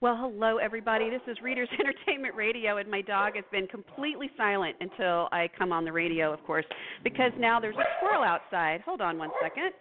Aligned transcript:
Well, 0.00 0.16
hello, 0.16 0.58
everybody. 0.58 1.10
This 1.10 1.22
is 1.26 1.36
Readers 1.42 1.68
Entertainment 1.80 2.36
Radio, 2.36 2.76
and 2.76 2.88
my 2.88 3.00
dog 3.00 3.34
has 3.34 3.44
been 3.50 3.66
completely 3.66 4.30
silent 4.36 4.76
until 4.80 5.28
I 5.32 5.48
come 5.58 5.72
on 5.72 5.84
the 5.84 5.90
radio, 5.90 6.32
of 6.32 6.44
course, 6.44 6.66
because 7.02 7.32
now 7.40 7.58
there's 7.58 7.74
a 7.74 7.82
squirrel 7.98 8.22
outside. 8.22 8.82
Hold 8.82 9.00
on 9.00 9.18
one 9.18 9.30
second. 9.42 9.72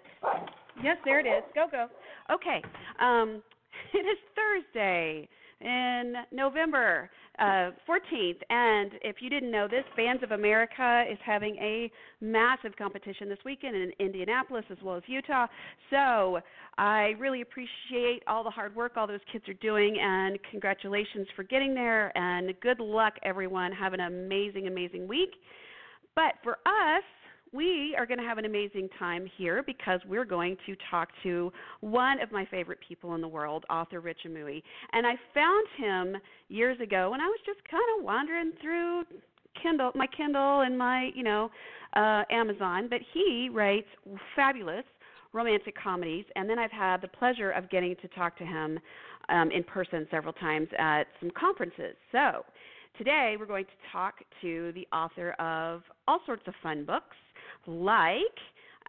Yes, 0.84 0.98
there 1.06 1.20
it 1.20 1.28
is. 1.28 1.44
Go, 1.54 1.68
go. 1.70 1.90
Okay. 2.34 2.64
Um, 3.00 3.44
it 3.94 4.06
is 4.06 4.18
Thursday 4.36 5.28
in 5.60 6.14
November 6.32 7.10
uh, 7.40 7.72
14th. 7.88 8.40
And 8.50 8.94
if 9.04 9.18
you 9.20 9.30
didn't 9.30 9.52
know 9.52 9.68
this, 9.68 9.84
Bands 9.96 10.24
of 10.24 10.32
America 10.32 11.04
is 11.12 11.18
having 11.26 11.56
a 11.58 11.92
massive 12.20 12.76
competition 12.78 13.30
this 13.30 13.38
weekend 13.46 13.76
in 13.76 13.92
Indianapolis 14.00 14.66
as 14.72 14.78
well 14.84 14.96
as 14.96 15.04
Utah. 15.08 15.48
So 15.90 16.40
I 16.78 17.14
really 17.20 17.42
appreciate 17.42 18.24
all 18.28 18.44
the 18.44 18.50
hard 18.50 18.76
work 18.76 18.94
all 18.96 19.08
those 19.08 19.20
kids 19.32 19.48
are 19.48 19.54
doing, 19.56 19.98
and 20.00 20.40
congratulations 20.50 21.28
for 21.36 21.44
getting 21.44 21.74
there. 21.74 22.16
And 22.18 22.54
good 22.62 22.80
luck, 22.80 23.14
everyone. 23.24 23.72
Have 23.72 23.94
an 23.94 24.02
amazing, 24.02 24.68
amazing 24.68 25.08
week. 25.08 25.32
But 26.16 26.34
for 26.44 26.54
us, 26.66 27.04
we 27.54 27.96
are 27.98 28.06
going 28.06 28.20
to 28.20 28.26
have 28.26 28.38
an 28.38 28.46
amazing 28.46 28.88
time 28.98 29.30
here 29.38 29.62
because 29.64 30.00
we're 30.08 30.26
going 30.26 30.56
to 30.66 30.76
talk 30.90 31.10
to 31.24 31.52
one 31.82 32.22
of 32.22 32.32
my 32.32 32.46
favorite 32.46 32.80
people 32.88 33.16
in 33.16 33.22
the 33.22 33.28
world, 33.28 33.66
author 33.70 34.00
Rich 34.00 34.20
Amooi. 34.26 34.64
And 34.94 35.06
I 35.06 35.14
found 35.34 35.68
him 35.78 36.22
years 36.48 36.80
ago 36.80 37.12
when 37.12 37.20
I 37.20 37.26
was 37.26 37.40
just 37.46 37.60
kind 37.70 37.84
of 37.98 38.06
wandering 38.06 38.54
through 38.62 39.04
Kindle, 39.62 39.92
my 39.96 40.08
Kindle 40.08 40.62
and 40.62 40.78
my, 40.78 41.10
you 41.14 41.24
know, 41.24 41.52
uh, 41.96 42.24
Amazon. 42.32 42.88
But 42.90 43.02
he 43.14 43.50
writes 43.52 43.88
fabulous 44.36 44.86
romantic 45.34 45.76
comedies, 45.82 46.26
and 46.36 46.50
then 46.50 46.60
I've 46.60 46.72
had 46.72 47.02
the 47.02 47.08
pleasure 47.08 47.52
of 47.52 47.70
getting 47.70 47.96
to 48.02 48.08
talk 48.10 48.38
to 48.38 48.46
him 48.46 48.80
um, 49.30 49.52
in 49.52 49.64
person 49.64 50.08
several 50.12 50.34
times 50.34 50.68
at 50.78 51.04
some 51.20 51.32
conferences. 51.32 51.96
So 52.12 52.44
today 52.98 53.36
we're 53.40 53.46
going 53.46 53.66
to 53.66 53.92
talk 53.92 54.16
to 54.42 54.74
the 54.74 54.88
author 54.94 55.32
of 55.34 55.84
all 56.08 56.20
sorts 56.26 56.44
of 56.48 56.54
fun 56.62 56.86
books 56.86 57.16
like 57.68 58.18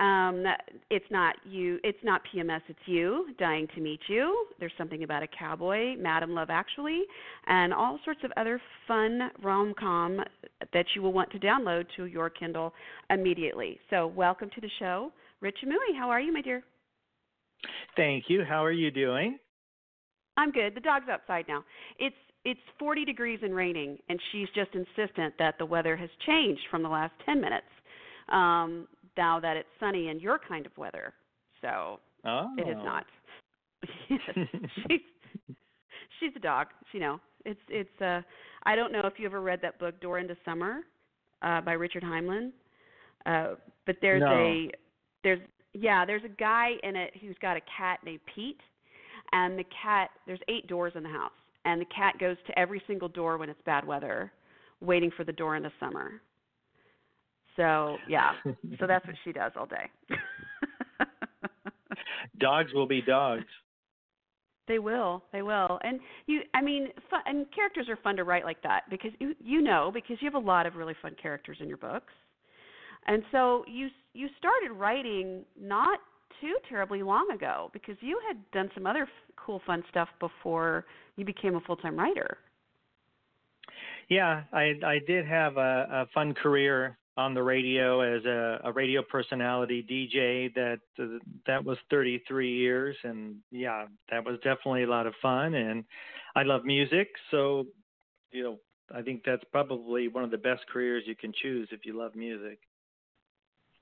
um, 0.00 0.44
it's 0.90 1.04
not 1.10 1.36
you 1.44 1.78
it's 1.84 1.98
not 2.02 2.22
pms 2.32 2.62
it's 2.68 2.78
you 2.86 3.26
dying 3.38 3.68
to 3.74 3.80
meet 3.80 4.00
you. 4.08 4.46
There's 4.58 4.72
something 4.78 5.04
about 5.04 5.22
a 5.22 5.26
cowboy 5.26 5.96
madam 5.98 6.34
love 6.34 6.48
actually 6.50 7.02
and 7.46 7.74
all 7.74 7.98
sorts 8.04 8.20
of 8.24 8.32
other 8.36 8.60
fun 8.88 9.30
rom-com 9.42 10.20
that 10.72 10.86
you 10.94 11.02
will 11.02 11.12
want 11.12 11.30
to 11.32 11.38
download 11.38 11.84
to 11.96 12.06
your 12.06 12.30
kindle 12.30 12.72
immediately. 13.10 13.78
So 13.90 14.06
welcome 14.06 14.48
to 14.54 14.60
the 14.62 14.70
show 14.78 15.12
rich 15.42 15.58
Amooi. 15.64 15.98
How 15.98 16.08
are 16.08 16.20
you 16.20 16.32
my 16.32 16.40
dear? 16.40 16.62
Thank 17.96 18.24
you. 18.28 18.44
How 18.48 18.64
are 18.64 18.72
you 18.72 18.90
doing? 18.90 19.38
I'm 20.38 20.52
good. 20.52 20.74
The 20.74 20.80
dog's 20.80 21.08
outside 21.10 21.44
now. 21.48 21.64
It's 21.98 22.16
it's 22.44 22.60
40 22.78 23.04
degrees 23.04 23.40
and 23.42 23.54
raining 23.54 23.98
and 24.08 24.18
she's 24.32 24.48
just 24.54 24.70
insistent 24.74 25.34
that 25.38 25.58
the 25.58 25.66
weather 25.66 25.96
has 25.96 26.10
changed 26.26 26.62
from 26.70 26.82
the 26.82 26.88
last 26.88 27.12
10 27.26 27.40
minutes 27.42 27.66
um, 28.32 28.88
now 29.16 29.38
that 29.40 29.56
it's 29.56 29.68
sunny 29.78 30.08
and 30.08 30.20
your 30.20 30.38
kind 30.38 30.66
of 30.66 30.76
weather. 30.76 31.12
So 31.60 32.00
oh. 32.24 32.50
it 32.58 32.68
is 32.68 32.76
not. 32.78 33.04
she's 34.08 35.00
she's 36.18 36.32
a 36.36 36.40
dog. 36.40 36.68
You 36.92 37.00
know, 37.00 37.20
it's 37.44 37.60
it's. 37.68 38.00
uh 38.00 38.22
I 38.64 38.76
don't 38.76 38.92
know 38.92 39.02
if 39.04 39.14
you 39.18 39.26
ever 39.26 39.40
read 39.40 39.60
that 39.62 39.78
book 39.78 40.00
Door 40.00 40.20
into 40.20 40.36
Summer 40.44 40.80
uh, 41.42 41.60
by 41.62 41.72
Richard 41.72 42.04
Heinlein, 42.04 42.52
uh, 43.26 43.56
but 43.86 43.96
there's 44.00 44.20
no. 44.20 44.32
a 44.32 44.70
there's 45.24 45.40
yeah 45.74 46.04
there's 46.04 46.24
a 46.24 46.28
guy 46.28 46.72
in 46.82 46.96
it 46.96 47.12
who's 47.20 47.36
got 47.42 47.56
a 47.56 47.60
cat 47.76 47.98
named 48.04 48.20
Pete, 48.34 48.60
and 49.32 49.58
the 49.58 49.64
cat 49.82 50.10
there's 50.26 50.40
eight 50.48 50.68
doors 50.68 50.92
in 50.94 51.02
the 51.02 51.08
house, 51.08 51.32
and 51.64 51.80
the 51.80 51.86
cat 51.86 52.14
goes 52.20 52.36
to 52.46 52.58
every 52.58 52.82
single 52.86 53.08
door 53.08 53.36
when 53.36 53.50
it's 53.50 53.60
bad 53.66 53.84
weather, 53.84 54.32
waiting 54.80 55.10
for 55.16 55.24
the 55.24 55.32
door 55.32 55.56
in 55.56 55.62
the 55.64 55.72
summer. 55.80 56.22
So 57.56 57.96
yeah, 58.08 58.32
so 58.78 58.86
that's 58.86 59.06
what 59.06 59.16
she 59.24 59.32
does 59.32 59.52
all 59.56 59.66
day. 59.66 59.90
dogs 62.38 62.72
will 62.72 62.86
be 62.86 63.02
dogs. 63.02 63.44
They 64.68 64.78
will. 64.78 65.24
They 65.32 65.42
will. 65.42 65.78
And 65.82 66.00
you 66.26 66.42
I 66.54 66.62
mean 66.62 66.88
fun, 67.10 67.20
and 67.26 67.46
characters 67.54 67.88
are 67.88 67.96
fun 67.96 68.16
to 68.16 68.24
write 68.24 68.44
like 68.44 68.62
that 68.62 68.82
because 68.90 69.10
you 69.18 69.34
you 69.40 69.60
know 69.60 69.90
because 69.92 70.16
you 70.20 70.30
have 70.30 70.42
a 70.42 70.46
lot 70.46 70.66
of 70.66 70.76
really 70.76 70.94
fun 71.02 71.14
characters 71.20 71.58
in 71.60 71.68
your 71.68 71.78
books. 71.78 72.12
And 73.06 73.22
so 73.32 73.64
you 73.66 73.88
you 74.14 74.28
started 74.38 74.72
writing 74.72 75.44
not 75.60 75.98
too 76.40 76.54
terribly 76.68 77.02
long 77.02 77.28
ago 77.34 77.70
because 77.72 77.96
you 78.00 78.20
had 78.26 78.38
done 78.52 78.70
some 78.74 78.86
other 78.86 79.02
f- 79.02 79.34
cool 79.36 79.60
fun 79.66 79.82
stuff 79.90 80.08
before 80.20 80.86
you 81.16 81.24
became 81.24 81.56
a 81.56 81.60
full-time 81.60 81.98
writer. 81.98 82.38
Yeah, 84.08 84.42
I 84.52 84.74
I 84.84 85.00
did 85.06 85.26
have 85.26 85.56
a, 85.56 85.86
a 85.90 86.06
fun 86.14 86.34
career 86.34 86.98
on 87.16 87.34
the 87.34 87.42
radio 87.42 88.00
as 88.00 88.24
a, 88.24 88.60
a 88.64 88.72
radio 88.72 89.02
personality 89.02 89.84
DJ 89.88 90.52
that 90.54 90.80
uh, 90.98 91.18
that 91.46 91.64
was 91.64 91.76
33 91.90 92.50
years 92.50 92.96
and 93.04 93.36
yeah 93.50 93.86
that 94.10 94.24
was 94.24 94.36
definitely 94.36 94.84
a 94.84 94.88
lot 94.88 95.06
of 95.06 95.14
fun 95.20 95.54
and 95.54 95.84
I 96.34 96.42
love 96.42 96.64
music 96.64 97.08
so 97.30 97.66
you 98.30 98.42
know 98.42 98.58
I 98.94 99.02
think 99.02 99.22
that's 99.24 99.44
probably 99.50 100.08
one 100.08 100.24
of 100.24 100.30
the 100.30 100.38
best 100.38 100.62
careers 100.72 101.04
you 101.06 101.16
can 101.16 101.32
choose 101.42 101.68
if 101.72 101.84
you 101.84 101.98
love 101.98 102.14
music. 102.14 102.58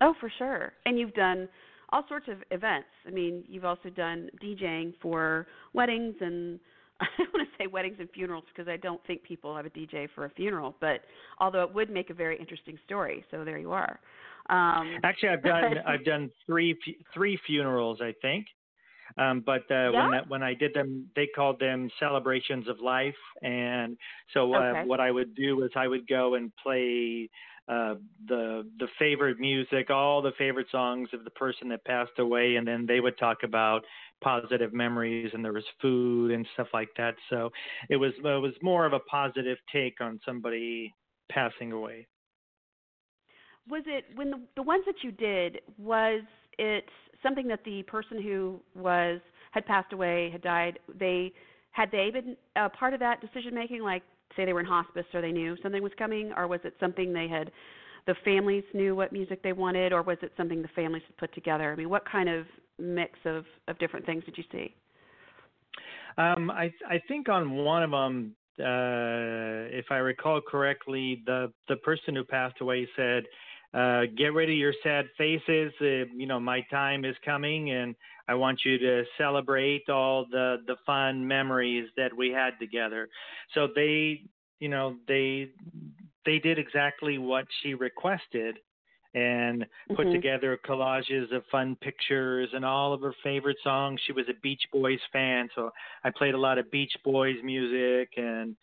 Oh, 0.01 0.15
for 0.21 0.33
sure. 0.39 0.73
And 0.87 0.99
you've 0.99 1.15
done 1.15 1.49
all 1.91 2.05
sorts 2.09 2.27
of 2.29 2.39
events. 2.51 2.89
I 3.07 3.11
mean, 3.11 3.45
you've 3.47 3.65
also 3.65 3.91
done 3.91 4.31
DJing 4.43 4.95
for 5.03 5.47
weddings 5.75 6.15
and 6.21 6.61
I 7.19 7.23
don't 7.23 7.33
want 7.35 7.49
to 7.49 7.63
say 7.63 7.67
weddings 7.67 7.97
and 7.99 8.09
funerals 8.11 8.45
because 8.55 8.69
I 8.69 8.77
don't 8.77 9.05
think 9.07 9.23
people 9.23 9.57
have 9.57 9.67
a 9.67 9.71
DJ 9.71 10.09
for 10.15 10.27
a 10.27 10.31
funeral, 10.31 10.77
but 10.81 11.01
although 11.39 11.63
it 11.63 11.75
would 11.75 11.91
make 11.91 12.11
a 12.11 12.15
very 12.15 12.39
interesting 12.39 12.79
story. 12.85 13.25
So 13.31 13.45
there 13.45 13.59
you 13.59 13.73
are. 13.73 14.01
Um, 14.49 14.99
Actually, 15.05 15.31
I've 15.31 15.43
done 15.43 15.75
I've 15.87 16.05
done 16.05 16.31
three 16.47 16.77
three 17.15 17.39
funerals, 17.47 18.01
I 18.01 18.15
think. 18.21 18.47
Um, 19.19 19.43
but 19.45 19.63
uh, 19.71 19.91
yeah? 19.91 19.91
when 19.91 20.11
that, 20.13 20.29
when 20.29 20.43
I 20.43 20.55
did 20.55 20.73
them, 20.75 21.09
they 21.17 21.27
called 21.35 21.59
them 21.59 21.91
celebrations 21.99 22.69
of 22.69 22.81
life, 22.81 23.17
and 23.43 23.97
so 24.33 24.55
uh, 24.55 24.59
okay. 24.59 24.83
what 24.87 25.01
I 25.01 25.11
would 25.11 25.35
do 25.35 25.65
is 25.65 25.71
I 25.75 25.89
would 25.89 26.07
go 26.07 26.37
and 26.37 26.53
play 26.63 27.29
uh, 27.69 27.95
the 28.29 28.69
the 28.79 28.89
favorite 28.99 29.39
music, 29.39 29.91
all 29.91 30.23
the 30.23 30.33
favorite 30.39 30.67
songs 30.71 31.09
of 31.13 31.25
the 31.25 31.31
person 31.31 31.69
that 31.69 31.85
passed 31.85 32.19
away, 32.19 32.57
and 32.57 32.67
then 32.67 32.87
they 32.87 33.01
would 33.01 33.19
talk 33.19 33.39
about 33.43 33.85
positive 34.23 34.73
memories, 34.73 35.31
and 35.33 35.45
there 35.45 35.53
was 35.53 35.65
food 35.81 36.31
and 36.31 36.47
stuff 36.55 36.69
like 36.73 36.91
that. 36.97 37.15
So 37.29 37.51
it 37.89 37.97
was 37.97 38.13
it 38.19 38.23
was 38.23 38.55
more 38.63 38.87
of 38.87 38.93
a 38.93 39.01
positive 39.01 39.59
take 39.73 40.01
on 40.01 40.21
somebody 40.25 40.93
passing 41.31 41.73
away. 41.73 42.07
Was 43.69 43.83
it 43.87 44.05
when 44.15 44.31
the 44.31 44.41
the 44.57 44.63
ones 44.63 44.85
that 44.87 44.97
you 45.03 45.13
did 45.13 45.61
was 45.79 46.23
it 46.59 46.85
something 47.23 47.47
that 47.49 47.65
the 47.65 47.83
person 47.85 48.23
who 48.23 48.61
was 48.75 49.21
had 49.53 49.67
passed 49.67 49.93
away 49.93 50.31
had 50.31 50.43
died 50.43 50.79
they 50.99 51.33
had 51.73 51.91
they 51.91 52.11
been 52.11 52.37
a 52.57 52.69
part 52.69 52.95
of 52.95 53.01
that 53.01 53.21
decision 53.21 53.55
making 53.55 53.83
like 53.83 54.03
say 54.37 54.45
they 54.45 54.53
were 54.53 54.61
in 54.61 54.67
hospice 54.67 55.05
or 55.13 55.21
they 55.21 55.33
knew 55.33 55.57
something 55.63 55.83
was 55.83 55.93
coming 55.99 56.33
or 56.37 56.47
was 56.47 56.61
it 56.65 56.75
something 56.81 57.13
they 57.13 57.29
had 57.29 57.51
the 58.07 58.15
families 58.25 58.65
knew 58.75 58.95
what 58.95 59.13
music 59.13 59.43
they 59.43 59.53
wanted 59.53 59.93
or 59.93 60.03
was 60.03 60.19
it 60.23 60.33
something 60.37 60.63
the 60.63 60.69
families 60.69 61.03
had 61.07 61.17
put 61.17 61.35
together 61.35 61.73
i 61.73 61.77
mean 61.77 61.91
what 61.91 62.05
kind 62.09 62.29
of 62.29 62.47
mix 62.81 63.19
of 63.25 63.45
of 63.69 63.79
different 63.79 64.05
things 64.07 64.25
did 64.25 64.37
you 64.37 64.45
see 64.51 64.75
um 66.19 66.51
i 66.51 66.73
i 66.89 67.01
think 67.09 67.29
on 67.29 67.53
one 67.53 67.83
of 67.83 67.91
them 67.91 68.35
uh 68.59 69.69
if 69.77 69.87
i 69.91 69.97
recall 69.97 70.41
correctly 70.41 71.23
the 71.27 71.53
the 71.69 71.77
person 71.77 72.15
who 72.15 72.25
passed 72.25 72.61
away 72.61 72.89
said 72.97 73.25
uh, 73.73 74.03
get 74.17 74.33
rid 74.35 74.51
of 74.51 74.57
your 74.57 74.75
sad 74.83 75.07
faces. 75.17 75.73
Uh, 75.81 76.11
you 76.17 76.27
know, 76.27 76.41
my 76.41 76.61
time 76.71 77.05
is 77.05 77.15
coming, 77.25 77.71
and 77.71 77.95
I 78.27 78.35
want 78.35 78.61
you 78.65 78.79
to 78.79 79.05
celebrate 79.17 79.89
all 79.89 80.27
the 80.31 80.57
the 80.67 80.77
fun 80.85 81.27
memories 81.27 81.89
that 81.97 82.17
we 82.17 82.31
had 82.31 82.59
together. 82.59 83.09
So 83.55 83.69
they, 83.75 84.23
you 84.59 84.69
know, 84.69 84.97
they 85.07 85.51
they 86.27 86.41
did 86.41 86.59
exactly 86.59 87.19
what 87.19 87.45
she 87.63 87.75
requested, 87.75 88.57
and 89.15 89.67
put 89.97 90.07
mm-hmm. 90.07 90.13
together 90.13 90.59
collages 90.65 91.35
of 91.35 91.43
fun 91.51 91.77
pictures 91.81 92.49
and 92.53 92.65
all 92.65 92.93
of 92.93 93.01
her 93.01 93.15
favorite 93.23 93.57
songs. 93.63 94.01
She 94.07 94.13
was 94.13 94.27
a 94.29 94.41
Beach 94.41 94.63
Boys 94.73 95.01
fan, 95.13 95.49
so 95.55 95.71
I 96.05 96.11
played 96.11 96.35
a 96.35 96.39
lot 96.39 96.59
of 96.59 96.71
Beach 96.71 96.93
Boys 97.05 97.37
music 97.43 98.11
and 98.17 98.57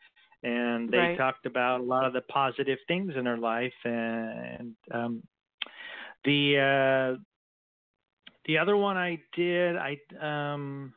and 0.43 0.89
they 0.89 0.97
right. 0.97 1.17
talked 1.17 1.45
about 1.45 1.79
a 1.79 1.83
lot 1.83 2.05
of 2.05 2.13
the 2.13 2.21
positive 2.21 2.77
things 2.87 3.13
in 3.17 3.25
her 3.25 3.37
life 3.37 3.73
and 3.83 4.75
um 4.93 5.23
the 6.25 7.15
uh 7.17 7.19
the 8.45 8.57
other 8.57 8.77
one 8.77 8.97
I 8.97 9.19
did 9.35 9.75
I 9.75 9.97
um 10.21 10.93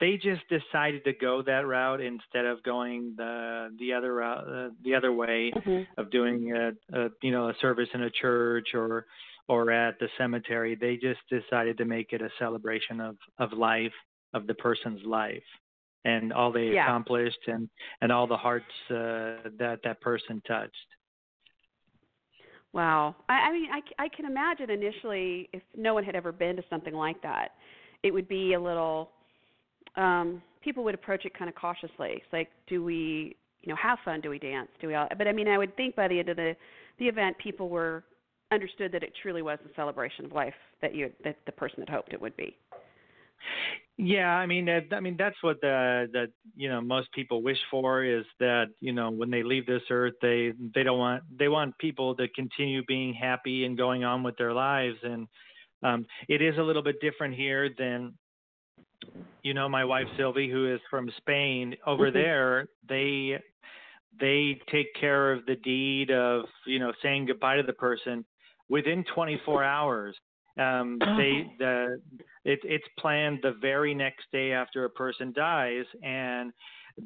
they 0.00 0.16
just 0.16 0.42
decided 0.48 1.04
to 1.04 1.12
go 1.12 1.42
that 1.42 1.66
route 1.66 2.00
instead 2.00 2.44
of 2.46 2.62
going 2.62 3.14
the 3.16 3.74
the 3.78 3.92
other 3.92 4.14
route, 4.14 4.48
uh, 4.48 4.68
the 4.84 4.94
other 4.94 5.12
way 5.12 5.52
Mm-hmm. 5.56 5.82
of 6.00 6.10
doing 6.10 6.52
a, 6.52 6.98
a 6.98 7.08
you 7.22 7.30
know 7.30 7.48
a 7.48 7.54
service 7.60 7.88
in 7.94 8.02
a 8.02 8.10
church 8.10 8.68
or 8.74 9.06
or 9.48 9.70
at 9.70 9.98
the 9.98 10.08
cemetery. 10.18 10.74
They 10.74 10.96
just 10.96 11.20
decided 11.30 11.78
to 11.78 11.84
make 11.84 12.12
it 12.12 12.22
a 12.22 12.30
celebration 12.38 13.00
of 13.00 13.16
of 13.38 13.52
life 13.52 13.92
of 14.34 14.46
the 14.46 14.54
person's 14.54 15.04
life 15.04 15.42
and 16.04 16.32
all 16.32 16.52
they 16.52 16.68
Yeah. 16.68 16.84
accomplished 16.84 17.48
and 17.48 17.68
and 18.00 18.12
all 18.12 18.26
the 18.26 18.36
hearts 18.36 18.66
uh, 18.90 19.48
that 19.58 19.80
that 19.84 20.00
person 20.00 20.40
touched. 20.46 20.74
Wow. 22.72 23.16
I, 23.28 23.32
I 23.48 23.52
mean, 23.52 23.68
I, 23.72 24.04
I 24.04 24.08
can 24.08 24.26
imagine 24.26 24.70
initially 24.70 25.48
if 25.52 25.62
no 25.76 25.94
one 25.94 26.04
had 26.04 26.14
ever 26.14 26.32
been 26.32 26.56
to 26.56 26.62
something 26.68 26.94
like 26.94 27.20
that, 27.22 27.52
it 28.02 28.12
would 28.12 28.28
be 28.28 28.54
a 28.54 28.60
little. 28.60 29.10
Um, 29.98 30.42
people 30.62 30.84
would 30.84 30.94
approach 30.94 31.24
it 31.24 31.36
kind 31.36 31.48
of 31.48 31.54
cautiously. 31.54 32.10
It's 32.14 32.32
like, 32.32 32.48
do 32.66 32.82
we, 32.82 33.36
you 33.62 33.68
know, 33.68 33.76
have 33.76 33.98
fun? 34.04 34.20
Do 34.20 34.30
we 34.30 34.38
dance? 34.38 34.68
Do 34.80 34.86
we 34.86 34.94
all? 34.94 35.08
But 35.16 35.28
I 35.28 35.32
mean, 35.32 35.48
I 35.48 35.58
would 35.58 35.76
think 35.76 35.96
by 35.96 36.08
the 36.08 36.18
end 36.18 36.28
of 36.28 36.36
the 36.36 36.56
the 36.98 37.06
event, 37.06 37.36
people 37.38 37.68
were 37.68 38.04
understood 38.50 38.92
that 38.92 39.02
it 39.02 39.12
truly 39.22 39.42
was 39.42 39.58
a 39.64 39.74
celebration 39.74 40.24
of 40.24 40.32
life 40.32 40.54
that 40.80 40.94
you 40.94 41.10
that 41.24 41.36
the 41.46 41.52
person 41.52 41.80
had 41.80 41.88
hoped 41.88 42.12
it 42.12 42.20
would 42.20 42.36
be. 42.36 42.56
Yeah, 43.96 44.30
I 44.30 44.46
mean, 44.46 44.68
I 44.92 45.00
mean 45.00 45.16
that's 45.18 45.36
what 45.42 45.60
the 45.60 46.08
the 46.12 46.26
you 46.56 46.68
know 46.68 46.80
most 46.80 47.10
people 47.12 47.42
wish 47.42 47.58
for 47.70 48.04
is 48.04 48.24
that 48.38 48.66
you 48.80 48.92
know 48.92 49.10
when 49.10 49.30
they 49.30 49.42
leave 49.42 49.66
this 49.66 49.82
earth, 49.90 50.14
they 50.22 50.52
they 50.74 50.84
don't 50.84 50.98
want 50.98 51.24
they 51.36 51.48
want 51.48 51.76
people 51.78 52.14
to 52.16 52.28
continue 52.28 52.84
being 52.86 53.12
happy 53.12 53.64
and 53.64 53.76
going 53.76 54.04
on 54.04 54.22
with 54.22 54.36
their 54.36 54.52
lives, 54.52 54.96
and 55.02 55.26
um, 55.82 56.06
it 56.28 56.40
is 56.40 56.56
a 56.58 56.62
little 56.62 56.82
bit 56.82 57.00
different 57.00 57.34
here 57.34 57.70
than 57.76 58.14
you 59.48 59.54
know 59.54 59.66
my 59.66 59.82
wife 59.82 60.06
Sylvie, 60.18 60.50
who 60.50 60.70
is 60.70 60.80
from 60.90 61.10
Spain. 61.16 61.74
Over 61.86 62.10
Mhm. 62.10 62.12
there, 62.12 62.68
they 62.86 63.42
they 64.20 64.60
take 64.66 64.92
care 64.94 65.32
of 65.32 65.46
the 65.46 65.56
deed 65.56 66.10
of 66.10 66.46
you 66.66 66.78
know 66.78 66.92
saying 67.02 67.24
goodbye 67.24 67.56
to 67.56 67.62
the 67.62 67.72
person 67.72 68.26
within 68.68 69.04
24 69.04 69.64
hours. 69.64 70.14
Um, 70.58 70.98
they 71.16 71.50
the 71.58 71.98
it, 72.44 72.60
it's 72.62 72.88
planned 72.98 73.40
the 73.42 73.52
very 73.52 73.94
next 73.94 74.30
day 74.32 74.52
after 74.52 74.84
a 74.84 74.90
person 74.90 75.32
dies, 75.32 75.86
and 76.02 76.52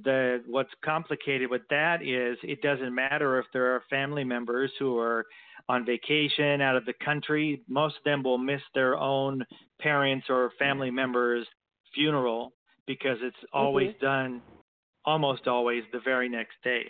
the 0.03 0.43
what's 0.47 0.75
complicated 0.85 1.49
with 1.49 1.63
that 1.71 2.03
is 2.03 2.37
it 2.43 2.61
doesn't 2.61 2.93
matter 2.93 3.39
if 3.39 3.47
there 3.53 3.73
are 3.73 3.85
family 3.89 4.25
members 4.25 4.73
who 4.81 4.99
are 4.99 5.27
on 5.69 5.85
vacation 5.85 6.61
out 6.61 6.75
of 6.75 6.85
the 6.87 6.95
country. 7.05 7.63
Most 7.69 7.99
of 7.99 8.05
them 8.05 8.25
will 8.25 8.39
miss 8.39 8.63
their 8.75 8.97
own 8.97 9.45
parents 9.79 10.27
or 10.29 10.51
family 10.59 10.91
members' 10.91 11.47
funeral 11.95 12.53
because 12.87 13.19
it's 13.23 13.37
always 13.53 13.95
done, 14.01 14.43
almost 15.05 15.47
always 15.47 15.83
the 15.93 16.01
very 16.01 16.29
next 16.29 16.55
day. 16.65 16.85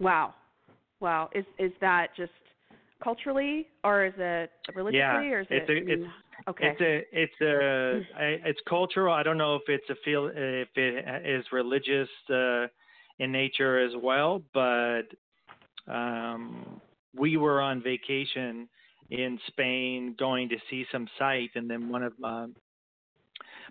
Wow. 0.00 0.34
Wow. 1.00 1.30
Is 1.34 1.44
is 1.58 1.72
that 1.80 2.08
just 2.16 2.32
culturally 3.02 3.66
or 3.84 4.06
is 4.06 4.14
it 4.18 4.50
religiously 4.74 4.98
Yeah, 4.98 5.32
or 5.34 5.40
is 5.40 5.46
it's 5.50 5.68
it 5.68 5.72
a- 5.72 5.92
it's- 5.92 6.10
okay. 6.48 6.66
It's 6.68 6.80
a 6.80 7.04
it's 7.22 7.40
a 7.40 8.48
it's 8.48 8.60
cultural. 8.68 9.14
I 9.14 9.22
don't 9.22 9.38
know 9.38 9.54
if 9.56 9.62
it's 9.68 9.88
a 9.90 9.94
feel 10.04 10.30
if 10.34 10.68
it 10.76 11.26
is 11.26 11.44
religious 11.52 12.08
uh, 12.30 12.66
in 13.18 13.32
nature 13.32 13.78
as 13.78 13.92
well, 14.00 14.42
but 14.54 15.02
um, 15.88 16.80
we 17.16 17.36
were 17.36 17.60
on 17.60 17.82
vacation 17.82 18.68
in 19.10 19.38
Spain, 19.46 20.14
going 20.18 20.48
to 20.50 20.56
see 20.68 20.84
some 20.92 21.08
sight, 21.18 21.50
and 21.54 21.68
then 21.68 21.88
one 21.88 22.02
of 22.02 22.12
um, 22.22 22.54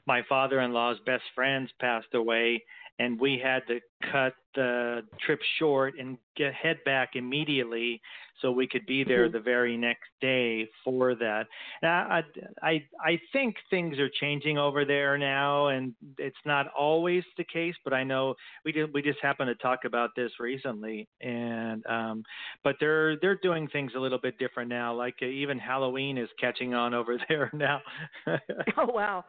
my 0.07 0.21
father-in-law's 0.27 0.97
best 1.05 1.23
friends 1.35 1.69
passed 1.79 2.13
away, 2.13 2.63
and 2.99 3.19
we 3.19 3.39
had 3.43 3.61
to 3.67 3.79
cut 4.11 4.33
the 4.55 5.01
trip 5.23 5.39
short 5.59 5.93
and 5.99 6.17
get 6.35 6.51
head 6.53 6.77
back 6.85 7.09
immediately 7.15 8.01
so 8.41 8.51
we 8.51 8.67
could 8.67 8.85
be 8.87 9.03
there 9.03 9.27
Mhm. 9.27 9.31
the 9.33 9.39
very 9.39 9.77
next 9.77 10.09
day 10.21 10.67
for 10.83 11.13
that. 11.15 11.47
Now, 11.81 12.07
I, 12.09 12.23
I 12.61 12.87
I 13.03 13.19
think 13.33 13.55
things 13.69 13.99
are 13.99 14.09
changing 14.09 14.57
over 14.57 14.85
there 14.85 15.17
now, 15.17 15.67
and 15.67 15.93
it's 16.17 16.43
not 16.45 16.67
always 16.69 17.23
the 17.37 17.43
case. 17.43 17.75
But 17.83 17.93
I 17.93 18.03
know 18.03 18.35
we 18.65 18.71
did 18.71 18.93
we 18.93 19.01
just 19.01 19.19
happened 19.21 19.49
to 19.49 19.55
talk 19.55 19.85
about 19.85 20.11
this 20.15 20.31
recently, 20.39 21.07
and 21.21 21.85
um, 21.87 22.23
but 22.63 22.75
they're 22.79 23.17
they're 23.19 23.35
doing 23.41 23.67
things 23.67 23.91
a 23.95 23.99
little 23.99 24.19
bit 24.19 24.37
different 24.39 24.69
now. 24.69 24.93
Like 24.93 25.21
even 25.21 25.57
Halloween 25.59 26.17
is 26.17 26.29
catching 26.39 26.73
on 26.73 26.93
over 26.93 27.17
there 27.29 27.49
now. 27.53 27.81
Oh 28.77 28.85
wow. 28.87 29.25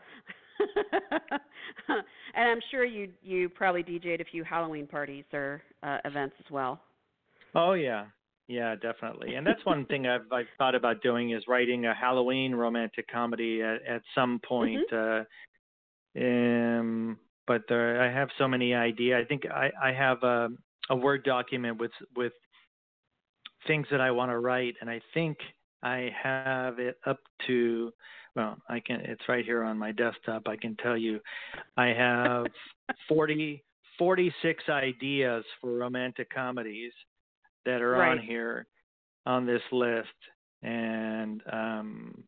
and 2.35 2.49
I'm 2.49 2.61
sure 2.71 2.85
you 2.85 3.11
you 3.23 3.49
probably 3.49 3.83
DJ'd 3.83 4.21
a 4.21 4.25
few 4.25 4.45
Halloween 4.45 4.87
parties 4.87 5.25
or 5.33 5.63
uh, 5.83 5.99
events 6.05 6.37
as 6.45 6.51
well. 6.51 6.81
Oh 7.55 7.73
yeah, 7.73 8.07
yeah, 8.49 8.75
definitely. 8.75 9.35
And 9.35 9.47
that's 9.47 9.65
one 9.65 9.87
thing 9.87 10.07
I've 10.07 10.31
I've 10.33 10.47
thought 10.57 10.75
about 10.75 11.03
doing 11.03 11.31
is 11.31 11.43
writing 11.49 11.87
a 11.87 11.95
Halloween 11.95 12.55
romantic 12.55 13.07
comedy 13.11 13.63
at 13.63 13.83
at 13.87 14.03
some 14.15 14.41
point. 14.47 14.93
Uh, 14.93 15.25
um, 16.19 17.19
but 17.47 17.63
there, 17.69 18.03
I 18.03 18.13
have 18.13 18.29
so 18.39 18.49
many 18.49 18.75
ideas. 18.75 19.23
I 19.25 19.29
think 19.29 19.47
I 19.47 19.71
I 19.83 19.93
have 19.93 20.23
a 20.23 20.49
a 20.91 20.97
word 20.97 21.25
document 21.25 21.79
with 21.79 21.93
with 22.17 22.33
things 23.67 23.87
that 23.91 24.01
I 24.01 24.11
want 24.11 24.31
to 24.31 24.39
write, 24.39 24.75
and 24.81 24.89
I 24.89 25.01
think 25.15 25.37
I 25.83 26.11
have 26.23 26.79
it 26.79 26.99
up 27.07 27.21
to. 27.47 27.93
Well, 28.35 28.57
I 28.69 28.81
can. 28.81 29.01
It's 29.01 29.29
right 29.29 29.45
here 29.45 29.65
on 29.65 29.79
my 29.79 29.93
desktop. 29.93 30.43
I 30.47 30.57
can 30.57 30.77
tell 30.77 30.97
you, 30.97 31.21
I 31.77 31.87
have 31.89 32.47
40, 33.09 33.63
46 33.99 34.65
ideas 34.69 35.45
for 35.61 35.77
romantic 35.77 36.31
comedies 36.31 36.93
that 37.65 37.83
are 37.83 38.03
on 38.03 38.19
here 38.19 38.67
on 39.27 39.45
this 39.45 39.63
list 39.73 40.09
and 40.63 41.43
um 41.53 42.25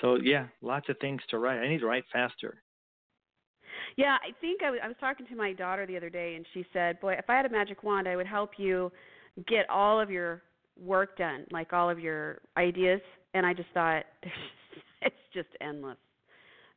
so 0.00 0.16
yeah 0.22 0.46
lots 0.62 0.88
of 0.88 0.96
things 1.00 1.20
to 1.30 1.38
write 1.38 1.58
i 1.58 1.68
need 1.68 1.80
to 1.80 1.86
write 1.86 2.04
faster 2.12 2.62
Yeah, 3.96 4.16
I 4.22 4.32
think 4.40 4.62
I 4.62 4.70
was, 4.70 4.80
I 4.82 4.88
was 4.88 4.96
talking 5.00 5.26
to 5.26 5.36
my 5.36 5.52
daughter 5.52 5.86
the 5.86 5.96
other 5.96 6.10
day, 6.10 6.36
and 6.36 6.46
she 6.54 6.64
said, 6.72 7.00
"Boy, 7.00 7.14
if 7.14 7.28
I 7.28 7.36
had 7.36 7.46
a 7.46 7.48
magic 7.48 7.82
wand, 7.82 8.08
I 8.08 8.16
would 8.16 8.26
help 8.26 8.52
you 8.56 8.90
get 9.46 9.68
all 9.68 10.00
of 10.00 10.10
your 10.10 10.42
work 10.80 11.16
done, 11.18 11.46
like 11.50 11.72
all 11.72 11.90
of 11.90 11.98
your 12.00 12.38
ideas." 12.56 13.00
And 13.34 13.46
I 13.46 13.54
just 13.54 13.68
thought, 13.74 14.04
it's 15.02 15.14
just 15.32 15.48
endless, 15.60 15.98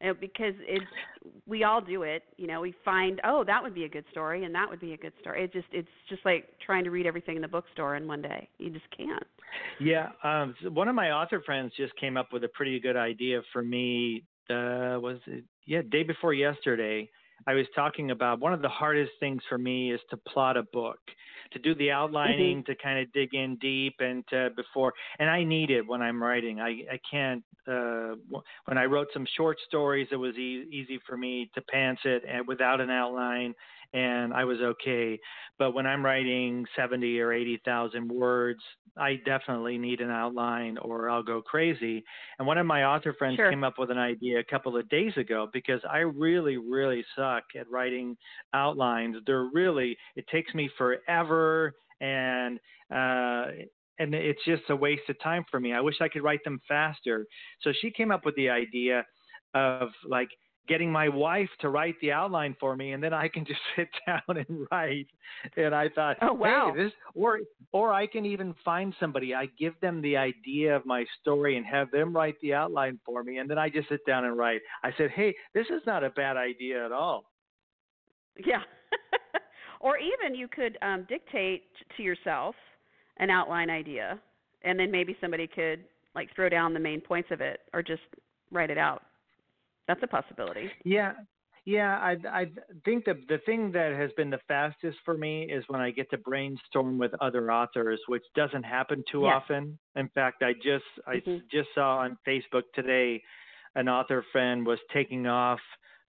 you 0.02 0.08
know, 0.08 0.14
because 0.14 0.54
it's 0.62 0.86
we 1.48 1.64
all 1.64 1.82
do 1.82 2.04
it. 2.04 2.24
You 2.38 2.48
know, 2.48 2.62
we 2.62 2.74
find, 2.86 3.20
oh, 3.24 3.44
that 3.46 3.62
would 3.64 3.74
be 3.74 3.86
a 3.86 3.90
good 3.90 4.06
story, 4.12 4.46
and 4.46 4.54
that 4.56 4.70
would 4.70 4.80
be 4.80 4.94
a 4.94 4.98
good 4.98 5.14
story. 5.22 5.44
It 5.44 5.54
just 5.54 5.68
it's 5.72 5.88
just 6.10 6.24
like 6.26 6.50
trying 6.66 6.84
to 6.84 6.92
read 6.92 7.06
everything 7.06 7.36
in 7.36 7.42
the 7.42 7.48
bookstore 7.48 7.96
in 7.96 8.08
one 8.08 8.22
day. 8.22 8.50
You 8.60 8.70
just 8.70 8.86
can't. 8.96 9.24
yeah 9.80 10.10
um 10.24 10.56
one 10.72 10.88
of 10.88 10.96
my 10.96 11.12
author 11.12 11.42
friends 11.46 11.72
just 11.78 11.96
came 11.98 12.18
up 12.18 12.34
with 12.34 12.44
a 12.44 12.48
pretty 12.50 12.80
good 12.80 12.96
idea 12.96 13.42
for 13.52 13.62
me 13.64 14.24
uh 14.50 14.98
was 15.00 15.20
it 15.28 15.44
yeah 15.66 15.82
day 15.92 16.04
before 16.04 16.34
yesterday 16.34 17.10
i 17.48 17.54
was 17.54 17.66
talking 17.76 18.12
about 18.12 18.40
one 18.40 18.54
of 18.54 18.62
the 18.62 18.70
hardest 18.70 19.12
things 19.20 19.42
for 19.50 19.58
me 19.58 19.92
is 19.92 20.00
to 20.10 20.18
plot 20.18 20.58
a 20.58 20.64
book 20.64 21.00
to 21.52 21.60
do 21.60 21.76
the 21.76 21.92
outlining 21.92 22.64
to 22.66 22.76
kind 22.76 23.00
of 23.00 23.12
dig 23.14 23.34
in 23.34 23.56
deep 23.58 23.96
and 24.00 24.26
to 24.28 24.50
before 24.56 24.94
and 25.20 25.30
i 25.30 25.44
need 25.44 25.70
it 25.70 25.86
when 25.88 26.02
i'm 26.02 26.22
writing. 26.22 26.60
I 26.60 26.82
i 26.92 27.00
can't 27.10 27.44
uh 27.68 28.16
when 28.66 28.78
i 28.78 28.86
wrote 28.86 29.08
some 29.14 29.26
short 29.38 29.58
stories 29.68 30.08
it 30.12 30.16
was 30.16 30.36
e- 30.36 30.68
easy 30.72 31.00
for 31.08 31.16
me 31.16 31.50
to 31.56 31.62
pants 31.62 32.02
it 32.06 32.24
and 32.28 32.48
without 32.48 32.82
an 32.82 32.90
outline 32.90 33.54
and 33.94 34.34
i 34.34 34.44
was 34.44 34.60
okay 34.62 35.20
but 35.58 35.72
when 35.72 35.86
i'm 35.86 36.04
writing 36.06 36.66
70 36.76 37.20
or 37.20 37.32
80,000 37.32 38.08
words 38.10 38.64
I 38.96 39.16
definitely 39.16 39.80
need 39.80 40.02
an 40.02 40.12
outline 40.12 40.78
or 40.78 41.10
I'll 41.10 41.24
go 41.24 41.42
crazy. 41.42 42.04
And 42.38 42.48
one 42.48 42.60
of 42.60 42.68
my 42.68 42.84
author 42.84 43.12
friends 43.18 43.40
Sure. 43.40 43.50
came 43.50 43.64
up 43.64 43.80
with 43.80 43.90
an 43.90 43.98
idea 43.98 44.40
a 44.40 44.44
couple 44.44 44.78
of 44.78 44.88
days 44.88 45.18
ago 45.18 45.50
because 45.52 45.82
I 45.90 46.00
really, 46.00 46.58
really 46.58 47.04
suck 47.16 47.44
at 47.60 47.68
writing 47.72 48.16
outlines. 48.54 49.16
They're 49.26 49.50
really, 49.52 49.98
it 50.16 50.28
takes 50.28 50.54
me 50.54 50.70
forever 50.78 51.74
and, 52.02 52.60
uh, 52.94 53.48
and 54.00 54.14
it's 54.14 54.44
just 54.46 54.64
a 54.70 54.76
waste 54.76 55.10
of 55.10 55.20
time 55.20 55.44
for 55.50 55.60
me. 55.60 55.74
I 55.74 55.82
wish 55.82 56.02
I 56.02 56.10
could 56.10 56.24
write 56.24 56.44
them 56.44 56.60
faster. 56.68 57.26
So 57.62 57.72
she 57.74 57.92
came 57.92 58.12
up 58.12 58.26
with 58.26 58.36
the 58.36 58.50
idea 58.50 59.06
of 59.54 59.90
like 60.06 60.30
getting 60.68 60.92
my 60.92 61.10
wife 61.10 61.50
to 61.60 61.70
write 61.70 61.96
the 62.02 62.12
outline 62.12 62.56
for 62.60 62.76
me 62.76 62.94
and 62.94 63.04
then 63.04 63.14
I 63.14 63.28
can 63.28 63.46
just 63.52 63.60
sit 63.76 63.90
down 64.06 64.22
and 64.28 64.68
write. 64.72 65.08
And 65.58 65.74
I 65.76 65.90
thought, 65.90 66.18
Oh, 66.22 66.34
wow. 66.34 66.72
hey, 66.76 66.84
this 66.84 66.92
or 67.16 67.40
or 67.72 67.94
I 67.94 68.08
can 68.08 68.26
even 68.26 68.54
find 68.64 68.94
somebody. 69.00 69.34
I 69.34 69.48
give 69.60 69.74
them 69.82 70.02
the 70.02 70.18
idea 70.18 70.76
of 70.76 70.86
my 70.86 71.06
story 71.22 71.58
and 71.58 71.66
have 71.66 71.92
them 71.92 72.16
write 72.16 72.36
the 72.42 72.54
outline 72.54 73.00
for 73.06 73.24
me 73.24 73.38
and 73.38 73.50
then 73.50 73.58
I 73.58 73.70
just 73.70 73.90
sit 73.90 74.06
down 74.06 74.26
and 74.26 74.38
write. 74.38 74.62
I 74.84 74.92
said, 74.98 75.12
"Hey, 75.12 75.36
this 75.54 75.68
is 75.68 75.82
not 75.86 76.04
a 76.04 76.10
bad 76.10 76.38
idea 76.38 76.86
at 76.86 76.92
all." 76.92 77.26
Yeah. 78.46 78.62
or 79.80 79.98
even 79.98 80.36
you 80.36 80.48
could 80.48 80.78
um 80.82 81.06
dictate 81.10 81.64
to 81.98 82.04
yourself 82.04 82.56
an 83.18 83.30
outline 83.30 83.70
idea 83.70 84.20
and 84.64 84.80
then 84.80 84.90
maybe 84.92 85.16
somebody 85.22 85.48
could 85.48 85.84
like 86.16 86.34
throw 86.36 86.50
down 86.50 86.74
the 86.74 86.80
main 86.80 87.02
points 87.02 87.30
of 87.32 87.42
it 87.42 87.62
or 87.74 87.82
just 87.84 88.02
write 88.52 88.70
it 88.70 88.78
out. 88.78 89.04
That's 89.88 90.02
a 90.04 90.08
possibility. 90.08 90.72
Yeah. 90.86 91.14
Yeah, 91.66 91.98
I 91.98 92.18
I 92.28 92.52
think 92.84 93.06
the 93.06 93.14
the 93.30 93.38
thing 93.46 93.72
that 93.72 93.94
has 93.94 94.12
been 94.18 94.30
the 94.30 94.40
fastest 94.50 94.98
for 95.06 95.18
me 95.18 95.50
is 95.50 95.64
when 95.70 95.80
I 95.80 95.92
get 95.92 96.10
to 96.10 96.18
brainstorm 96.18 96.98
with 96.98 97.14
other 97.22 97.54
authors, 97.54 98.02
which 98.08 98.24
doesn't 98.36 98.64
happen 98.64 99.02
too 99.10 99.24
Yeah. 99.24 99.38
often. 99.38 99.80
In 99.96 100.10
fact, 100.10 100.44
I 100.44 100.54
just 100.54 100.84
I 101.08 101.22
Mhm. 101.26 101.50
just 101.50 101.70
saw 101.74 102.00
on 102.00 102.18
Facebook 102.28 102.64
today 102.74 103.24
an 103.76 103.88
author 103.88 104.24
friend 104.34 104.66
was 104.66 104.80
taking 104.92 105.26
off 105.26 105.62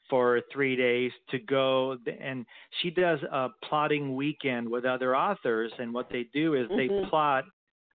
for 0.10 0.42
three 0.52 0.76
days 0.76 1.12
to 1.30 1.40
go 1.40 1.98
and 2.20 2.46
she 2.82 2.90
does 2.90 3.22
a 3.24 3.50
plotting 3.64 4.16
weekend 4.16 4.70
with 4.70 4.86
other 4.86 5.16
authors 5.16 5.72
and 5.80 5.94
what 5.94 6.10
they 6.10 6.24
do 6.34 6.56
is 6.56 6.68
they 6.76 6.90
Mhm. 6.90 7.10
plot 7.10 7.46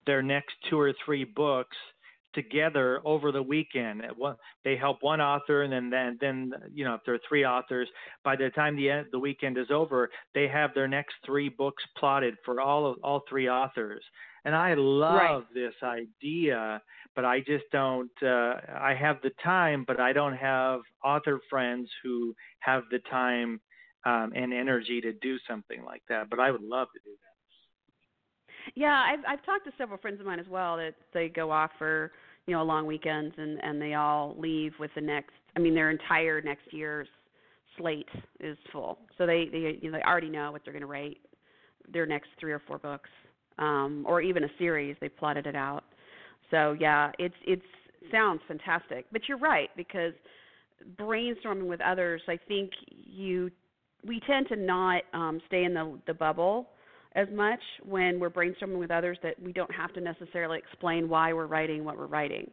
their 0.07 0.23
next 0.23 0.55
two 0.69 0.79
or 0.79 0.93
three 1.05 1.25
books 1.25 1.77
together 2.35 3.01
over 3.05 3.33
the 3.33 3.43
weekend. 3.43 4.03
They 4.65 4.77
help 4.77 4.99
one 5.03 5.21
author, 5.21 5.63
and 5.63 5.73
then 5.73 5.91
then 5.91 6.19
then 6.21 6.53
you 6.73 6.85
know 6.85 6.95
if 6.95 7.01
there 7.05 7.15
are 7.15 7.21
three 7.29 7.45
authors, 7.45 7.89
by 8.25 8.37
the 8.37 8.51
time 8.51 8.77
the 8.77 8.91
end, 8.91 9.07
the 9.13 9.19
weekend 9.19 9.59
is 9.59 9.71
over, 9.71 10.11
they 10.35 10.49
have 10.49 10.75
their 10.75 10.89
next 10.89 11.15
three 11.25 11.49
books 11.49 11.83
plotted 11.97 12.35
for 12.45 12.61
all 12.61 12.87
of 12.87 12.97
all 13.03 13.23
three 13.29 13.49
authors. 13.49 14.03
And 14.45 14.55
I 14.55 14.75
love 14.75 15.45
this 15.55 15.75
idea, 15.83 16.83
but 17.17 17.25
I 17.25 17.41
just 17.41 17.65
don't. 17.73 18.11
Uh, 18.23 18.57
I 18.79 18.95
have 18.99 19.17
the 19.23 19.31
time, 19.43 19.85
but 19.87 20.01
I 20.01 20.13
don't 20.13 20.37
have 20.37 20.81
author 21.03 21.41
friends 21.49 21.91
who 22.03 22.35
have 22.61 22.83
the 22.91 22.99
time 23.11 23.61
um, 24.05 24.33
and 24.35 24.53
energy 24.53 25.01
to 25.01 25.13
do 25.15 25.39
something 25.49 25.83
like 25.85 26.03
that. 26.09 26.29
But 26.29 26.41
I 26.41 26.51
would 26.51 26.63
love 26.63 26.89
to 26.93 27.01
do 27.05 27.11
that. 27.11 27.34
Yeah, 28.75 29.03
I've 29.07 29.21
I've 29.29 29.45
talked 29.45 29.65
to 29.67 29.73
several 29.79 29.99
friends 29.99 30.21
of 30.21 30.27
mine 30.27 30.41
as 30.41 30.49
well 30.49 30.77
that 30.77 30.95
they 31.13 31.29
go 31.29 31.51
off 31.51 31.71
for 31.79 32.13
you 32.47 32.55
know 32.55 32.63
long 32.63 32.87
weekends 32.87 33.35
and 33.39 33.63
and 33.63 33.81
they 33.81 33.95
all 33.95 34.35
leave 34.39 34.73
with 34.79 34.91
the 34.95 35.01
next. 35.01 35.33
I 35.57 35.61
mean, 35.61 35.75
their 35.75 35.91
entire 35.91 36.41
next 36.41 36.73
year's 36.73 37.09
slate 37.77 38.09
is 38.41 38.57
full, 38.73 38.99
so 39.19 39.27
they 39.27 39.49
they 39.51 39.79
you 39.81 39.91
know 39.91 39.99
they 39.99 40.05
already 40.05 40.31
know 40.31 40.53
what 40.53 40.63
they're 40.65 40.73
going 40.73 40.83
to 40.83 40.87
write 40.87 41.19
their 41.93 42.07
next 42.07 42.29
three 42.41 42.53
or 42.53 42.63
four 42.67 42.79
books, 42.79 43.11
um, 43.59 44.05
or 44.09 44.21
even 44.21 44.45
a 44.45 44.49
series. 44.59 44.97
They 45.01 45.09
plotted 45.09 45.47
it 45.47 45.57
out. 45.57 45.85
So 46.51 46.77
yeah, 46.79 47.11
it's 47.19 47.35
it's 47.47 47.63
sounds 48.11 48.41
fantastic. 48.49 49.07
But 49.13 49.23
you're 49.29 49.39
right 49.39 49.71
because 49.77 50.13
brainstorming 50.99 51.67
with 51.67 51.81
others, 51.81 52.23
I 52.29 52.39
think 52.49 52.71
you 52.89 53.51
we 54.07 54.21
tend 54.27 54.49
to 54.49 54.57
not 54.57 55.03
um, 55.13 55.41
stay 55.47 55.65
in 55.65 55.75
the 55.75 55.99
the 56.07 56.15
bubble 56.15 56.69
as 57.15 57.29
much 57.33 57.61
when 57.85 58.19
we're 58.19 58.31
brainstorming 58.31 58.79
with 58.79 58.91
others 58.91 59.19
that 59.23 59.41
we 59.43 59.53
don't 59.53 59.73
have 59.75 59.93
to 59.95 60.01
necessarily 60.01 60.59
explain 60.59 61.09
why 61.09 61.33
we're 61.33 61.47
writing 61.47 61.85
what 61.85 61.97
we're 61.97 62.07
writing. 62.07 62.51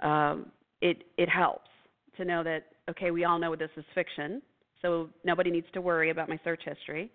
Um, 0.00 0.46
it 0.80 1.04
it 1.16 1.28
helps 1.28 1.68
to 2.16 2.24
know 2.24 2.42
that 2.44 2.66
okay, 2.90 3.10
we 3.10 3.24
all 3.24 3.38
know 3.38 3.54
this 3.56 3.70
is 3.76 3.84
fiction, 3.94 4.40
so 4.82 5.08
nobody 5.24 5.50
needs 5.50 5.66
to 5.74 5.80
worry 5.80 6.10
about 6.10 6.28
my 6.28 6.38
search 6.44 6.62
history, 6.64 7.10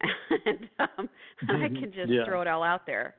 and 0.46 0.68
um, 0.78 1.08
I 1.48 1.68
can 1.78 1.92
just 1.92 2.12
Yeah. 2.12 2.24
throw 2.24 2.40
it 2.42 2.48
all 2.48 2.62
out 2.62 2.86
there. 2.86 3.14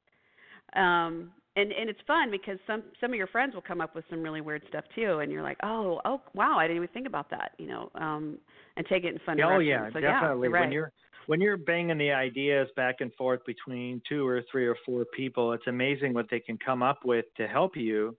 Um, 0.76 1.32
and 1.56 1.72
and 1.72 1.90
it's 1.90 2.00
fun 2.08 2.32
because 2.32 2.58
some 2.68 2.84
some 3.02 3.12
of 3.12 3.18
your 3.18 3.28
friends 3.28 3.54
will 3.54 3.62
come 3.62 3.82
up 3.82 3.96
with 3.96 4.06
some 4.10 4.22
really 4.24 4.42
weird 4.42 4.64
stuff 4.70 4.86
too, 4.96 5.20
and 5.20 5.32
you're 5.32 5.44
like, 5.44 5.58
oh 5.64 6.00
oh 6.06 6.22
wow, 6.34 6.58
I 6.58 6.68
didn't 6.68 6.78
even 6.84 6.94
think 6.94 7.08
about 7.08 7.30
that, 7.32 7.52
you 7.58 7.68
know, 7.68 7.90
um, 7.96 8.38
and 8.78 8.86
take 8.88 9.04
it 9.04 9.14
in 9.14 9.20
fun 9.26 9.38
Oh 9.38 9.60
directions. 9.60 9.60
yeah, 9.60 9.90
so, 9.94 10.00
definitely. 10.00 10.48
Yeah, 10.48 10.54
right. 10.54 10.62
When 10.62 10.72
you're 10.72 10.92
when 11.30 11.40
you're 11.40 11.58
banging 11.58 12.00
the 12.00 12.12
ideas 12.12 12.68
back 12.76 13.02
and 13.02 13.14
forth 13.14 13.40
between 13.46 14.02
two 14.10 14.28
or 14.28 14.42
three 14.52 14.66
or 14.66 14.76
four 14.84 15.06
people, 15.16 15.54
it's 15.54 15.68
amazing 15.68 16.12
what 16.12 16.26
they 16.32 16.40
can 16.40 16.58
come 16.58 16.82
up 16.82 17.02
with 17.06 17.26
to 17.38 17.48
help 17.48 17.78
you. 17.78 18.18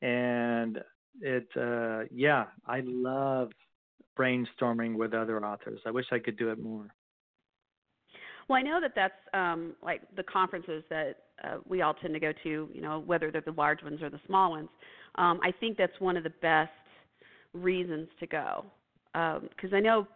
And 0.00 0.78
it, 1.20 1.46
uh, 1.54 2.04
yeah, 2.10 2.46
I 2.66 2.80
love 2.86 3.50
brainstorming 4.18 4.94
with 4.94 5.12
other 5.12 5.44
authors. 5.44 5.80
I 5.86 5.90
wish 5.90 6.06
I 6.10 6.18
could 6.20 6.38
do 6.38 6.48
it 6.48 6.58
more. 6.58 6.86
Well, 8.48 8.58
I 8.58 8.62
know 8.62 8.80
that 8.80 8.92
that's 8.96 9.12
um, 9.34 9.74
like 9.82 10.00
the 10.16 10.22
conferences 10.22 10.82
that 10.88 11.16
uh, 11.44 11.58
we 11.68 11.82
all 11.82 11.92
tend 11.92 12.14
to 12.14 12.20
go 12.20 12.32
to. 12.44 12.70
You 12.72 12.80
know, 12.80 13.00
whether 13.04 13.30
they're 13.30 13.42
the 13.42 13.52
large 13.52 13.82
ones 13.82 14.00
or 14.00 14.08
the 14.08 14.20
small 14.26 14.52
ones. 14.52 14.70
Um, 15.16 15.38
I 15.42 15.52
think 15.52 15.76
that's 15.76 16.00
one 16.00 16.16
of 16.16 16.24
the 16.24 16.32
best 16.40 16.70
reasons 17.52 18.08
to 18.20 18.26
go 18.26 18.64
because 19.12 19.74
I 19.74 19.80
know 19.80 20.06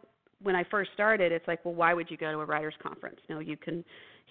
when 0.43 0.57
I 0.57 0.65
first 0.71 0.91
started, 0.95 1.33
it's 1.33 1.47
like, 1.47 1.65
well, 1.65 1.75
why 1.75 1.95
would 1.95 2.11
you 2.11 2.17
go 2.17 2.33
to 2.33 2.41
a 2.41 2.45
writers' 2.45 2.75
conference? 2.83 3.21
No, 3.29 3.39
you 3.39 3.57
can 3.57 3.85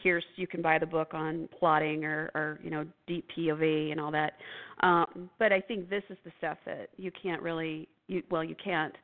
here's 0.03 0.24
you 0.36 0.48
can 0.48 0.62
buy 0.62 0.80
the 0.80 0.86
book 0.86 1.13
on 1.13 1.48
plotting 1.60 2.03
or, 2.06 2.32
or 2.34 2.60
you 2.63 2.70
know 2.70 2.86
deep 3.08 3.27
POV 3.38 3.91
and 3.91 4.00
all 4.00 4.12
that. 4.12 4.34
Um, 4.82 5.30
but 5.39 5.51
I 5.51 5.62
think 5.62 5.89
this 5.89 6.03
is 6.10 6.18
the 6.24 6.32
stuff 6.38 6.58
that 6.65 6.89
you 6.98 7.12
can't 7.22 7.41
really, 7.41 7.88
you, 8.08 8.24
well, 8.30 8.44
you 8.44 8.56
can't 8.63 8.96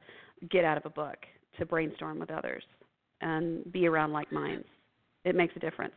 get 0.50 0.64
out 0.64 0.78
of 0.78 0.86
a 0.86 0.90
book 0.90 1.18
to 1.60 1.66
brainstorm 1.66 2.20
with 2.20 2.32
others 2.32 2.64
and 3.22 3.72
be 3.72 3.88
around 3.88 4.12
like 4.12 4.32
minds. 4.32 4.66
It 5.26 5.36
makes 5.36 5.56
a 5.56 5.60
difference. 5.60 5.94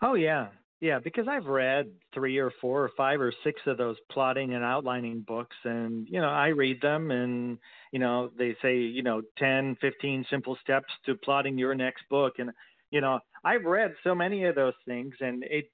Oh 0.00 0.14
yeah, 0.14 0.48
yeah. 0.82 1.00
Because 1.00 1.28
I've 1.28 1.46
read 1.46 1.94
three 2.14 2.38
or 2.38 2.52
four 2.60 2.84
or 2.84 2.90
five 2.96 3.20
or 3.22 3.32
six 3.44 3.62
of 3.66 3.78
those 3.78 3.96
plotting 4.10 4.54
and 4.54 4.64
outlining 4.64 5.22
books, 5.22 5.56
and 5.64 6.08
you 6.10 6.20
know 6.20 6.28
I 6.28 6.48
read 6.48 6.82
them, 6.82 7.10
and 7.12 7.58
you 7.92 8.00
know 8.00 8.30
they 8.36 8.56
say 8.62 8.78
you 8.78 9.02
know 9.02 9.22
ten, 9.38 9.76
fifteen 9.80 10.26
simple 10.30 10.58
steps 10.62 10.92
to 11.06 11.16
plotting 11.16 11.58
your 11.58 11.74
next 11.74 12.04
book, 12.10 12.34
and 12.38 12.52
you 12.90 13.00
know 13.00 13.20
I've 13.44 13.64
read 13.64 13.94
so 14.04 14.14
many 14.14 14.44
of 14.46 14.56
those 14.56 14.74
things, 14.86 15.14
and 15.20 15.44
it 15.44 15.66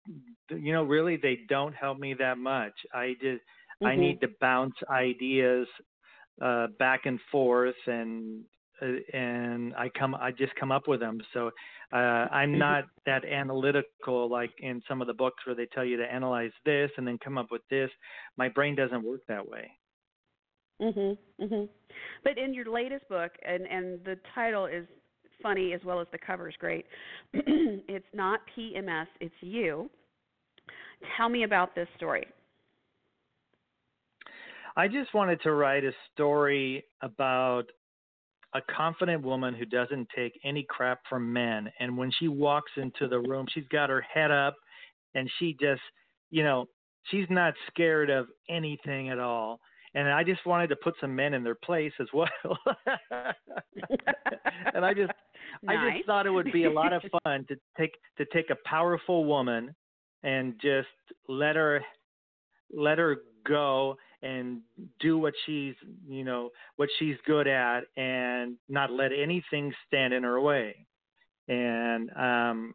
you 0.51 0.73
know 0.75 0.85
really 0.85 1.17
they 1.17 1.41
don't 1.49 1.75
help 1.75 1.99
me 1.99 2.15
that 2.21 2.39
much. 2.39 2.75
I 2.95 3.15
just 3.21 3.43
I 3.85 3.97
Mhm. 3.97 3.97
need 3.97 4.21
to 4.23 4.29
bounce 4.41 4.77
ideas 4.91 5.69
uh, 6.43 6.69
back 6.79 7.07
and 7.07 7.21
forth, 7.33 7.77
and 7.87 8.45
and 8.81 9.75
I 9.75 9.89
come 9.91 10.15
I 10.15 10.31
just 10.31 10.55
come 10.57 10.73
up 10.73 10.89
with 10.89 11.01
them. 11.01 11.21
So 11.33 11.51
uh, 11.93 11.97
I'm 11.97 12.53
Mhm. 12.53 12.59
not 12.59 12.85
that 13.07 13.25
analytical 13.25 14.29
like 14.29 14.53
in 14.61 14.83
some 14.89 15.01
of 15.01 15.07
the 15.07 15.15
books 15.15 15.45
where 15.47 15.55
they 15.55 15.67
tell 15.67 15.85
you 15.85 15.97
to 15.97 16.05
analyze 16.13 16.53
this 16.65 16.91
and 16.97 17.07
then 17.07 17.19
come 17.19 17.39
up 17.39 17.51
with 17.51 17.63
this. 17.69 17.91
My 18.37 18.49
brain 18.49 18.75
doesn't 18.75 19.03
work 19.03 19.21
that 19.29 19.47
way. 19.47 19.71
Mhm. 20.81 21.19
Mhm. 21.41 21.69
But 22.23 22.39
in 22.39 22.55
your 22.55 22.67
latest 22.67 23.09
book, 23.09 23.37
and 23.43 23.67
and 23.67 24.05
the 24.05 24.17
title 24.35 24.67
is 24.67 24.87
funny 25.43 25.73
as 25.73 25.85
well 25.85 26.01
as 26.01 26.09
the 26.11 26.19
cover 26.19 26.49
is 26.49 26.57
great. 26.57 26.87
it's 27.33 28.13
not 28.13 28.41
PMS, 28.57 29.07
it's 29.21 29.35
you. 29.41 29.91
Tell 31.17 31.29
me 31.29 31.45
about 31.45 31.75
this 31.75 31.89
story. 31.97 32.27
I 34.77 34.87
just 34.87 35.13
wanted 35.13 35.41
to 35.43 35.53
write 35.53 35.85
a 35.85 35.93
story 36.13 36.85
about 37.03 37.65
a 38.55 38.61
confident 38.75 39.23
woman 39.23 39.55
who 39.55 39.65
doesn't 39.65 40.09
take 40.15 40.39
any 40.45 40.67
crap 40.69 41.01
from 41.09 41.33
men. 41.33 41.71
And 41.81 41.97
when 41.97 42.11
she 42.19 42.29
walks 42.29 42.73
into 42.77 43.09
the 43.09 43.19
room, 43.19 43.47
she's 43.53 43.69
got 43.71 43.91
her 43.91 44.01
head 44.01 44.31
up 44.31 44.55
and 45.15 45.31
she 45.39 45.57
just, 45.61 45.83
you 46.31 46.43
know, 46.43 46.67
she's 47.05 47.27
not 47.31 47.55
scared 47.69 48.11
of 48.11 48.27
anything 48.49 49.11
at 49.11 49.19
all. 49.19 49.61
And 49.95 50.09
I 50.09 50.23
just 50.23 50.45
wanted 50.47 50.69
to 50.69 50.77
put 50.77 50.95
some 51.01 51.15
men 51.15 51.35
in 51.35 51.43
their 51.43 51.55
place 51.55 51.93
as 52.01 52.09
well. 52.13 52.29
and 54.75 54.85
I 54.85 54.95
just 54.95 55.13
I 55.67 55.91
just 55.91 56.07
thought 56.07 56.27
it 56.27 56.31
would 56.31 56.53
be 56.53 56.65
a 56.65 56.71
lot 56.71 56.93
of 56.93 57.03
fun 57.25 57.47
to 57.49 57.57
take 57.79 57.93
to 58.19 58.27
take 58.33 58.51
a 58.51 58.57
powerful 58.69 59.25
woman 59.25 59.75
and 60.23 60.55
just 60.61 60.89
let 61.29 61.57
her 61.57 61.81
let 62.71 62.99
her 62.99 63.17
go 63.47 63.97
and 64.23 64.61
do 65.01 65.17
what 65.19 65.35
she's 65.47 65.75
you 66.09 66.25
know 66.25 66.51
what 66.77 66.89
she's 66.99 67.17
good 67.27 67.47
at 67.47 67.83
and 67.97 68.57
not 68.69 68.91
let 68.91 69.13
anything 69.13 69.73
stand 69.87 70.13
in 70.13 70.23
her 70.25 70.41
way. 70.41 70.87
And 71.49 72.11
um 72.17 72.75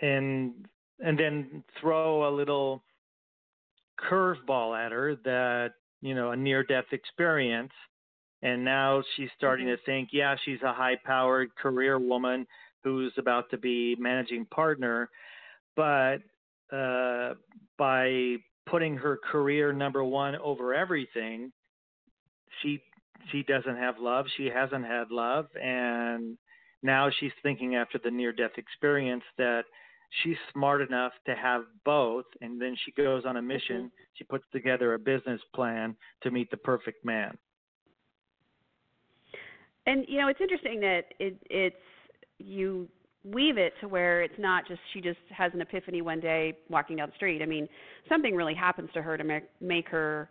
and 0.00 0.52
and 1.04 1.18
then 1.18 1.64
throw 1.80 2.28
a 2.28 2.32
little 2.34 2.82
curveball 3.98 4.76
at 4.78 4.92
her 4.92 5.16
that 5.24 5.72
you 6.00 6.14
know 6.14 6.32
a 6.32 6.36
near 6.36 6.62
death 6.62 6.86
experience. 6.92 7.72
And 8.42 8.64
now 8.64 9.02
she's 9.14 9.30
starting 9.36 9.66
Mhm. 9.66 9.76
to 9.78 9.84
think 9.84 10.08
yeah 10.12 10.36
she's 10.44 10.62
a 10.62 10.72
high 10.72 10.96
powered 10.96 11.54
career 11.54 11.98
woman 11.98 12.46
who's 12.82 13.16
about 13.16 13.48
to 13.50 13.58
be 13.58 13.96
managing 13.96 14.44
partner. 14.46 15.08
But 15.76 16.18
uh 16.72 17.34
by 17.78 18.36
putting 18.66 18.96
her 18.96 19.18
career 19.30 19.72
number 19.72 20.04
one 20.04 20.36
over 20.36 20.74
everything 20.74 21.52
she 22.62 22.80
she 23.30 23.42
doesn't 23.44 23.76
have 23.76 23.98
love 23.98 24.26
she 24.36 24.46
hasn't 24.46 24.84
had 24.84 25.10
love 25.10 25.46
and 25.60 26.36
now 26.82 27.08
she's 27.20 27.32
thinking 27.42 27.76
after 27.76 27.98
the 28.02 28.10
near 28.10 28.32
death 28.32 28.52
experience 28.56 29.24
that 29.38 29.62
she's 30.22 30.36
smart 30.52 30.82
enough 30.82 31.12
to 31.26 31.34
have 31.34 31.62
both 31.84 32.24
and 32.40 32.60
then 32.60 32.76
she 32.84 32.92
goes 32.92 33.24
on 33.24 33.36
a 33.36 33.38
mm-hmm. 33.38 33.48
mission 33.48 33.90
she 34.14 34.24
puts 34.24 34.44
together 34.52 34.94
a 34.94 34.98
business 34.98 35.40
plan 35.54 35.96
to 36.22 36.30
meet 36.30 36.50
the 36.50 36.56
perfect 36.56 37.04
man. 37.04 37.36
And 39.86 40.04
you 40.08 40.20
know, 40.20 40.28
it's 40.28 40.40
interesting 40.40 40.80
that 40.80 41.06
it 41.18 41.36
it's 41.50 41.76
you 42.38 42.88
weave 43.24 43.56
it 43.56 43.72
to 43.80 43.88
where 43.88 44.22
it's 44.22 44.38
not 44.38 44.66
just 44.66 44.80
she 44.92 45.00
just 45.00 45.18
has 45.30 45.52
an 45.54 45.60
epiphany 45.60 46.02
one 46.02 46.20
day 46.20 46.56
walking 46.68 46.96
down 46.96 47.08
the 47.08 47.14
street. 47.16 47.42
I 47.42 47.46
mean, 47.46 47.68
something 48.08 48.34
really 48.34 48.54
happens 48.54 48.90
to 48.94 49.02
her 49.02 49.16
to 49.16 49.24
make 49.24 49.44
make 49.60 49.88
her 49.88 50.28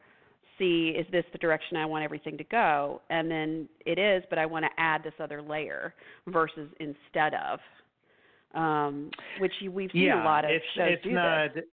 see 0.59 0.93
is 0.97 1.05
this 1.11 1.23
the 1.31 1.37
direction 1.37 1.77
I 1.77 1.85
want 1.85 2.03
everything 2.03 2.37
to 2.37 2.43
go, 2.43 3.01
and 3.09 3.31
then 3.31 3.69
it 3.85 3.97
is, 3.97 4.23
but 4.29 4.37
I 4.37 4.45
want 4.45 4.65
to 4.65 4.71
add 4.77 5.03
this 5.03 5.13
other 5.19 5.41
layer 5.41 5.93
versus 6.27 6.69
instead 6.79 7.33
of, 7.33 7.59
um, 8.53 9.09
which 9.39 9.53
you, 9.61 9.71
we've 9.71 9.89
seen 9.91 10.03
yeah, 10.03 10.23
a 10.23 10.25
lot 10.25 10.43
of 10.43 10.51
it's, 10.51 10.65
shows 10.75 10.89
it's 10.91 11.03
do 11.03 11.11
not, 11.11 11.55
this. 11.55 11.63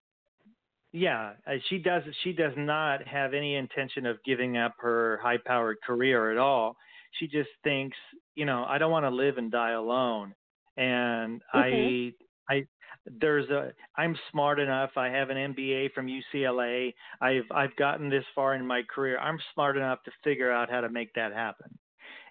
Yeah, 0.93 1.33
uh, 1.47 1.55
she 1.69 1.79
does. 1.79 2.03
She 2.25 2.33
does 2.33 2.55
not 2.57 3.07
have 3.07 3.35
any 3.35 3.57
intention 3.57 4.07
of 4.07 4.17
giving 4.25 4.57
up 4.57 4.75
her 4.79 5.19
high-powered 5.23 5.79
career 5.87 6.31
at 6.33 6.39
all. 6.39 6.77
She 7.19 7.27
just 7.27 7.51
thinks, 7.63 7.97
you 8.37 8.47
know, 8.47 8.65
I 8.67 8.79
don't 8.79 8.91
want 8.91 9.05
to 9.05 9.11
live 9.11 9.37
and 9.37 9.51
die 9.51 9.73
alone, 9.73 10.35
and 10.79 11.43
Mhm. 11.55 12.13
I, 12.49 12.55
I, 12.55 12.67
there's 13.07 13.51
a. 13.51 13.75
I'm 13.97 14.17
smart 14.31 14.61
enough. 14.61 14.93
I 14.97 15.09
have 15.09 15.31
an 15.31 15.55
MBA 15.55 15.93
from 15.95 16.09
UCLA. 16.09 16.95
I've 17.21 17.45
I've 17.53 17.77
gotten 17.77 18.11
this 18.11 18.25
far 18.35 18.55
in 18.55 18.67
my 18.67 18.83
career. 18.85 19.19
I'm 19.19 19.39
smart 19.55 19.77
enough 19.77 20.03
to 20.05 20.13
figure 20.25 20.53
out 20.53 20.71
how 20.71 20.81
to 20.83 20.91
make 20.91 21.15
that 21.15 21.33
happen. 21.35 21.79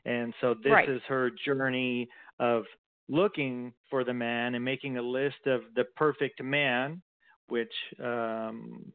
And 0.05 0.33
so 0.41 0.55
this 0.55 0.73
Right. 0.73 0.89
is 0.89 1.01
her 1.07 1.31
journey 1.45 2.09
of 2.39 2.65
looking 3.09 3.73
for 3.89 4.03
the 4.05 4.13
man 4.13 4.55
and 4.55 4.65
making 4.65 4.97
a 4.97 5.03
list 5.03 5.47
of 5.47 5.61
the 5.75 5.85
perfect 5.95 6.43
man 6.43 7.01
which 7.49 7.73
um, 8.03 8.91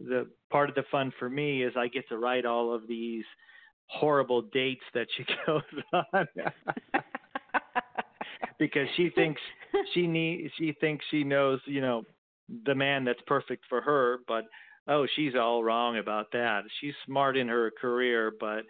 the 0.00 0.30
part 0.50 0.68
of 0.68 0.74
the 0.74 0.84
fun 0.90 1.12
for 1.18 1.28
me 1.30 1.62
is 1.62 1.72
I 1.76 1.88
get 1.88 2.08
to 2.08 2.18
write 2.18 2.44
all 2.46 2.74
of 2.74 2.86
these 2.86 3.24
horrible 3.86 4.42
dates 4.42 4.84
that 4.94 5.08
she 5.16 5.24
goes 5.46 5.62
on 5.92 6.28
because 8.58 8.88
she 8.96 9.10
thinks 9.10 9.40
she 9.92 10.06
need 10.06 10.50
she 10.58 10.74
thinks 10.80 11.04
she 11.10 11.24
knows 11.24 11.60
you 11.66 11.80
know 11.80 12.02
the 12.66 12.74
man 12.74 13.04
that's 13.04 13.20
perfect 13.26 13.64
for 13.68 13.80
her 13.80 14.18
but 14.28 14.44
oh 14.88 15.06
she's 15.16 15.34
all 15.34 15.64
wrong 15.64 15.98
about 15.98 16.26
that. 16.32 16.62
She's 16.80 16.94
smart 17.06 17.36
in 17.36 17.48
her 17.48 17.70
career 17.80 18.32
but 18.38 18.62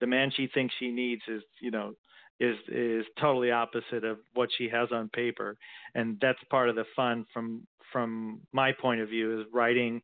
the 0.00 0.06
man 0.06 0.30
she 0.36 0.48
thinks 0.52 0.74
she 0.78 0.90
needs 0.90 1.22
is 1.28 1.42
you 1.60 1.70
know 1.70 1.94
is 2.40 2.56
is 2.68 3.04
totally 3.20 3.50
opposite 3.50 4.04
of 4.04 4.18
what 4.34 4.48
she 4.58 4.68
has 4.68 4.88
on 4.92 5.08
paper. 5.10 5.56
And 5.94 6.18
that's 6.20 6.38
part 6.50 6.68
of 6.68 6.74
the 6.76 6.84
fun 6.96 7.24
from 7.32 7.66
from 7.92 8.40
my 8.52 8.72
point 8.72 9.00
of 9.00 9.08
view 9.08 9.40
is 9.40 9.46
writing. 9.52 10.02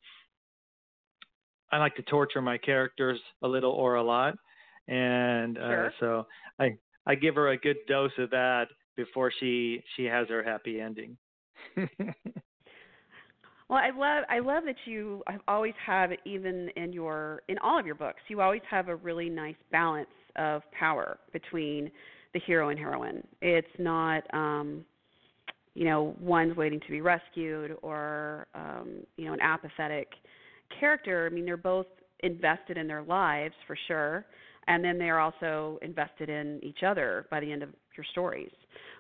I 1.73 1.79
like 1.79 1.97
to 1.97 2.03
torture 2.03 2.41
my 2.41 2.57
characters 2.59 3.21
a 3.43 3.49
little 3.49 3.73
or 3.73 3.97
a 3.97 4.03
lot 4.03 4.35
and 4.89 5.59
uh, 5.59 5.61
Sure. 5.61 5.93
so 6.01 6.27
I 6.59 6.77
I 7.07 7.15
give 7.15 7.35
her 7.35 7.49
a 7.49 7.57
good 7.59 7.77
dose 7.87 8.13
of 8.19 8.31
that 8.31 8.69
before 8.99 9.33
she 9.41 9.83
she 9.97 10.05
has 10.05 10.29
her 10.29 10.43
happy 10.43 10.81
ending. 10.81 11.17
Well, 13.69 13.79
I 13.79 13.91
love 13.91 14.25
I 14.31 14.39
love 14.39 14.65
that 14.65 14.77
you 14.87 15.23
always 15.47 15.75
have 15.85 16.11
even 16.25 16.71
in 16.77 16.91
your 16.91 17.43
in 17.49 17.59
all 17.59 17.79
of 17.79 17.85
your 17.85 17.97
books, 17.97 18.21
you 18.29 18.41
always 18.41 18.63
have 18.71 18.89
a 18.89 18.97
really 18.97 19.29
nice 19.29 19.57
balance 19.71 20.09
of 20.37 20.63
power 20.73 21.19
between 21.35 21.91
the 22.33 22.41
hero 22.47 22.71
and 22.71 22.79
heroine. 22.79 23.23
It's 23.43 23.69
not 23.79 24.23
um 24.33 24.87
you 25.75 25.85
know, 25.85 26.17
one's 26.19 26.57
waiting 26.57 26.81
to 26.81 26.91
be 26.91 27.01
rescued 27.03 27.77
or 27.83 28.49
um, 28.55 29.05
you 29.17 29.27
know, 29.27 29.33
an 29.33 29.41
apathetic 29.41 30.09
character. 30.81 31.29
I 31.31 31.33
mean, 31.33 31.45
they're 31.45 31.57
both 31.57 31.87
invested 32.25 32.77
in 32.77 32.89
their 32.89 33.03
lives 33.03 33.55
for 33.67 33.77
sure, 33.87 34.27
and 34.67 34.83
then 34.83 34.99
they're 34.99 35.21
also 35.21 35.79
invested 35.83 36.31
in 36.31 36.59
each 36.65 36.83
other 36.85 37.27
by 37.31 37.39
the 37.39 37.53
end 37.53 37.63
of 37.63 37.69
your 37.97 38.05
stories. 38.11 38.51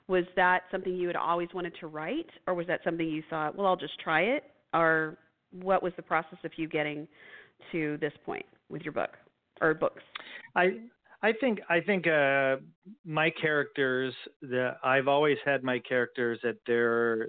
Was 0.09 0.25
that 0.37 0.63
something 0.71 0.95
you 0.95 1.07
had 1.07 1.17
always 1.17 1.49
wanted 1.55 1.75
to 1.81 1.87
write, 1.87 2.31
or 2.47 2.55
was 2.55 2.67
that 2.67 2.81
something 2.83 3.07
you 3.07 3.23
thought, 3.29 3.57
well, 3.57 3.67
I'll 3.67 3.77
just 3.77 3.99
try 4.01 4.23
it, 4.23 4.45
or 4.73 5.19
what 5.51 5.83
was 5.83 5.93
the 5.97 6.03
process 6.03 6.39
of 6.45 6.51
you 6.57 6.67
getting 6.69 7.07
to 7.73 7.99
this 8.01 8.13
point 8.25 8.47
with 8.69 8.83
your 8.83 8.93
book 8.93 9.11
or 9.61 9.75
books? 9.75 10.03
I 10.57 10.81
I 11.23 11.33
think 11.33 11.61
I 11.69 11.81
think 11.81 12.07
uh, 12.07 12.57
my 13.05 13.31
characters 13.31 14.15
the 14.41 14.77
I've 14.83 15.09
always 15.09 15.39
had 15.45 15.63
my 15.63 15.79
characters 15.81 16.39
that 16.43 16.57
they're 16.67 17.29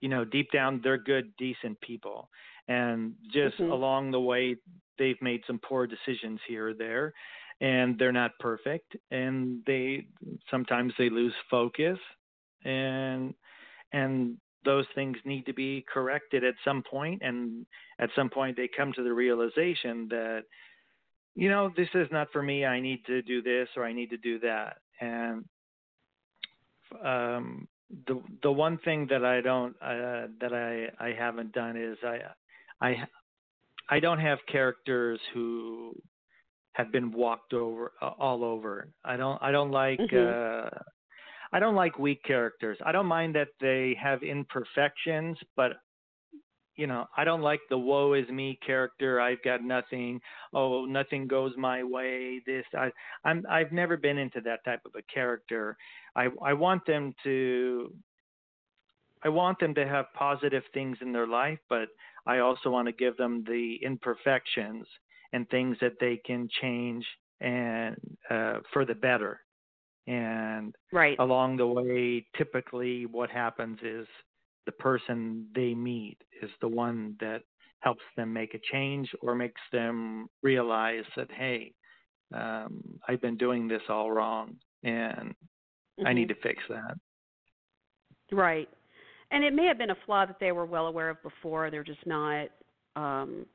you 0.00 0.08
know 0.08 0.24
deep 0.24 0.50
down 0.52 0.80
they're 0.84 0.98
good 0.98 1.32
decent 1.38 1.80
people 1.80 2.28
and 2.68 3.14
just 3.32 3.56
Mhm. 3.58 3.70
along 3.70 4.10
the 4.10 4.20
way 4.20 4.56
they've 4.98 5.20
made 5.22 5.42
some 5.46 5.58
poor 5.58 5.86
decisions 5.86 6.40
here 6.46 6.68
or 6.68 6.74
there 6.74 7.14
and 7.60 7.98
they're 7.98 8.12
not 8.12 8.32
perfect 8.38 8.96
and 9.10 9.62
they 9.66 10.06
sometimes 10.50 10.92
they 10.98 11.08
lose 11.08 11.34
focus 11.50 11.98
and 12.64 13.34
and 13.92 14.36
those 14.64 14.84
things 14.94 15.16
need 15.24 15.46
to 15.46 15.54
be 15.54 15.84
corrected 15.92 16.44
at 16.44 16.54
some 16.64 16.82
point 16.82 17.22
and 17.22 17.64
at 17.98 18.10
some 18.16 18.28
point 18.28 18.56
they 18.56 18.68
come 18.68 18.92
to 18.92 19.02
the 19.02 19.12
realization 19.12 20.06
that 20.08 20.42
you 21.34 21.48
know 21.48 21.70
this 21.76 21.88
is 21.94 22.08
not 22.10 22.28
for 22.32 22.42
me 22.42 22.64
i 22.64 22.80
need 22.80 23.04
to 23.06 23.22
do 23.22 23.40
this 23.42 23.68
or 23.76 23.84
i 23.84 23.92
need 23.92 24.10
to 24.10 24.16
do 24.18 24.38
that. 24.40 24.78
And 25.00 25.44
um 27.04 27.68
the 28.06 28.20
the 28.42 28.50
one 28.50 28.78
thing 28.78 29.06
that 29.10 29.24
i 29.24 29.40
don't 29.40 29.76
uh 29.82 30.26
that 30.40 30.52
i 30.52 30.88
i 31.04 31.12
haven't 31.12 31.52
done 31.52 31.76
is 31.76 31.96
i 32.02 32.18
i 32.80 32.96
i 33.88 34.00
don't 34.00 34.18
have 34.18 34.38
characters 34.50 35.20
who 35.32 35.94
have 36.76 36.92
been 36.92 37.10
walked 37.10 37.54
over 37.54 37.92
uh, 38.02 38.10
all 38.18 38.44
over 38.44 38.88
i 39.04 39.16
don't 39.16 39.42
i 39.42 39.50
don't 39.50 39.70
like 39.70 40.00
Mhm. 40.00 40.12
uh 40.12 40.70
i 41.52 41.58
don't 41.58 41.74
like 41.74 41.98
weak 41.98 42.22
characters 42.24 42.78
i 42.84 42.92
don't 42.92 43.06
mind 43.06 43.34
that 43.34 43.48
they 43.60 43.96
have 44.00 44.22
imperfections 44.22 45.38
but 45.56 45.72
you 46.76 46.86
know, 46.86 47.06
I 47.16 47.24
don't 47.24 47.40
like 47.40 47.60
the 47.70 47.78
woe 47.78 48.12
is 48.12 48.28
me 48.28 48.58
character. 48.64 49.20
I've 49.20 49.42
got 49.42 49.64
nothing. 49.64 50.20
Oh, 50.52 50.84
nothing 50.84 51.26
goes 51.26 51.52
my 51.56 51.82
way. 51.82 52.42
This 52.46 52.64
I 52.74 52.90
I'm 53.24 53.44
I've 53.48 53.72
never 53.72 53.96
been 53.96 54.18
into 54.18 54.40
that 54.42 54.64
type 54.64 54.82
of 54.84 54.92
a 54.94 55.02
character. 55.12 55.76
I 56.14 56.28
I 56.44 56.52
want 56.52 56.84
them 56.86 57.14
to 57.24 57.94
I 59.24 59.30
want 59.30 59.58
them 59.58 59.74
to 59.74 59.86
have 59.86 60.12
positive 60.14 60.62
things 60.74 60.98
in 61.00 61.12
their 61.12 61.26
life, 61.26 61.58
but 61.68 61.88
I 62.26 62.38
also 62.40 62.70
want 62.70 62.86
to 62.88 62.92
give 62.92 63.16
them 63.16 63.42
the 63.44 63.76
imperfections 63.82 64.86
and 65.32 65.48
things 65.48 65.76
that 65.80 65.94
they 66.00 66.20
can 66.24 66.48
change 66.60 67.04
and 67.40 67.96
uh, 68.30 68.58
for 68.72 68.84
the 68.84 68.94
better. 68.94 69.40
And 70.06 70.74
Right. 70.92 71.18
along 71.18 71.56
the 71.56 71.66
way, 71.66 72.26
typically 72.36 73.06
what 73.06 73.30
happens 73.30 73.78
is 73.82 74.06
the 74.66 74.72
person 74.72 75.48
they 75.54 75.74
meet 75.74 76.18
is 76.42 76.50
the 76.60 76.68
one 76.68 77.16
that 77.20 77.42
helps 77.80 78.02
them 78.16 78.32
make 78.32 78.54
a 78.54 78.60
change 78.72 79.08
or 79.20 79.34
makes 79.34 79.60
them 79.72 80.28
realize 80.42 81.04
that, 81.16 81.30
hey, 81.30 81.72
um, 82.34 82.82
I've 83.08 83.20
been 83.20 83.36
doing 83.36 83.68
this 83.68 83.82
all 83.88 84.10
wrong 84.10 84.56
and 84.82 85.34
I 86.04 86.12
need 86.12 86.28
to 86.28 86.34
fix 86.42 86.62
that. 86.68 86.96
Right. 88.32 88.68
And 89.30 89.44
it 89.44 89.52
may 89.54 89.66
have 89.66 89.78
been 89.78 89.90
a 89.90 89.96
flaw 90.04 90.26
that 90.26 90.38
they 90.40 90.52
were 90.52 90.66
well 90.66 90.86
aware 90.86 91.10
of 91.10 91.22
before. 91.22 91.70
They're 91.70 91.84
just 91.84 92.04
not, 92.06 92.48
um, 92.96 93.46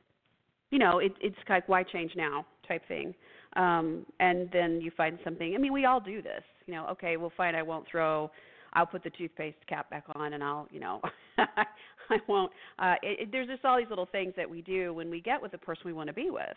you 0.72 0.80
know, 0.80 1.00
it, 1.00 1.14
it's 1.22 1.36
like 1.50 1.68
why 1.70 1.84
change 1.84 2.12
now 2.16 2.46
type 2.68 2.82
thing. 2.88 3.14
Um, 3.56 4.06
and 4.20 4.50
then 4.52 4.80
you 4.82 4.92
find 4.96 5.20
something. 5.24 5.54
I 5.54 5.58
mean, 5.58 5.74
we 5.74 5.86
all 5.86 6.00
do 6.00 6.22
this. 6.22 6.42
You 6.66 6.74
know, 6.74 6.88
okay, 6.88 7.18
well, 7.18 7.32
fine. 7.36 7.54
I 7.54 7.62
won't 7.62 7.86
throw. 7.90 8.32
I'll 8.74 8.86
put 8.86 9.04
the 9.04 9.10
toothpaste 9.10 9.58
cap 9.68 9.90
back 9.90 10.06
on, 10.16 10.34
and 10.34 10.42
I'll, 10.44 10.68
you 10.72 10.80
know, 10.80 11.02
I 11.38 12.18
won't. 12.28 12.52
Uh, 12.80 12.96
it, 13.04 13.24
it, 13.24 13.30
there's 13.32 13.48
just 13.50 13.66
all 13.66 13.78
these 13.78 13.90
little 13.90 14.08
things 14.10 14.34
that 14.38 14.50
we 14.50 14.62
do 14.62 14.94
when 14.94 15.10
we 15.10 15.20
get 15.20 15.42
with 15.42 15.52
the 15.52 15.58
person 15.58 15.84
we 15.86 15.94
want 15.94 16.08
to 16.08 16.14
be 16.14 16.30
with, 16.30 16.56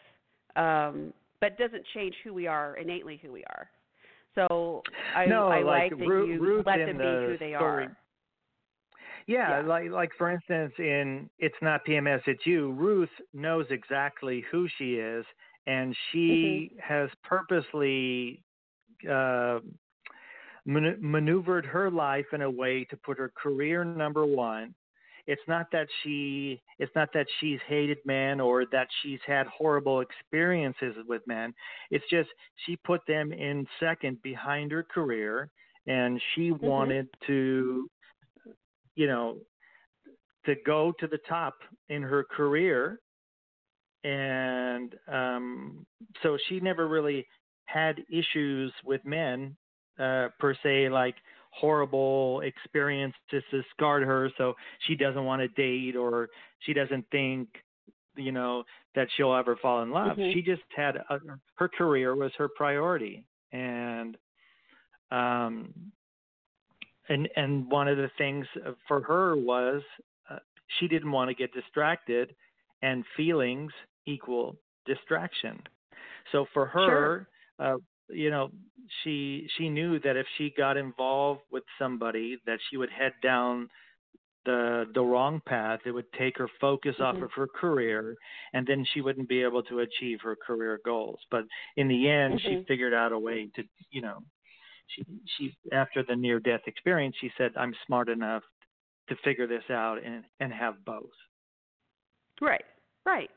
um, 0.56 1.12
but 1.40 1.52
it 1.52 1.58
doesn't 1.58 1.82
change 1.92 2.14
who 2.22 2.32
we 2.32 2.46
are 2.46 2.76
innately. 2.76 3.18
Who 3.22 3.32
we 3.32 3.42
are. 3.44 3.68
So 4.36 4.82
I, 5.16 5.26
No, 5.26 5.48
I 5.48 5.62
like 5.62 5.90
like 5.90 5.98
that 5.98 6.06
you 6.06 6.40
Ruth 6.40 6.64
let 6.66 6.76
them 6.78 6.98
be 6.98 7.02
who 7.04 7.36
they 7.38 7.54
story- 7.56 7.84
are. 7.86 7.96
Yeah, 9.26 9.60
Yeah. 9.60 9.66
like 9.66 9.90
like 9.90 10.10
for 10.18 10.30
instance, 10.30 10.72
in 10.78 11.30
it's 11.38 11.60
not 11.62 11.84
PMS, 11.86 12.22
it's 12.26 12.46
you. 12.46 12.72
Ruth 12.72 13.10
knows 13.32 13.66
exactly 13.70 14.44
who 14.50 14.68
she 14.76 14.96
is, 14.96 15.24
and 15.66 15.96
she 16.10 16.72
has 16.80 17.08
purposely 17.22 18.42
uh, 19.08 19.60
man- 20.66 20.98
maneuvered 21.00 21.66
her 21.66 21.90
life 21.90 22.26
in 22.32 22.42
a 22.42 22.50
way 22.50 22.84
to 22.84 22.96
put 22.96 23.18
her 23.18 23.30
career 23.34 23.84
number 23.84 24.24
one. 24.26 24.74
It's 25.26 25.42
not 25.48 25.68
that 25.72 25.88
she 26.02 26.60
it's 26.78 26.94
not 26.94 27.08
that 27.14 27.26
she's 27.40 27.60
hated 27.66 27.98
men 28.04 28.40
or 28.40 28.66
that 28.72 28.88
she's 29.02 29.20
had 29.26 29.46
horrible 29.46 30.00
experiences 30.00 30.96
with 31.08 31.26
men. 31.26 31.54
It's 31.90 32.04
just 32.10 32.28
she 32.66 32.76
put 32.76 33.00
them 33.06 33.32
in 33.32 33.66
second 33.80 34.20
behind 34.22 34.70
her 34.72 34.82
career, 34.82 35.48
and 35.86 36.20
she 36.34 36.52
wanted 36.52 37.08
to 37.26 37.88
you 38.94 39.06
know, 39.06 39.38
to 40.46 40.54
go 40.66 40.92
to 41.00 41.06
the 41.06 41.18
top 41.28 41.54
in 41.88 42.02
her 42.02 42.24
career. 42.24 43.00
And 44.04 44.94
um, 45.10 45.86
so 46.22 46.36
she 46.48 46.60
never 46.60 46.88
really 46.88 47.26
had 47.64 48.02
issues 48.10 48.72
with 48.84 49.04
men 49.04 49.56
uh, 49.98 50.28
per 50.38 50.54
se, 50.62 50.90
like 50.90 51.14
horrible 51.50 52.40
experiences 52.40 53.14
that 53.30 53.64
scarred 53.70 54.02
her. 54.02 54.30
So 54.36 54.54
she 54.86 54.94
doesn't 54.94 55.24
want 55.24 55.40
to 55.40 55.48
date 55.48 55.96
or 55.96 56.28
she 56.60 56.72
doesn't 56.74 57.06
think 57.10 57.48
you 58.16 58.32
know 58.32 58.64
that 58.94 59.08
she'll 59.16 59.34
ever 59.34 59.56
fall 59.56 59.82
in 59.82 59.90
love. 59.90 60.16
Mhm. 60.16 60.32
She 60.32 60.42
just 60.42 60.62
had 60.74 60.96
a, 60.96 61.20
her 61.56 61.68
career 61.68 62.14
was 62.14 62.32
her 62.36 62.48
priority, 62.48 63.24
and 63.52 64.16
um, 65.10 65.92
and 67.08 67.28
and 67.36 67.70
one 67.70 67.88
of 67.88 67.96
the 67.96 68.10
things 68.18 68.46
for 68.88 69.02
her 69.02 69.36
was 69.36 69.82
uh, 70.30 70.38
she 70.78 70.88
didn't 70.88 71.10
want 71.12 71.28
to 71.28 71.34
get 71.34 71.52
distracted, 71.52 72.34
and 72.82 73.04
feelings 73.16 73.72
equal 74.06 74.56
distraction. 74.86 75.62
So 76.32 76.46
for 76.52 76.66
her, 76.66 76.86
Sure. 76.86 77.28
uh, 77.58 77.76
you 78.08 78.30
know, 78.30 78.50
she 79.02 79.48
she 79.56 79.68
knew 79.68 79.98
that 80.00 80.16
if 80.16 80.26
she 80.36 80.52
got 80.56 80.76
involved 80.76 81.42
with 81.50 81.64
somebody, 81.78 82.38
that 82.46 82.58
she 82.68 82.76
would 82.76 82.90
head 82.90 83.12
down 83.22 83.68
the 84.44 84.84
the 84.94 85.00
wrong 85.00 85.40
path. 85.46 85.80
It 85.86 85.92
would 85.92 86.12
take 86.12 86.36
her 86.38 86.48
focus 86.60 86.96
off 87.00 87.16
Mhm. 87.16 87.24
of 87.24 87.32
her 87.32 87.46
career, 87.46 88.14
and 88.52 88.66
then 88.66 88.84
she 88.92 89.00
wouldn't 89.00 89.28
be 89.28 89.42
able 89.42 89.62
to 89.64 89.80
achieve 89.80 90.20
her 90.22 90.36
career 90.36 90.80
goals. 90.84 91.20
But 91.30 91.44
in 91.76 91.88
the 91.88 92.08
end, 92.08 92.40
she 92.42 92.56
Mhm. 92.56 92.66
figured 92.66 92.94
out 92.94 93.12
a 93.12 93.18
way 93.18 93.48
to, 93.56 93.64
you 93.90 94.02
know, 94.02 94.22
she 94.88 95.04
she 95.36 95.56
after 95.72 96.02
the 96.02 96.16
near 96.16 96.40
death 96.40 96.62
experience, 96.66 97.16
she 97.20 97.30
said, 97.36 97.52
"I'm 97.56 97.74
smart 97.86 98.08
enough 98.08 98.42
to 99.08 99.16
figure 99.24 99.46
this 99.46 99.64
out 99.70 99.98
and 100.04 100.24
and 100.40 100.52
have 100.52 100.84
both." 100.84 101.10
Right, 102.40 102.64
right. 103.04 103.30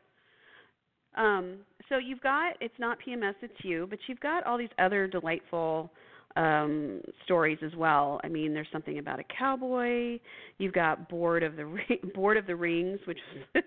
Um, 1.16 1.60
so 1.90 1.98
you've 1.98 2.22
got 2.22 2.56
it's 2.62 2.78
not 2.80 2.98
PMS, 3.06 3.36
it's 3.42 3.54
you, 3.64 3.88
but 3.90 4.00
you've 4.08 4.20
got 4.20 4.46
all 4.46 4.58
these 4.58 4.70
other 4.80 5.08
delightful 5.08 5.92
um, 6.36 7.02
stories 7.26 7.58
as 7.64 7.74
well. 7.76 8.22
I 8.24 8.28
mean, 8.28 8.54
there's 8.54 8.68
something 8.72 9.00
about 9.00 9.20
a 9.20 9.24
cowboy. 9.24 10.20
You've 10.60 10.74
got 10.74 11.10
Board 11.10 11.44
of 11.44 11.56
the 11.56 11.66
Ring, 11.66 12.00
Board 12.16 12.38
of 12.38 12.46
the 12.46 12.56
Rings, 12.56 13.00
which 13.06 13.20
is 13.56 13.64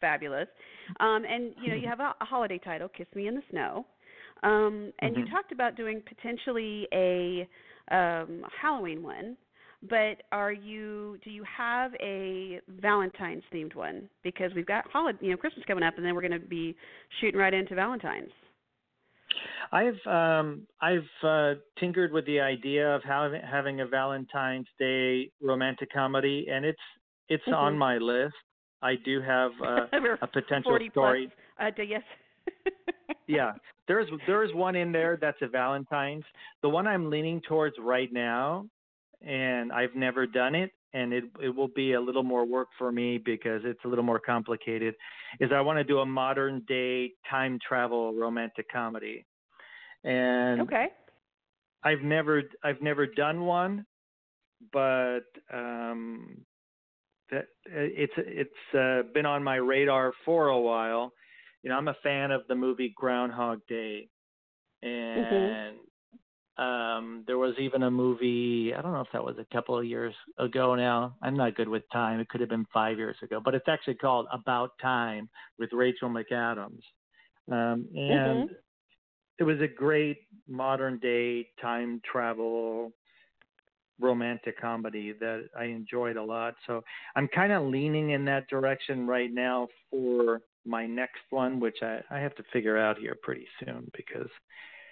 fabulous, 0.00 0.48
um, 1.00 1.24
and 1.28 1.52
you 1.62 1.68
know 1.68 1.76
you 1.76 1.88
have 1.88 2.00
a, 2.00 2.14
a 2.20 2.24
holiday 2.24 2.58
title, 2.58 2.88
Kiss 2.88 3.06
Me 3.14 3.28
in 3.28 3.34
the 3.34 3.42
Snow. 3.50 3.86
Um, 4.42 4.92
and 5.00 5.16
you 5.16 5.24
Mhm. 5.24 5.30
talked 5.30 5.52
about 5.52 5.76
doing 5.76 6.02
potentially 6.02 6.88
a 6.92 7.48
um, 7.90 8.44
Halloween 8.60 9.02
one 9.02 9.36
but 9.88 10.22
are 10.30 10.52
you 10.52 11.16
do 11.24 11.30
you 11.30 11.42
have 11.44 11.94
a 12.02 12.60
valentine's 12.68 13.42
themed 13.52 13.74
one 13.74 14.08
because 14.22 14.52
we've 14.54 14.66
got 14.66 14.86
holiday 14.90 15.18
you 15.22 15.30
know 15.30 15.38
christmas 15.38 15.64
coming 15.66 15.82
up 15.82 15.96
and 15.96 16.04
then 16.04 16.14
we're 16.14 16.20
going 16.20 16.38
to 16.38 16.46
be 16.46 16.76
shooting 17.20 17.40
right 17.40 17.54
into 17.54 17.74
valentine's 17.74 18.30
I've 19.72 20.04
um, 20.06 20.66
I've 20.80 21.08
uh, 21.22 21.54
tinkered 21.78 22.12
with 22.12 22.26
the 22.26 22.40
idea 22.40 22.88
of 22.94 23.02
having 23.04 23.40
having 23.40 23.80
a 23.80 23.86
Valentine's 23.86 24.66
Day 24.78 25.30
romantic 25.40 25.92
comedy, 25.92 26.46
and 26.50 26.64
it's 26.64 26.80
it's 27.28 27.44
Mhm. 27.46 27.54
on 27.54 27.78
my 27.78 27.96
list. 27.98 28.34
I 28.82 28.96
do 28.96 29.20
have 29.20 29.52
uh, 29.62 29.86
a 30.22 30.26
potential 30.26 30.78
story. 30.90 31.30
plus 31.58 31.72
uh, 31.78 31.82
yes 31.82 32.02
yeah, 33.26 33.52
there's 33.88 34.08
there's 34.26 34.52
one 34.54 34.76
in 34.76 34.92
there 34.92 35.18
that's 35.20 35.38
a 35.42 35.48
Valentine's. 35.48 36.24
The 36.62 36.68
one 36.68 36.86
I'm 36.86 37.10
leaning 37.10 37.40
towards 37.48 37.76
right 37.78 38.12
now, 38.12 38.66
and 39.22 39.72
I've 39.72 39.94
never 39.94 40.26
done 40.26 40.54
it, 40.54 40.70
and 40.92 41.12
it 41.12 41.24
it 41.42 41.48
will 41.50 41.68
be 41.68 41.92
a 41.94 42.00
little 42.00 42.22
more 42.22 42.44
work 42.44 42.68
for 42.78 42.92
me 42.92 43.18
because 43.18 43.62
it's 43.64 43.80
a 43.84 43.88
little 43.88 44.04
more 44.04 44.20
complicated. 44.20 44.94
Is 45.40 45.50
I 45.54 45.60
want 45.60 45.78
to 45.78 45.84
do 45.84 45.98
a 46.00 46.06
modern 46.06 46.62
day 46.68 47.12
time 47.28 47.58
travel 47.66 48.14
romantic 48.14 48.66
comedy, 48.70 49.24
and 50.04 50.62
okay 50.62 50.88
I've 51.82 52.02
never 52.02 52.42
I've 52.62 52.82
never 52.82 53.06
done 53.06 53.42
one, 53.42 53.86
but 54.72 55.24
um, 55.52 56.44
that 57.30 57.46
it's 57.66 58.12
it's 58.16 58.74
uh, 58.78 59.02
been 59.14 59.26
on 59.26 59.42
my 59.42 59.56
radar 59.56 60.12
for 60.24 60.48
a 60.48 60.58
while. 60.58 61.12
You 61.62 61.70
know, 61.70 61.76
I'm 61.76 61.88
a 61.88 61.96
fan 62.02 62.30
of 62.30 62.42
the 62.48 62.54
movie 62.54 62.92
Groundhog 62.96 63.60
Day, 63.68 64.08
and 64.82 65.78
um, 66.56 67.24
there 67.26 67.38
was 67.38 67.54
even 67.58 67.82
a 67.84 67.90
movie. 67.90 68.72
I 68.74 68.82
don't 68.82 68.92
know 68.92 69.00
if 69.00 69.08
that 69.12 69.24
was 69.24 69.36
a 69.38 69.54
couple 69.54 69.78
of 69.78 69.84
years 69.84 70.14
ago 70.38 70.74
now. 70.74 71.16
I'm 71.22 71.36
not 71.36 71.54
good 71.56 71.68
with 71.68 71.82
time. 71.92 72.20
It 72.20 72.28
could 72.28 72.40
have 72.40 72.50
been 72.50 72.66
five 72.72 72.98
years 72.98 73.16
ago, 73.22 73.40
but 73.44 73.54
it's 73.54 73.68
actually 73.68 73.94
called 73.96 74.26
About 74.32 74.72
Time 74.80 75.28
with 75.58 75.70
Rachel 75.72 76.10
McAdams, 76.10 76.82
um, 77.50 77.88
and 78.08 78.48
Mhm. 78.48 78.50
it 79.38 79.44
was 79.44 79.60
a 79.60 79.68
great 79.68 80.18
modern 80.48 80.98
day 80.98 81.48
time 81.60 82.00
travel 82.10 82.92
romantic 84.00 84.58
comedy 84.60 85.12
that 85.20 85.48
I 85.58 85.64
enjoyed 85.64 86.16
a 86.16 86.22
lot. 86.22 86.54
So 86.66 86.82
I'm 87.16 87.28
kind 87.28 87.52
of 87.52 87.64
leaning 87.64 88.10
in 88.10 88.24
that 88.26 88.48
direction 88.48 89.06
right 89.06 89.32
now 89.32 89.68
for 89.90 90.40
my 90.64 90.86
next 90.86 91.22
one, 91.30 91.60
which 91.60 91.78
I, 91.82 92.00
I 92.10 92.18
have 92.20 92.34
to 92.36 92.42
figure 92.52 92.78
out 92.78 92.98
here 92.98 93.16
pretty 93.22 93.46
soon 93.64 93.90
because 93.96 94.28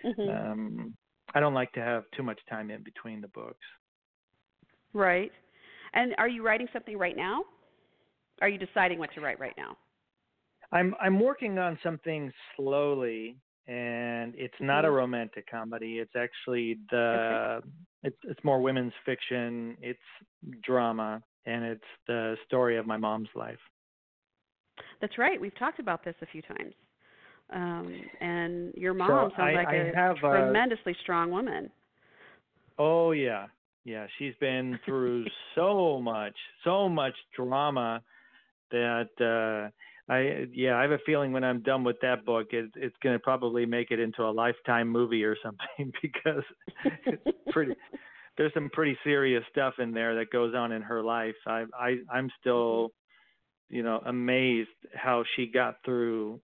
Mhm. 0.04 0.28
um, 0.30 0.94
I 1.34 1.40
don't 1.40 1.54
like 1.54 1.72
to 1.72 1.80
have 1.80 2.04
too 2.16 2.22
much 2.22 2.40
time 2.48 2.70
in 2.70 2.82
between 2.82 3.20
the 3.20 3.28
books. 3.28 3.64
right 4.92 5.32
and 5.94 6.14
are 6.18 6.28
you 6.28 6.44
writing 6.44 6.68
something 6.72 6.98
right 6.98 7.16
now 7.16 7.42
are 8.40 8.48
you 8.48 8.58
deciding 8.58 8.98
what 8.98 9.12
to 9.14 9.20
write 9.20 9.38
right 9.40 9.54
now 9.56 9.76
I'm 10.72 10.94
I'm 11.00 11.18
working 11.20 11.58
on 11.58 11.78
something 11.82 12.32
slowly, 12.56 13.36
and 13.66 14.34
it's 14.36 14.60
not 14.60 14.84
a 14.84 14.90
Mhm. 14.90 14.92
romantic 14.92 15.46
comedy. 15.50 15.98
It's 15.98 16.14
actually 16.16 16.78
the 16.90 17.62
it's 18.02 18.16
it's 18.24 18.42
more 18.44 18.60
women's 18.60 18.92
fiction. 19.04 19.76
It's 19.80 19.98
drama, 20.62 21.22
and 21.46 21.64
it's 21.64 21.84
the 22.06 22.36
story 22.46 22.76
of 22.76 22.86
my 22.86 22.96
mom's 22.96 23.30
life. 23.34 23.58
That's 25.00 25.18
right 25.18 25.40
we've 25.40 25.56
talked 25.58 25.78
about 25.78 26.04
this 26.04 26.14
a 26.22 26.26
few 26.26 26.42
times 26.42 26.74
um, 27.50 27.94
and 28.20 28.74
your 28.74 28.92
mom 28.94 29.30
So 29.30 29.36
sounds 29.36 29.54
I- 29.54 29.54
like 29.54 29.68
I 29.68 29.76
a 29.78 30.10
uh, 30.10 30.14
tremendously 30.20 30.94
strong 31.02 31.30
woman 31.30 31.70
Oh 32.78 33.10
yeah, 33.10 33.46
yeah. 33.84 34.06
She's 34.18 34.34
been 34.40 34.78
through 34.86 35.24
so 35.54 36.00
much, 36.00 36.34
so 36.64 36.88
much 36.88 37.14
drama 37.34 38.02
that 38.70 39.08
uh 39.20 39.70
I 40.12 40.46
yeah, 40.52 40.76
I 40.76 40.82
have 40.82 40.92
a 40.92 40.98
feeling 41.04 41.32
when 41.32 41.44
I'm 41.44 41.62
done 41.62 41.84
with 41.84 41.96
that 42.02 42.24
book, 42.24 42.48
it, 42.50 42.70
it's 42.76 42.96
going 43.02 43.14
to 43.14 43.18
probably 43.18 43.66
make 43.66 43.90
it 43.90 44.00
into 44.00 44.22
a 44.22 44.30
lifetime 44.30 44.88
movie 44.88 45.24
or 45.24 45.36
something 45.42 45.92
because 46.02 46.44
it's 47.06 47.22
pretty. 47.50 47.72
There's 48.38 48.54
some 48.54 48.70
pretty 48.72 48.96
serious 49.02 49.42
stuff 49.50 49.74
in 49.80 49.90
there 49.90 50.14
that 50.14 50.30
goes 50.30 50.54
on 50.54 50.70
in 50.70 50.80
her 50.82 51.02
life. 51.02 51.34
I 51.44 51.64
I 51.76 51.96
I'm 52.08 52.30
still, 52.40 52.92
you 53.68 53.82
know, 53.82 54.00
amazed 54.06 54.68
how 54.94 55.24
she 55.36 55.46
got 55.46 55.76
through 55.84 56.40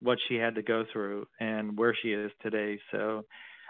what 0.00 0.18
she 0.28 0.36
had 0.36 0.54
to 0.54 0.62
go 0.62 0.84
through 0.92 1.26
and 1.40 1.76
where 1.78 1.94
she 2.02 2.12
is 2.12 2.30
today. 2.42 2.78
So 2.90 3.24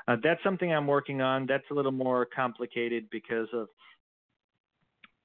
uh, 0.08 0.16
that's 0.22 0.42
something 0.42 0.72
I'm 0.72 0.86
working 0.86 1.20
on. 1.20 1.46
That's 1.46 1.64
a 1.70 1.74
little 1.74 1.92
more 1.92 2.26
complicated 2.26 3.08
because 3.10 3.48
of 3.52 3.68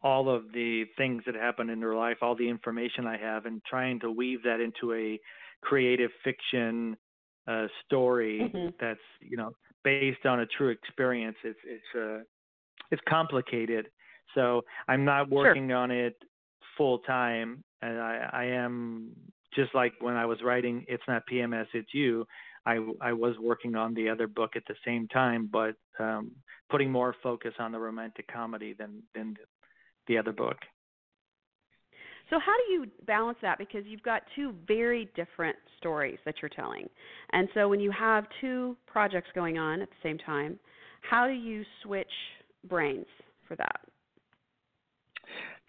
all 0.02 0.30
of 0.34 0.44
the 0.54 0.86
things 0.98 1.24
that 1.26 1.36
happened 1.36 1.70
in 1.70 1.82
her 1.82 1.96
life, 1.96 2.18
all 2.22 2.36
the 2.36 2.48
information 2.48 3.06
I 3.06 3.18
have, 3.18 3.46
and 3.46 3.62
trying 3.66 4.00
to 4.02 4.12
weave 4.12 4.44
that 4.44 4.62
into 4.62 4.94
a 4.94 5.20
creative 5.62 6.12
fiction 6.24 6.96
uh, 7.48 7.68
story 7.86 8.40
Mhm. 8.54 8.74
that's 8.80 9.00
you 9.20 9.36
know 9.36 9.52
based 9.84 10.26
on 10.26 10.42
a 10.42 10.46
true 10.46 10.70
experience. 10.70 11.38
It's 11.44 11.60
it's 11.66 11.96
uh, 11.96 12.24
it's 12.92 13.02
complicated. 13.08 13.90
So 14.36 14.64
I'm 14.88 15.04
not 15.04 15.28
Sure. 15.28 15.36
working 15.38 15.72
on 15.74 15.92
it 15.92 16.16
full 16.80 17.00
time, 17.00 17.63
and 17.84 18.00
I, 18.00 18.30
I 18.32 18.46
am 18.46 19.12
just 19.54 19.76
like 19.76 19.94
when 20.00 20.15
I 20.15 20.26
was 20.26 20.39
writing 20.44 20.86
"It's 20.88 21.04
Not 21.08 21.24
PMS, 21.32 21.68
It's 21.74 21.94
You." 21.94 22.26
I 22.65 22.80
I 23.02 23.13
was 23.13 23.36
working 23.39 23.76
on 23.76 23.94
the 23.94 24.10
other 24.10 24.28
book 24.28 24.52
at 24.56 24.63
the 24.68 24.76
same 24.86 25.08
time, 25.10 25.50
but 25.52 25.76
um, 26.00 26.32
putting 26.72 26.92
more 26.92 27.15
focus 27.22 27.54
on 27.60 27.72
the 27.72 27.80
romantic 27.80 28.26
comedy 28.32 28.74
than 28.80 29.04
than 29.13 29.36
the 30.08 30.18
other 30.18 30.32
book. 30.32 30.58
So 32.30 32.38
how 32.39 32.54
do 32.68 32.74
you 32.74 32.86
balance 33.08 33.39
that 33.42 33.58
because 33.58 33.84
you've 33.86 34.04
got 34.04 34.22
two 34.36 34.54
very 34.68 35.10
different 35.15 35.58
stories 35.80 36.20
that 36.26 36.36
you're 36.42 36.50
telling. 36.50 36.88
And 37.34 37.50
so 37.56 37.68
when 37.68 37.80
you 37.80 37.92
have 37.92 38.26
two 38.39 38.78
projects 38.86 39.30
going 39.34 39.58
on 39.58 39.82
at 39.82 39.89
the 39.89 39.96
same 40.04 40.20
time, 40.20 40.60
how 41.02 41.28
do 41.28 41.34
you 41.34 41.63
switch 41.84 42.12
brains 42.68 43.08
for 43.48 43.56
that? 43.56 43.82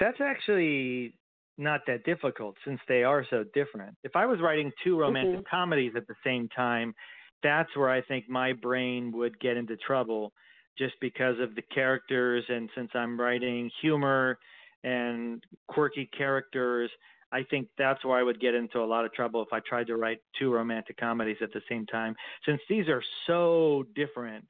That's 0.00 0.20
actually 0.20 1.14
not 1.58 1.82
that 1.86 2.04
difficult 2.04 2.56
since 2.64 2.80
they 2.88 3.04
are 3.04 3.24
so 3.28 3.44
different. 3.54 3.94
If 4.02 4.16
I 4.16 4.24
was 4.24 4.40
writing 4.40 4.72
two 4.82 4.98
romantic 4.98 5.40
Mhm. 5.40 5.46
comedies 5.46 5.94
at 5.94 6.06
the 6.06 6.16
same 6.24 6.48
time, 6.48 6.94
that's 7.42 7.74
where 7.76 7.90
I 7.90 8.00
think 8.00 8.28
my 8.28 8.52
brain 8.54 9.12
would 9.12 9.38
get 9.40 9.56
into 9.56 9.76
trouble 9.76 10.32
just 10.78 10.98
because 11.00 11.38
of 11.38 11.54
the 11.54 11.62
characters 11.62 12.48
and 12.48 12.70
since 12.74 12.90
I'm 12.94 13.20
writing 13.20 13.70
humor 13.80 14.38
and 14.84 15.44
quirky 15.68 16.06
characters, 16.06 16.90
I 17.32 17.42
think 17.44 17.68
that's 17.76 18.02
where 18.04 18.18
I 18.18 18.22
would 18.22 18.40
get 18.40 18.54
into 18.54 18.80
a 18.80 18.86
lot 18.86 19.04
of 19.04 19.12
trouble 19.12 19.42
if 19.42 19.52
I 19.52 19.60
tried 19.60 19.86
to 19.88 19.96
write 19.96 20.22
two 20.38 20.52
romantic 20.52 20.96
comedies 20.96 21.36
at 21.42 21.52
the 21.52 21.62
same 21.68 21.86
time. 21.86 22.16
Since 22.46 22.62
these 22.68 22.88
are 22.88 23.02
so 23.26 23.84
different, 23.94 24.48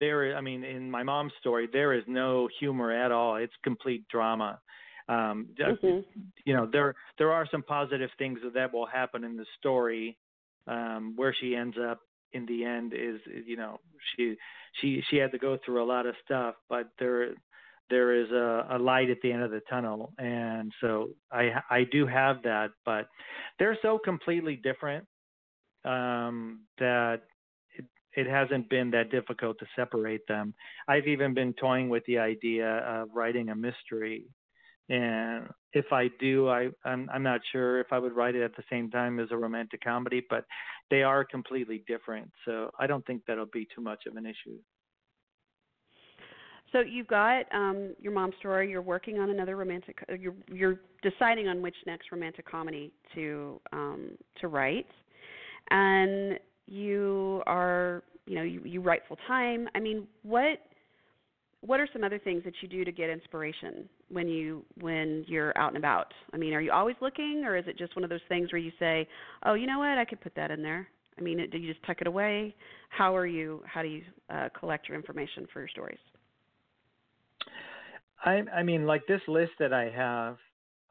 there 0.00 0.36
I 0.36 0.40
mean 0.40 0.64
in 0.64 0.90
my 0.90 1.02
mom's 1.02 1.32
story 1.40 1.68
there 1.72 1.92
is 1.92 2.04
no 2.06 2.48
humor 2.58 2.90
at 2.92 3.12
all. 3.12 3.36
It's 3.36 3.54
complete 3.62 4.06
drama. 4.08 4.60
Um, 5.08 5.48
Mhm. 5.58 6.04
You 6.44 6.54
know, 6.54 6.66
there 6.66 6.94
there 7.18 7.32
are 7.32 7.46
some 7.50 7.62
positive 7.62 8.10
things 8.18 8.38
that 8.54 8.72
will 8.72 8.86
happen 8.86 9.24
in 9.24 9.36
the 9.36 9.46
story. 9.58 10.16
Um, 10.66 11.16
where 11.16 11.34
she 11.34 11.56
ends 11.56 11.76
up 11.78 12.00
in 12.32 12.46
the 12.46 12.64
end 12.64 12.92
is, 12.94 13.20
you 13.26 13.56
know, 13.56 13.80
she 14.14 14.36
she 14.80 15.02
she 15.08 15.16
had 15.16 15.32
to 15.32 15.38
go 15.38 15.58
through 15.64 15.82
a 15.82 15.84
lot 15.84 16.06
of 16.06 16.14
stuff, 16.24 16.54
but 16.68 16.90
there 16.98 17.34
there 17.88 18.14
is 18.14 18.30
a, 18.30 18.68
a 18.70 18.78
light 18.78 19.10
at 19.10 19.20
the 19.22 19.32
end 19.32 19.42
of 19.42 19.50
the 19.50 19.62
tunnel, 19.68 20.12
and 20.18 20.72
so 20.80 21.10
I 21.32 21.60
I 21.68 21.84
do 21.90 22.06
have 22.06 22.42
that, 22.44 22.70
but 22.84 23.08
they're 23.58 23.78
so 23.82 23.98
completely 23.98 24.56
different 24.56 25.06
um, 25.84 26.60
that 26.78 27.22
it, 28.16 28.26
hasn't 28.26 28.68
been 28.68 28.90
that 28.90 29.10
difficult 29.10 29.58
to 29.58 29.66
separate 29.76 30.26
them. 30.26 30.54
I've 30.88 31.06
even 31.06 31.34
been 31.34 31.52
toying 31.54 31.88
with 31.88 32.04
the 32.06 32.18
idea 32.18 32.78
of 32.78 33.08
writing 33.14 33.50
a 33.50 33.54
mystery, 33.54 34.24
and 34.88 35.48
if 35.72 35.86
I 35.92 36.08
do, 36.18 36.48
I 36.48 36.68
I'm, 36.84 37.08
I'm 37.12 37.22
not 37.22 37.40
sure 37.52 37.80
if 37.80 37.86
I 37.92 37.98
would 37.98 38.16
write 38.16 38.34
it 38.34 38.42
at 38.42 38.56
the 38.56 38.64
same 38.70 38.90
time 38.90 39.20
as 39.20 39.28
a 39.30 39.36
romantic 39.36 39.82
comedy, 39.84 40.26
but 40.28 40.44
they 40.90 41.02
are 41.02 41.24
completely 41.24 41.84
different, 41.86 42.30
so 42.44 42.70
I 42.78 42.86
don't 42.86 43.06
think 43.06 43.22
that'll 43.26 43.46
be 43.46 43.68
too 43.74 43.82
much 43.82 44.06
of 44.06 44.16
an 44.16 44.26
issue. 44.26 44.58
So 46.72 46.80
you've 46.80 47.08
got 47.08 47.46
um, 47.52 47.94
your 48.00 48.12
mom's 48.12 48.34
story. 48.38 48.70
You're 48.70 48.82
working 48.82 49.18
on 49.18 49.30
another 49.30 49.56
romantic. 49.56 49.98
uh, 50.10 50.14
You're 50.14 50.34
you're 50.52 50.80
deciding 51.02 51.48
on 51.48 51.62
which 51.62 51.74
next 51.86 52.12
romantic 52.12 52.48
comedy 52.48 52.92
to 53.14 53.60
um, 53.72 54.10
to 54.40 54.48
write, 54.48 54.86
and 55.70 56.38
you 56.70 57.42
are 57.46 58.02
you 58.26 58.36
know 58.36 58.42
you, 58.42 58.62
you 58.64 58.80
write 58.80 59.02
full 59.08 59.18
time. 59.26 59.68
I 59.74 59.80
mean, 59.80 60.06
what 60.22 60.60
what 61.62 61.80
are 61.80 61.88
some 61.92 62.04
other 62.04 62.18
things 62.18 62.42
that 62.44 62.54
you 62.62 62.68
do 62.68 62.84
to 62.84 62.92
get 62.92 63.10
inspiration 63.10 63.88
when 64.08 64.28
you 64.28 64.64
when 64.80 65.24
you're 65.26 65.56
out 65.58 65.68
and 65.68 65.76
about? 65.76 66.12
I 66.32 66.38
mean, 66.38 66.54
are 66.54 66.60
you 66.60 66.72
always 66.72 66.96
looking, 67.02 67.42
or 67.44 67.56
is 67.56 67.64
it 67.66 67.76
just 67.76 67.94
one 67.96 68.04
of 68.04 68.10
those 68.10 68.20
things 68.28 68.52
where 68.52 68.60
you 68.60 68.72
say, 68.78 69.06
"Oh, 69.44 69.54
you 69.54 69.66
know 69.66 69.78
what? 69.78 69.98
I 69.98 70.04
could 70.04 70.20
put 70.20 70.34
that 70.36 70.50
in 70.50 70.62
there." 70.62 70.88
I 71.18 71.22
mean, 71.22 71.46
do 71.50 71.58
you 71.58 71.70
just 71.70 71.84
tuck 71.84 72.00
it 72.00 72.06
away? 72.06 72.54
How 72.88 73.14
are 73.14 73.26
you? 73.26 73.62
How 73.66 73.82
do 73.82 73.88
you 73.88 74.02
uh, 74.30 74.48
collect 74.58 74.88
your 74.88 74.96
information 74.96 75.46
for 75.52 75.60
your 75.60 75.68
stories? 75.68 75.98
I 78.24 78.42
I 78.54 78.62
mean 78.62 78.86
like 78.86 79.06
this 79.06 79.22
list 79.28 79.52
that 79.58 79.72
I 79.72 79.90
have 79.90 80.36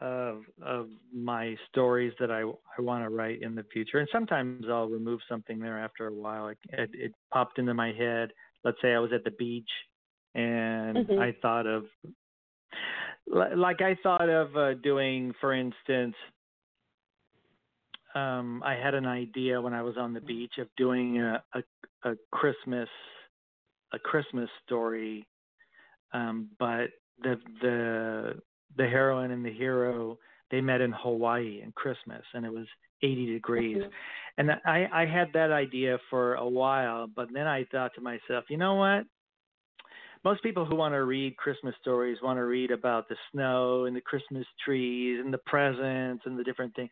of 0.01 0.43
of 0.61 0.89
my 1.13 1.55
stories 1.69 2.13
that 2.19 2.31
I 2.31 2.41
I 2.41 2.81
want 2.81 3.03
to 3.03 3.09
write 3.09 3.41
in 3.41 3.55
the 3.55 3.63
future, 3.71 3.99
and 3.99 4.07
sometimes 4.11 4.65
I'll 4.69 4.87
remove 4.89 5.19
something 5.27 5.59
there 5.59 5.79
after 5.79 6.07
a 6.07 6.13
while. 6.13 6.47
It, 6.49 6.57
it, 6.69 6.89
it 6.93 7.11
popped 7.31 7.59
into 7.59 7.73
my 7.73 7.91
head. 7.91 8.31
Let's 8.63 8.77
say 8.81 8.93
I 8.93 8.99
was 8.99 9.11
at 9.13 9.23
the 9.23 9.31
beach, 9.31 9.69
and 10.35 10.97
Mhm. 10.97 11.19
I 11.19 11.31
thought 11.41 11.67
of 11.67 11.85
like 13.27 13.81
I 13.81 13.95
thought 14.01 14.29
of 14.29 14.55
uh, 14.55 14.73
doing, 14.75 15.33
for 15.39 15.53
instance. 15.53 16.15
Um, 18.15 18.63
I 18.63 18.73
had 18.73 18.95
an 18.95 19.05
idea 19.05 19.61
when 19.61 19.73
I 19.73 19.83
was 19.83 19.95
on 19.97 20.13
the 20.13 20.21
beach 20.21 20.57
of 20.57 20.67
doing 20.77 21.19
a, 21.21 21.43
a, 21.53 21.63
a 22.09 22.15
Christmas 22.31 22.89
a 23.91 23.99
Christmas 23.99 24.49
story, 24.65 25.27
um, 26.13 26.49
but 26.59 26.89
the 27.21 27.39
the 27.61 28.41
the 28.77 28.87
heroine 28.87 29.31
and 29.31 29.45
the 29.45 29.51
hero 29.53 30.17
they 30.51 30.61
met 30.61 30.81
in 30.81 30.91
Hawaii 30.91 31.61
in 31.63 31.71
Christmas 31.73 32.23
and 32.33 32.45
it 32.45 32.51
was 32.51 32.67
80 33.01 33.25
degrees 33.27 33.77
Mhm. 33.77 33.91
and 34.37 34.51
I 34.65 34.89
I 34.91 35.05
had 35.05 35.31
that 35.33 35.51
idea 35.51 35.97
for 36.09 36.35
a 36.35 36.47
while 36.47 37.07
but 37.07 37.31
then 37.33 37.47
I 37.47 37.65
thought 37.65 37.93
to 37.95 38.01
myself 38.01 38.49
you 38.49 38.57
know 38.57 38.75
what 38.75 39.05
most 40.23 40.43
people 40.43 40.65
who 40.65 40.75
want 40.75 40.93
to 40.93 41.03
read 41.03 41.37
Christmas 41.37 41.73
stories 41.81 42.17
want 42.21 42.37
to 42.37 42.43
read 42.43 42.71
about 42.71 43.07
the 43.07 43.15
snow 43.31 43.85
and 43.85 43.95
the 43.95 44.01
Christmas 44.01 44.45
trees 44.63 45.19
and 45.23 45.33
the 45.33 45.37
presents 45.39 46.23
and 46.25 46.37
the 46.37 46.43
different 46.43 46.75
things. 46.75 46.89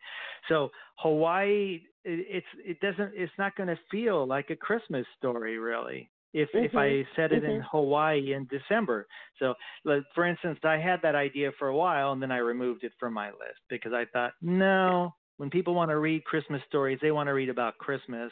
So 0.48 0.70
Hawaii, 0.96 1.82
it, 2.04 2.26
it's 2.28 2.46
it 2.64 2.80
doesn't 2.80 3.12
it's 3.14 3.32
not 3.38 3.54
going 3.56 3.68
to 3.68 3.78
feel 3.90 4.26
like 4.26 4.50
a 4.50 4.56
Christmas 4.56 5.06
story 5.18 5.58
really. 5.58 6.10
If 6.34 6.50
if 6.54 6.76
I 6.76 7.06
set 7.16 7.32
it 7.32 7.44
in 7.44 7.60
Mhm. 7.60 7.66
Hawaii 7.70 8.32
in 8.34 8.46
December, 8.46 9.06
so 9.38 9.54
like, 9.84 10.02
for 10.14 10.24
instance, 10.26 10.58
I 10.62 10.76
had 10.76 11.00
that 11.02 11.14
idea 11.14 11.52
for 11.52 11.68
a 11.68 11.76
while 11.76 12.12
and 12.12 12.22
then 12.22 12.30
I 12.30 12.38
removed 12.38 12.84
it 12.84 12.92
from 12.98 13.14
my 13.14 13.30
list 13.30 13.60
because 13.68 13.92
I 13.92 14.04
thought 14.06 14.32
no, 14.42 15.14
when 15.38 15.50
people 15.50 15.74
want 15.74 15.90
to 15.90 15.98
read 15.98 16.24
Christmas 16.24 16.62
stories, 16.68 16.98
they 17.00 17.12
want 17.12 17.28
to 17.28 17.32
read 17.32 17.48
about 17.48 17.78
Christmas, 17.78 18.30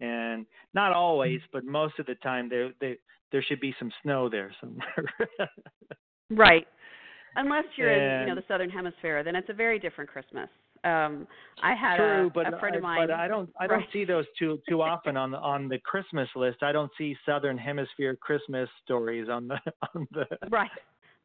and 0.00 0.46
not 0.74 0.92
always, 0.92 1.40
but 1.52 1.64
most 1.64 1.98
of 1.98 2.06
the 2.06 2.16
time 2.16 2.48
there 2.48 2.72
they 2.80 2.98
there 3.32 3.42
should 3.42 3.60
be 3.60 3.74
some 3.78 3.92
snow 4.02 4.28
there 4.28 4.52
somewhere. 4.60 5.06
Right. 6.30 6.66
Unless 7.36 7.64
you're 7.76 7.90
in, 7.92 8.20
you 8.20 8.26
know, 8.26 8.34
the 8.34 8.44
southern 8.48 8.70
hemisphere, 8.70 9.22
then 9.22 9.36
it's 9.36 9.48
a 9.48 9.52
very 9.54 9.78
different 9.78 10.10
Christmas. 10.10 10.48
Um 10.84 11.26
I 11.62 11.74
had 11.74 11.98
True, 11.98 12.26
a, 12.26 12.30
but 12.34 12.54
a 12.54 12.58
friend 12.58 12.76
of 12.76 12.82
mine. 12.82 13.08
but 13.08 13.14
I 13.14 13.28
don't 13.28 13.50
I 13.60 13.66
don't 13.66 13.84
see 13.92 14.04
those 14.04 14.24
too 14.38 14.60
too 14.68 14.80
often 14.82 15.16
on 15.16 15.30
the 15.30 15.38
on 15.38 15.68
the 15.68 15.78
Christmas 15.78 16.28
list. 16.34 16.62
I 16.62 16.72
don't 16.72 16.90
see 16.96 17.16
Southern 17.26 17.58
Hemisphere 17.58 18.16
Christmas 18.16 18.68
stories 18.84 19.28
on 19.28 19.48
the 19.48 19.58
on 19.94 20.08
the. 20.12 20.26
Right. 20.50 20.70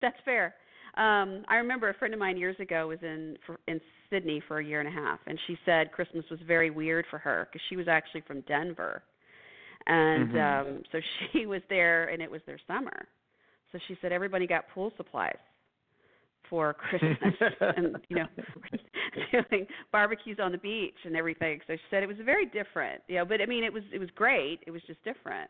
That's 0.01 0.17
fair. 0.25 0.55
Um 0.97 1.45
I 1.47 1.55
remember 1.55 1.89
a 1.89 1.93
friend 1.93 2.13
of 2.13 2.19
mine 2.19 2.37
years 2.37 2.57
ago 2.59 2.87
was 2.87 2.99
in 3.01 3.37
for, 3.45 3.59
in 3.67 3.79
Sydney 4.09 4.41
for 4.47 4.59
a 4.59 4.65
year 4.65 4.79
and 4.81 4.89
a 4.89 4.91
half 4.91 5.19
and 5.25 5.39
she 5.47 5.57
said 5.65 5.91
Christmas 5.91 6.25
was 6.29 6.39
very 6.45 6.69
weird 6.69 7.05
for 7.09 7.17
her 7.19 7.47
because 7.49 7.61
she 7.69 7.75
was 7.77 7.87
actually 7.87 8.21
from 8.21 8.41
Denver. 8.41 9.03
And 9.87 10.31
Mhm. 10.31 10.67
um 10.67 10.83
so 10.91 10.99
she 11.31 11.45
was 11.45 11.61
there 11.69 12.09
and 12.09 12.21
it 12.21 12.29
was 12.29 12.41
their 12.45 12.59
summer. 12.67 13.07
So 13.71 13.79
she 13.87 13.97
said 14.01 14.11
everybody 14.11 14.47
got 14.47 14.67
pool 14.73 14.91
supplies 14.97 15.37
for 16.49 16.73
Christmas 16.73 17.33
and 17.77 17.97
you 18.09 18.17
know 18.17 18.25
doing 19.31 19.65
barbecues 19.91 20.37
on 20.41 20.51
the 20.51 20.57
beach 20.57 20.95
and 21.05 21.15
everything. 21.15 21.59
So 21.67 21.73
she 21.75 21.81
said 21.89 22.03
it 22.03 22.07
was 22.07 22.17
very 22.23 22.45
different. 22.45 23.01
You 23.07 23.15
know, 23.17 23.25
but 23.25 23.41
I 23.41 23.45
mean 23.45 23.63
it 23.63 23.73
was 23.73 23.83
it 23.93 23.99
was 23.99 24.09
great. 24.15 24.59
It 24.67 24.71
was 24.71 24.81
just 24.87 25.03
different. 25.03 25.49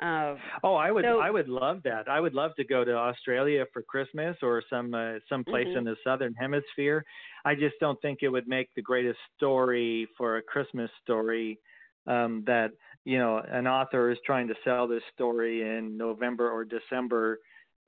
Um 0.00 0.38
Oh, 0.64 0.74
I 0.74 0.90
would 0.90 1.04
So- 1.04 1.20
I 1.20 1.30
would 1.30 1.48
love 1.48 1.82
that. 1.84 2.08
I 2.08 2.18
would 2.20 2.34
love 2.34 2.52
to 2.56 2.64
go 2.64 2.84
to 2.84 2.92
Australia 2.94 3.64
for 3.72 3.82
Christmas 3.82 4.36
or 4.42 4.62
some 4.70 4.94
uh, 4.94 5.14
some 5.28 5.44
place 5.44 5.68
Mhm. 5.68 5.76
in 5.78 5.84
the 5.84 5.96
Southern 6.04 6.34
Hemisphere. 6.34 7.04
I 7.44 7.54
just 7.54 7.74
don't 7.80 8.00
think 8.00 8.22
it 8.22 8.28
would 8.28 8.48
make 8.48 8.68
the 8.74 8.82
greatest 8.82 9.18
story 9.36 10.06
for 10.16 10.36
a 10.38 10.42
Christmas 10.42 10.90
story. 11.02 11.58
Um, 12.06 12.42
that 12.46 12.72
you 13.04 13.18
know 13.18 13.38
an 13.38 13.66
author 13.68 14.10
is 14.10 14.18
trying 14.26 14.48
to 14.48 14.54
sell 14.64 14.88
this 14.88 15.04
story 15.14 15.62
in 15.62 15.96
November 15.96 16.50
or 16.50 16.64
December. 16.64 17.38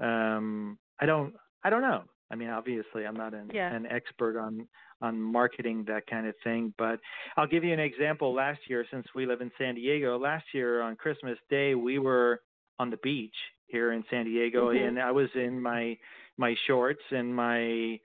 Um, 0.00 0.78
I 1.00 1.06
don't 1.06 1.34
I 1.64 1.70
don't 1.70 1.82
know. 1.82 2.04
I 2.30 2.36
mean, 2.36 2.48
obviously, 2.50 3.06
I'm 3.06 3.16
not 3.16 3.34
an, 3.34 3.52
Yeah. 3.52 3.70
an 3.70 3.86
expert 3.86 4.38
on 4.38 4.68
on 5.00 5.20
marketing 5.20 5.84
that 5.84 6.06
kind 6.06 6.26
of 6.26 6.34
thing, 6.44 6.72
but 6.78 7.00
I'll 7.36 7.46
give 7.46 7.64
you 7.64 7.72
an 7.72 7.80
example. 7.80 8.32
Last 8.32 8.60
year, 8.68 8.86
since 8.90 9.06
we 9.14 9.26
live 9.26 9.40
in 9.40 9.50
San 9.58 9.74
Diego, 9.74 10.18
last 10.18 10.46
year 10.54 10.80
on 10.82 10.96
Christmas 10.96 11.38
Day, 11.50 11.74
we 11.74 11.98
were 11.98 12.42
on 12.78 12.90
the 12.90 12.96
beach 12.98 13.34
here 13.66 13.92
in 13.92 14.04
San 14.10 14.24
Diego, 14.24 14.70
Mhm. 14.70 14.88
and 14.88 14.98
I 15.00 15.10
was 15.10 15.28
in 15.34 15.60
my 15.60 15.96
my 16.38 16.54
shorts 16.66 17.02
and 17.10 17.34
my 17.34 17.98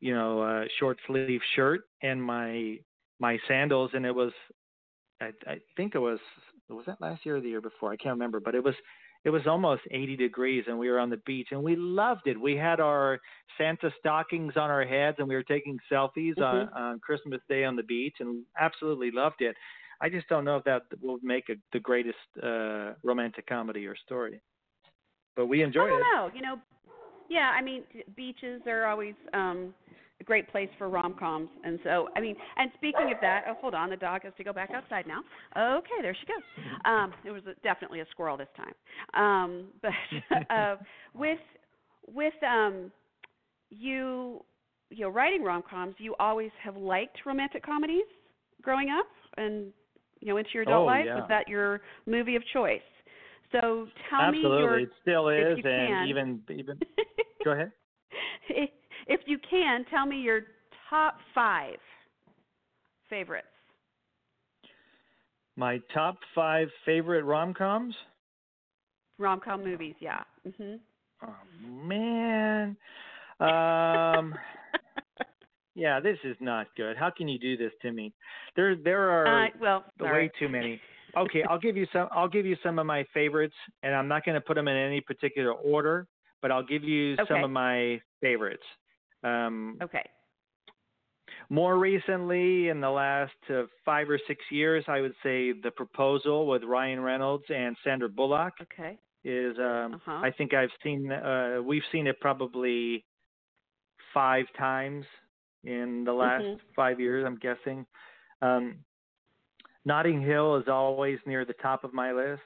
you 0.00 0.14
know 0.14 0.40
uh, 0.42 0.64
short 0.78 0.98
sleeve 1.06 1.42
shirt 1.54 1.82
and 2.02 2.22
my 2.22 2.78
my 3.18 3.38
sandals, 3.46 3.90
and 3.94 4.04
it 4.06 4.14
was 4.14 4.32
I, 5.20 5.32
I 5.46 5.60
think 5.76 5.94
it 5.94 5.98
was 5.98 6.18
was 6.68 6.86
that 6.86 7.00
last 7.00 7.26
year 7.26 7.36
or 7.36 7.40
the 7.40 7.48
year 7.48 7.60
before? 7.60 7.92
I 7.92 7.96
can't 7.96 8.14
remember, 8.14 8.40
but 8.40 8.54
it 8.54 8.62
was 8.64 8.74
it 9.24 9.30
was 9.30 9.46
almost 9.46 9.82
80 9.90 10.16
degrees 10.16 10.64
and 10.66 10.78
we 10.78 10.88
were 10.88 10.98
on 10.98 11.10
the 11.10 11.18
beach 11.26 11.48
and 11.50 11.62
we 11.62 11.76
loved 11.76 12.26
it. 12.26 12.40
We 12.40 12.56
had 12.56 12.80
our 12.80 13.18
Santa 13.58 13.92
stockings 13.98 14.54
on 14.56 14.70
our 14.70 14.84
heads 14.84 15.16
and 15.18 15.28
we 15.28 15.34
were 15.34 15.42
taking 15.42 15.78
selfies 15.90 16.40
on, 16.40 16.68
Mhm. 16.68 16.76
on 16.76 17.00
Christmas 17.00 17.40
Day 17.48 17.64
on 17.64 17.76
the 17.76 17.82
beach 17.82 18.16
and 18.20 18.44
absolutely 18.58 19.10
loved 19.10 19.42
it. 19.42 19.56
I 20.00 20.08
just 20.08 20.26
don't 20.28 20.44
know 20.44 20.56
if 20.56 20.64
that 20.64 20.82
will 21.02 21.18
make 21.22 21.50
a, 21.50 21.56
the 21.72 21.80
greatest 21.80 22.16
uh, 22.42 22.94
romantic 23.02 23.46
comedy 23.46 23.86
or 23.86 23.94
story, 23.96 24.40
but 25.36 25.46
we 25.46 25.62
enjoyed 25.62 25.90
it. 25.90 25.92
I 25.92 25.92
don't 25.92 26.00
it. 26.00 26.32
know. 26.32 26.36
You 26.36 26.42
know, 26.42 26.60
yeah. 27.28 27.52
I 27.54 27.60
mean, 27.60 27.84
beaches 28.16 28.62
are 28.66 28.86
always 28.86 29.14
um 29.34 29.74
a 30.20 30.24
great 30.24 30.48
place 30.50 30.68
for 30.78 30.88
rom 30.88 31.14
coms, 31.18 31.48
and 31.64 31.78
so 31.82 32.08
I 32.16 32.20
mean. 32.20 32.36
And 32.56 32.70
speaking 32.74 33.10
of 33.12 33.18
that, 33.22 33.44
oh, 33.48 33.54
hold 33.60 33.74
on, 33.74 33.90
the 33.90 33.96
dog 33.96 34.22
has 34.24 34.32
to 34.36 34.44
go 34.44 34.52
back 34.52 34.70
outside 34.74 35.06
now. 35.06 35.20
Okay, 35.78 36.02
there 36.02 36.14
she 36.18 36.26
goes. 36.26 36.42
Um, 36.84 37.12
it 37.24 37.30
was 37.30 37.42
a, 37.46 37.54
definitely 37.62 38.00
a 38.00 38.06
squirrel 38.10 38.36
this 38.36 38.48
time. 38.56 38.74
Um, 39.14 39.66
but 39.82 40.54
uh, 40.54 40.76
with 41.14 41.38
with 42.06 42.34
um, 42.46 42.92
you, 43.70 44.44
you 44.90 45.00
know, 45.04 45.08
writing 45.08 45.42
rom 45.42 45.62
coms, 45.68 45.94
you 45.98 46.14
always 46.20 46.50
have 46.62 46.76
liked 46.76 47.18
romantic 47.24 47.64
comedies 47.64 48.04
growing 48.62 48.90
up, 48.90 49.06
and 49.36 49.72
you 50.20 50.28
know, 50.28 50.36
into 50.36 50.50
your 50.52 50.62
adult 50.64 50.82
Oh, 50.82 50.86
life. 50.86 51.06
yeah. 51.06 51.14
Was 51.16 51.26
that 51.28 51.48
your 51.48 51.80
movie 52.06 52.36
of 52.36 52.42
choice? 52.52 52.80
So 53.52 53.88
tell 54.10 54.20
Absolutely, 54.20 54.58
me 54.58 54.62
your 54.62 54.78
it 54.80 54.90
still 55.02 55.28
is, 55.28 55.58
and 55.64 55.64
can. 55.64 56.08
even 56.08 56.40
even 56.50 56.78
go 57.44 57.52
ahead. 57.52 57.72
if 58.48 58.70
if 58.70 58.70
you 58.70 58.79
can, 59.60 59.84
tell 59.90 60.06
me 60.06 60.20
your 60.20 60.42
top 60.88 61.18
five 61.34 61.76
favorites. 63.08 63.46
My 65.56 65.80
top 65.92 66.16
five 66.34 66.68
favorite 66.86 67.24
rom 67.24 67.52
coms. 67.52 67.94
Rom 69.18 69.40
com 69.40 69.62
movies, 69.62 69.94
yeah. 70.00 70.22
Mm-hmm. 70.48 70.76
Oh 71.26 71.78
man. 71.86 72.76
Um 73.40 74.34
yeah, 75.74 76.00
this 76.00 76.16
is 76.24 76.36
not 76.40 76.68
good. 76.76 76.96
How 76.96 77.10
can 77.10 77.28
you 77.28 77.38
do 77.38 77.56
this 77.56 77.72
to 77.82 77.92
me? 77.92 78.14
There, 78.56 78.76
there 78.76 79.10
are 79.10 79.44
Uh, 79.44 79.48
well, 79.60 79.84
sorry. 79.98 80.26
way 80.26 80.30
too 80.38 80.48
many. 80.48 80.80
Okay, 81.16 81.42
I'll 81.42 81.58
give 81.58 81.76
you 81.76 81.86
some. 81.92 82.08
I'll 82.12 82.28
give 82.28 82.46
you 82.46 82.56
some 82.62 82.78
of 82.78 82.86
my 82.86 83.04
favorites, 83.12 83.56
and 83.82 83.94
I'm 83.96 84.06
not 84.06 84.24
going 84.24 84.36
to 84.36 84.40
put 84.40 84.54
them 84.54 84.68
in 84.68 84.76
any 84.76 85.00
particular 85.00 85.52
order, 85.52 86.06
but 86.40 86.52
I'll 86.52 86.62
give 86.62 86.84
you 86.84 87.16
some 87.28 87.42
of 87.42 87.50
my 87.50 88.00
favorites. 88.20 88.62
Um, 89.22 89.78
Okay. 89.82 90.04
more 91.48 91.78
recently, 91.78 92.68
in 92.68 92.80
the 92.80 92.90
last 92.90 93.32
uh, 93.50 93.62
five 93.84 94.08
or 94.08 94.18
six 94.26 94.40
years, 94.50 94.84
I 94.88 95.00
would 95.00 95.14
say 95.22 95.52
The 95.52 95.70
Proposal 95.70 96.46
with 96.46 96.62
Ryan 96.64 97.00
Reynolds 97.00 97.44
and 97.48 97.76
Sandra 97.82 98.08
Bullock 98.08 98.54
Okay. 98.60 98.98
is. 99.24 99.58
Um, 99.58 99.94
Uh-huh. 99.94 100.20
I 100.22 100.30
think 100.30 100.54
I've 100.54 100.70
seen. 100.82 101.10
Uh, 101.10 101.60
we've 101.64 101.82
seen 101.92 102.06
it 102.06 102.18
probably 102.20 103.04
five 104.14 104.46
times 104.56 105.04
in 105.64 106.04
the 106.04 106.12
last 106.12 106.44
Mhm. 106.44 106.60
five 106.74 107.00
years. 107.00 107.24
I'm 107.26 107.36
guessing. 107.36 107.86
Um, 108.42 108.84
Notting 109.84 110.20
Hill 110.20 110.56
is 110.56 110.68
always 110.68 111.18
near 111.26 111.44
the 111.44 111.54
top 111.54 111.84
of 111.84 111.92
my 111.94 112.12
list. 112.12 112.42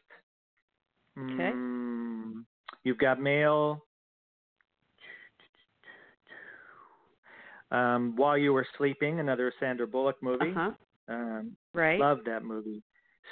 Okay. 1.19 1.51
Mm, 1.51 2.45
you've 2.85 2.99
got 2.99 3.21
Mail. 3.21 3.85
Um, 7.75 8.15
While 8.17 8.39
You 8.39 8.53
Were 8.53 8.67
Sleeping, 8.79 9.21
another 9.21 9.53
Sandra 9.59 9.87
Bullock 9.87 10.17
movie. 10.23 10.51
Uh-huh. 10.51 10.71
Um, 11.09 11.57
Right. 11.75 11.99
love 11.99 12.21
that 12.27 12.45
movie. 12.45 12.83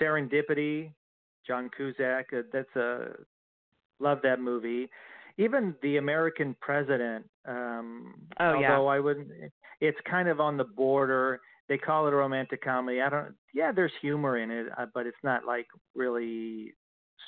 Serendipity, 0.01 0.93
John 1.47 1.71
Cusack. 1.77 2.27
Uh, 2.33 2.43
that's 2.53 2.75
a 2.77 3.15
love 4.01 4.21
that 4.23 4.41
movie. 4.41 4.89
Even 5.39 5.75
The 5.83 5.97
American 5.99 6.55
President. 6.61 7.25
Um, 7.47 8.15
Oh, 8.41 8.59
yeah. 8.59 8.73
although 8.73 8.89
I 8.89 8.99
wouldn't. 9.01 9.29
It's 9.81 9.99
kind 10.03 10.29
of 10.29 10.41
on 10.41 10.57
the 10.57 10.65
border. 10.65 11.41
They 11.69 11.79
call 11.79 12.07
it 12.07 12.13
a 12.13 12.17
romantic 12.17 12.63
comedy. 12.63 13.01
I 13.01 13.09
don't. 13.09 13.35
Yeah, 13.55 13.73
there's 13.73 13.93
humor 14.01 14.39
in 14.39 14.51
it, 14.51 14.67
uh, 14.77 14.87
but 14.93 15.07
it's 15.07 15.23
not 15.23 15.45
like 15.45 15.67
really 15.95 16.75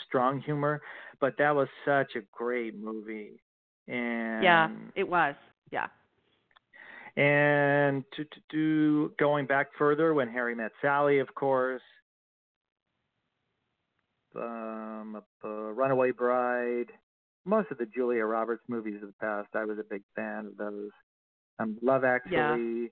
strong 0.07 0.41
humor. 0.41 0.83
But 1.21 1.37
that 1.39 1.55
was 1.55 1.69
such 1.85 2.17
a 2.17 2.21
great 2.33 2.75
movie. 2.77 3.41
And 3.89 4.43
yeah, 4.43 4.69
it 4.97 5.09
was. 5.09 5.35
Yeah. 5.71 5.87
And 7.17 8.05
to, 8.17 8.25
to 8.25 8.41
do 8.51 9.13
going 9.19 9.47
back 9.47 9.69
further, 9.79 10.15
when 10.15 10.29
Harry 10.29 10.55
met 10.55 10.73
Sally, 10.83 11.19
of 11.19 11.33
course. 11.35 11.83
Um, 14.37 15.23
uh, 15.45 15.49
Runaway 15.49 16.11
Bride, 16.11 16.91
most 17.45 17.71
of 17.71 17.79
the 17.79 17.87
Julia 17.87 18.25
Roberts 18.25 18.65
movies 18.69 18.97
of 19.03 19.09
the 19.09 19.15
past, 19.21 19.49
I 19.55 19.65
was 19.65 19.79
a 19.79 19.85
big 19.89 20.03
fan 20.17 20.47
of 20.47 20.57
those. 20.57 20.91
Um, 21.61 21.79
Love 21.83 22.03
Actually, 22.05 22.91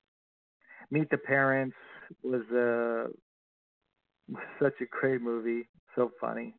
Meet 0.92 1.10
the 1.10 1.18
Parents 1.18 1.74
was 2.22 2.42
uh, 2.52 3.08
such 4.62 4.74
a 4.80 4.84
great 4.90 5.20
movie, 5.20 5.68
so 5.96 6.12
funny. 6.20 6.54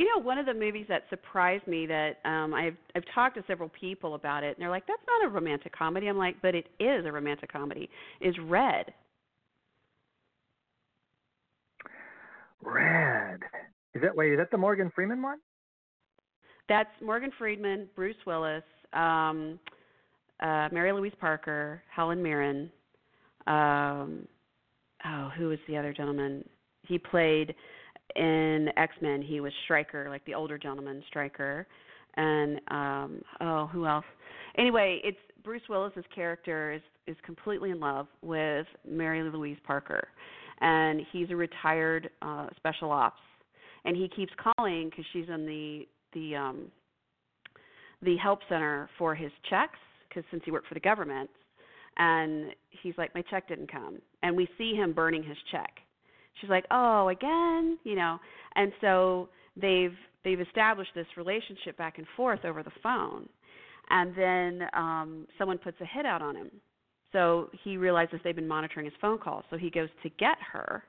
You 0.00 0.06
know, 0.06 0.22
one 0.22 0.38
of 0.38 0.46
the 0.46 0.54
movies 0.54 0.86
that 0.88 1.02
surprised 1.10 1.66
me 1.66 1.84
that 1.84 2.20
um 2.24 2.54
I've 2.54 2.74
I've 2.96 3.04
talked 3.14 3.36
to 3.36 3.44
several 3.46 3.68
people 3.68 4.14
about 4.14 4.42
it 4.42 4.56
and 4.56 4.62
they're 4.62 4.70
like, 4.70 4.86
That's 4.86 5.02
not 5.06 5.28
a 5.28 5.30
romantic 5.30 5.76
comedy. 5.76 6.06
I'm 6.06 6.16
like, 6.16 6.36
But 6.40 6.54
it 6.54 6.68
is 6.80 7.04
a 7.04 7.12
romantic 7.12 7.52
comedy, 7.52 7.90
is 8.22 8.34
Red. 8.44 8.94
Red. 12.62 13.40
Is 13.94 14.00
that 14.00 14.16
wait? 14.16 14.32
Is 14.32 14.38
that 14.38 14.50
the 14.50 14.56
Morgan 14.56 14.90
Freeman 14.94 15.20
one? 15.20 15.36
That's 16.66 16.88
Morgan 17.04 17.30
Freeman, 17.38 17.86
Bruce 17.94 18.16
Willis, 18.26 18.62
um, 18.94 19.58
uh, 20.42 20.70
Mary 20.72 20.94
Louise 20.94 21.12
Parker, 21.20 21.82
Helen 21.94 22.22
Mirren. 22.22 22.70
Um, 23.46 24.26
oh, 25.04 25.30
who 25.36 25.48
was 25.48 25.58
the 25.68 25.76
other 25.76 25.92
gentleman? 25.92 26.42
He 26.86 26.96
played 26.96 27.54
in 28.16 28.68
X 28.76 28.94
Men. 29.00 29.22
He 29.22 29.40
was 29.40 29.52
Stryker, 29.64 30.08
like 30.08 30.24
the 30.24 30.34
older 30.34 30.58
gentleman, 30.58 31.02
Stryker. 31.08 31.66
And 32.16 32.60
um, 32.68 33.22
oh, 33.40 33.68
who 33.72 33.86
else? 33.86 34.04
Anyway, 34.58 35.00
it's 35.04 35.18
Bruce 35.44 35.62
Willis's 35.68 36.04
character 36.14 36.72
is 36.72 36.82
is 37.06 37.16
completely 37.24 37.70
in 37.70 37.80
love 37.80 38.06
with 38.22 38.66
Mary 38.86 39.22
Louise 39.22 39.58
Parker, 39.66 40.08
and 40.60 41.00
he's 41.12 41.30
a 41.30 41.36
retired 41.36 42.10
uh, 42.22 42.46
special 42.56 42.90
ops, 42.90 43.20
and 43.84 43.96
he 43.96 44.08
keeps 44.08 44.32
calling 44.56 44.90
because 44.90 45.04
she's 45.12 45.28
in 45.28 45.46
the 45.46 45.86
the 46.12 46.36
um 46.36 46.70
the 48.02 48.16
help 48.16 48.40
center 48.48 48.88
for 48.98 49.14
his 49.14 49.30
checks 49.48 49.78
because 50.08 50.24
since 50.30 50.42
he 50.44 50.50
worked 50.50 50.66
for 50.66 50.74
the 50.74 50.80
government 50.80 51.30
and 51.98 52.52
he's 52.82 52.94
like 52.96 53.14
my 53.14 53.22
check 53.30 53.48
didn't 53.48 53.70
come 53.70 53.98
and 54.22 54.34
we 54.34 54.48
see 54.56 54.74
him 54.74 54.92
burning 54.92 55.22
his 55.22 55.36
check 55.50 55.70
she's 56.40 56.50
like 56.50 56.64
oh 56.70 57.08
again? 57.08 57.78
You 57.84 57.96
know? 57.96 58.18
And 58.56 58.72
so 58.80 59.28
they've 59.56 59.94
they've 60.24 60.40
established 60.40 60.90
this 60.94 61.06
relationship 61.16 61.76
back 61.76 61.98
and 61.98 62.06
forth 62.16 62.44
over 62.44 62.62
the 62.62 62.72
phone. 62.82 63.28
And 63.90 64.14
then 64.16 64.68
um 64.74 65.26
someone 65.38 65.58
puts 65.58 65.80
a 65.80 65.86
hit 65.86 66.06
out 66.06 66.22
on 66.22 66.36
him. 66.36 66.50
So 67.12 67.50
he 67.64 67.76
realizes 67.76 68.20
they've 68.22 68.36
been 68.36 68.46
monitoring 68.48 68.86
his 68.86 68.94
phone 69.00 69.18
calls. 69.18 69.44
So 69.50 69.56
he 69.56 69.70
goes 69.70 69.88
to 70.02 70.08
get 70.10 70.36
her 70.52 70.84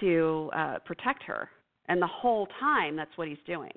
to 0.00 0.50
uh 0.54 0.78
protect 0.84 1.22
her. 1.24 1.48
And 1.88 2.02
the 2.02 2.08
whole 2.08 2.48
time 2.60 2.96
that's 2.96 3.16
what 3.16 3.28
he's 3.28 3.38
doing. 3.46 3.72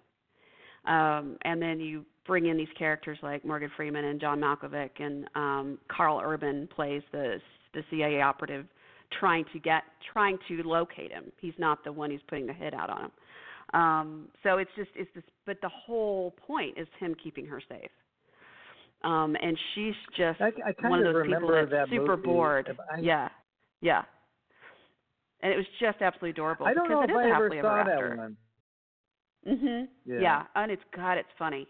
Um, 0.86 1.38
and 1.44 1.62
then 1.62 1.80
you 1.80 2.06
bring 2.26 2.46
in 2.46 2.58
these 2.58 2.70
characters 2.78 3.18
like 3.22 3.44
Morgan 3.44 3.72
Freeman 3.76 4.06
and 4.06 4.22
John 4.22 4.40
Malkovich, 4.40 5.00
and 5.00 5.28
um, 5.36 5.78
Karl 5.90 6.22
Urban 6.24 6.70
plays 6.74 7.02
the 7.12 7.40
the 7.74 7.84
CIA 7.92 8.22
operative 8.22 8.66
trying 9.18 9.46
to 9.54 9.60
get 9.60 9.84
trying 10.14 10.38
to 10.48 10.64
locate 10.64 11.12
him. 11.12 11.32
He's 11.40 11.54
not 11.58 11.84
the 11.84 11.92
one 11.92 12.12
who's 12.12 12.22
putting 12.28 12.48
the 12.48 12.54
hit 12.54 12.74
out 12.74 12.90
on 12.90 13.06
him. 13.06 13.12
Um, 13.74 14.28
so 14.44 14.58
it's 14.58 14.72
just 14.76 14.90
it's 14.96 15.10
this, 15.14 15.24
but 15.46 15.58
the 15.62 15.70
whole 15.70 16.32
point 16.46 16.78
is 16.78 16.88
him 17.00 17.16
keeping 17.22 17.46
her 17.46 17.62
safe. 17.70 17.92
Um, 19.04 19.36
and 19.42 19.58
she's 19.74 19.94
just 20.18 20.42
I, 20.42 20.48
I 20.66 20.90
one 20.90 21.06
of 21.06 21.14
those 21.14 21.26
people 21.26 21.50
that's 21.52 21.72
that 21.72 21.88
super 21.90 22.18
movie. 22.18 22.26
bored. 22.28 22.78
I, 22.94 23.00
yeah, 23.00 23.30
yeah. 23.82 24.02
And 25.42 25.54
it 25.54 25.56
was 25.56 25.66
just 25.80 26.02
absolutely 26.02 26.32
adorable. 26.32 26.66
I 26.66 26.74
don't 26.74 26.90
know 26.90 27.02
because 27.02 27.12
if 27.12 27.18
I 27.18 27.26
ever 27.26 27.44
happily 27.46 27.62
saw 27.62 27.80
ever 27.80 27.92
after. 27.92 28.10
that 28.10 28.18
one. 28.18 28.38
Mhm. 29.48 29.88
Yeah. 30.06 30.20
Yeah. 30.20 30.44
and 30.56 30.72
it's 30.72 30.82
God, 30.94 31.14
it's 31.14 31.30
funny. 31.38 31.66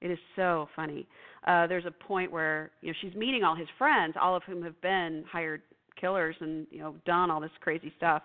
It 0.00 0.10
is 0.10 0.18
so 0.36 0.68
funny. 0.76 1.08
Uh 1.46 1.66
there's 1.66 1.86
a 1.86 1.90
point 1.90 2.30
where 2.30 2.70
you 2.82 2.88
know 2.88 2.94
she's 3.00 3.14
meeting 3.14 3.42
all 3.42 3.56
his 3.56 3.68
friends, 3.78 4.14
all 4.20 4.36
of 4.36 4.42
whom 4.44 4.62
have 4.62 4.80
been 4.80 5.24
hired 5.30 5.62
killers 5.98 6.36
and 6.40 6.66
you 6.70 6.78
know 6.78 6.94
done 7.04 7.30
all 7.30 7.40
this 7.40 7.50
crazy 7.60 7.92
stuff, 7.96 8.22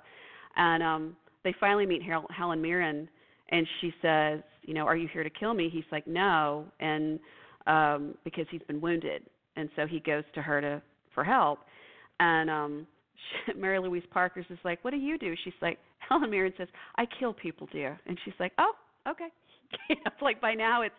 and 0.56 0.84
um 0.84 1.16
they 1.44 1.54
finally 1.60 1.86
meet 1.86 2.02
Hel- 2.04 2.28
Helen 2.36 2.62
Mirren, 2.62 3.08
and 3.50 3.68
she 3.80 3.94
says, 4.02 4.40
you 4.64 4.74
know, 4.74 4.86
are 4.86 4.96
you 4.96 5.08
here 5.14 5.24
to 5.24 5.30
kill 5.30 5.54
me? 5.54 5.70
He's 5.72 5.84
like, 5.92 6.08
no, 6.08 6.66
and 6.80 7.20
um 7.68 8.16
because 8.24 8.46
he's 8.52 8.62
been 8.68 8.82
wounded, 8.82 9.24
and 9.56 9.70
so 9.76 9.86
he 9.88 10.00
goes 10.00 10.24
to 10.34 10.42
her 10.42 10.62
to 10.62 10.82
for 11.14 11.24
help, 11.24 11.60
and 12.20 12.50
um 12.50 12.88
she, 13.46 13.54
Mary 13.58 13.80
Louise 13.80 14.04
Parker's 14.12 14.46
is 14.50 14.60
like, 14.64 14.84
"What 14.84 14.92
do 14.92 14.98
you 14.98 15.18
do?" 15.18 15.36
She's 15.44 15.54
like, 15.62 15.80
Helen 16.10 16.30
Mirren 16.30 16.54
says, 16.58 16.68
"I 16.98 17.06
kill 17.20 17.34
people, 17.34 17.68
dear," 17.72 18.00
and 18.08 18.18
she's 18.26 18.34
like, 18.40 18.52
"Oh, 18.58 18.74
okay." 19.08 19.28
it's 19.90 20.22
like 20.22 20.40
by 20.42 20.54
now 20.54 20.82
it's 20.84 20.94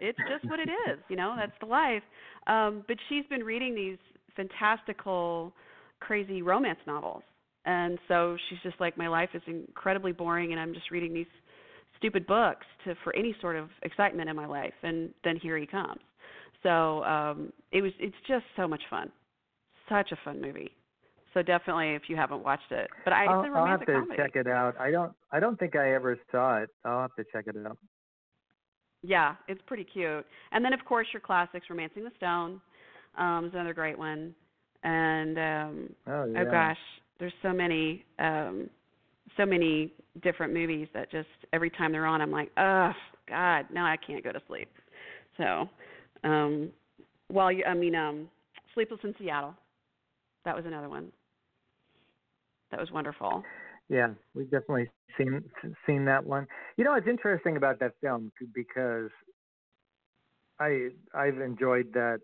it's 0.00 0.18
just 0.30 0.48
what 0.50 0.58
it 0.58 0.68
is, 0.88 0.98
you 1.08 1.16
know. 1.16 1.34
That's 1.36 1.52
the 1.60 1.66
life. 1.66 2.02
Um, 2.46 2.84
but 2.88 2.96
she's 3.08 3.24
been 3.26 3.44
reading 3.44 3.74
these 3.74 3.98
fantastical, 4.36 5.52
crazy 6.06 6.42
romance 6.42 6.78
novels, 6.86 7.22
and 7.64 7.98
so 8.08 8.36
she's 8.48 8.58
just 8.62 8.78
like, 8.80 8.96
"My 8.96 9.08
life 9.08 9.30
is 9.34 9.42
incredibly 9.46 10.12
boring, 10.12 10.52
and 10.52 10.60
I'm 10.60 10.74
just 10.74 10.90
reading 10.90 11.12
these 11.14 11.32
stupid 11.98 12.26
books 12.26 12.66
to 12.84 12.94
for 13.04 13.14
any 13.14 13.34
sort 13.40 13.56
of 13.56 13.68
excitement 13.82 14.28
in 14.28 14.36
my 14.36 14.46
life." 14.46 14.74
And 14.82 15.10
then 15.24 15.36
here 15.36 15.56
he 15.58 15.66
comes. 15.66 16.00
So 16.62 17.04
um, 17.04 17.52
it 17.70 17.82
was. 17.82 17.92
It's 17.98 18.16
just 18.26 18.44
so 18.56 18.68
much 18.68 18.82
fun. 18.90 19.10
Such 19.88 20.12
a 20.12 20.18
fun 20.24 20.40
movie. 20.40 20.72
So 21.34 21.42
definitely, 21.42 21.94
if 21.94 22.02
you 22.08 22.16
haven't 22.16 22.44
watched 22.44 22.70
it, 22.70 22.88
but 23.04 23.12
I, 23.12 23.24
I'll, 23.24 23.44
I'll 23.54 23.66
have 23.66 23.80
to 23.80 23.86
comedy. 23.86 24.16
check 24.16 24.36
it 24.36 24.46
out. 24.46 24.74
I 24.78 24.90
don't. 24.90 25.12
I 25.30 25.40
don't 25.40 25.58
think 25.58 25.76
I 25.76 25.94
ever 25.94 26.18
saw 26.30 26.58
it. 26.58 26.70
I'll 26.84 27.00
have 27.00 27.14
to 27.16 27.24
check 27.32 27.46
it 27.46 27.56
out. 27.66 27.78
Yeah, 29.02 29.34
it's 29.48 29.60
pretty 29.66 29.84
cute. 29.84 30.24
And 30.52 30.64
then 30.64 30.72
of 30.72 30.84
course 30.84 31.06
your 31.12 31.20
classics, 31.20 31.66
*Romancing 31.70 32.04
the 32.04 32.12
Stone* 32.16 32.60
um, 33.18 33.46
is 33.46 33.54
another 33.54 33.74
great 33.74 33.98
one. 33.98 34.34
And 34.84 35.38
um, 35.38 35.88
Oh 36.06 36.24
yeah. 36.24 36.40
oh 36.40 36.50
gosh, 36.50 36.78
there's 37.18 37.32
so 37.42 37.52
many, 37.52 38.04
um, 38.18 38.68
so 39.36 39.46
many 39.46 39.92
different 40.22 40.52
movies 40.52 40.88
that 40.94 41.10
just 41.10 41.28
every 41.52 41.70
time 41.70 41.92
they're 41.92 42.06
on, 42.06 42.20
I'm 42.20 42.32
like, 42.32 42.50
oh 42.56 42.92
God, 43.28 43.66
now 43.72 43.86
I 43.86 43.96
can't 43.96 44.24
go 44.24 44.32
to 44.32 44.42
sleep. 44.48 44.68
So, 45.36 45.68
um, 46.24 46.70
while 47.28 47.50
you, 47.50 47.64
I 47.64 47.74
mean, 47.74 47.94
um, 47.94 48.28
*Sleepless 48.74 49.00
in 49.04 49.14
Seattle*, 49.18 49.54
that 50.44 50.54
was 50.54 50.66
another 50.66 50.88
one. 50.88 51.10
That 52.70 52.80
was 52.80 52.90
wonderful. 52.90 53.42
Yeah, 53.88 54.08
we've 54.34 54.50
definitely 54.50 54.88
seen 55.18 55.42
seen 55.86 56.04
that 56.06 56.24
one. 56.24 56.46
You 56.76 56.84
know, 56.84 56.94
it's 56.94 57.06
interesting 57.06 57.56
about 57.56 57.78
that 57.80 57.92
film 58.00 58.32
because 58.54 59.10
I 60.58 60.88
I've 61.14 61.40
enjoyed 61.40 61.92
that 61.94 62.20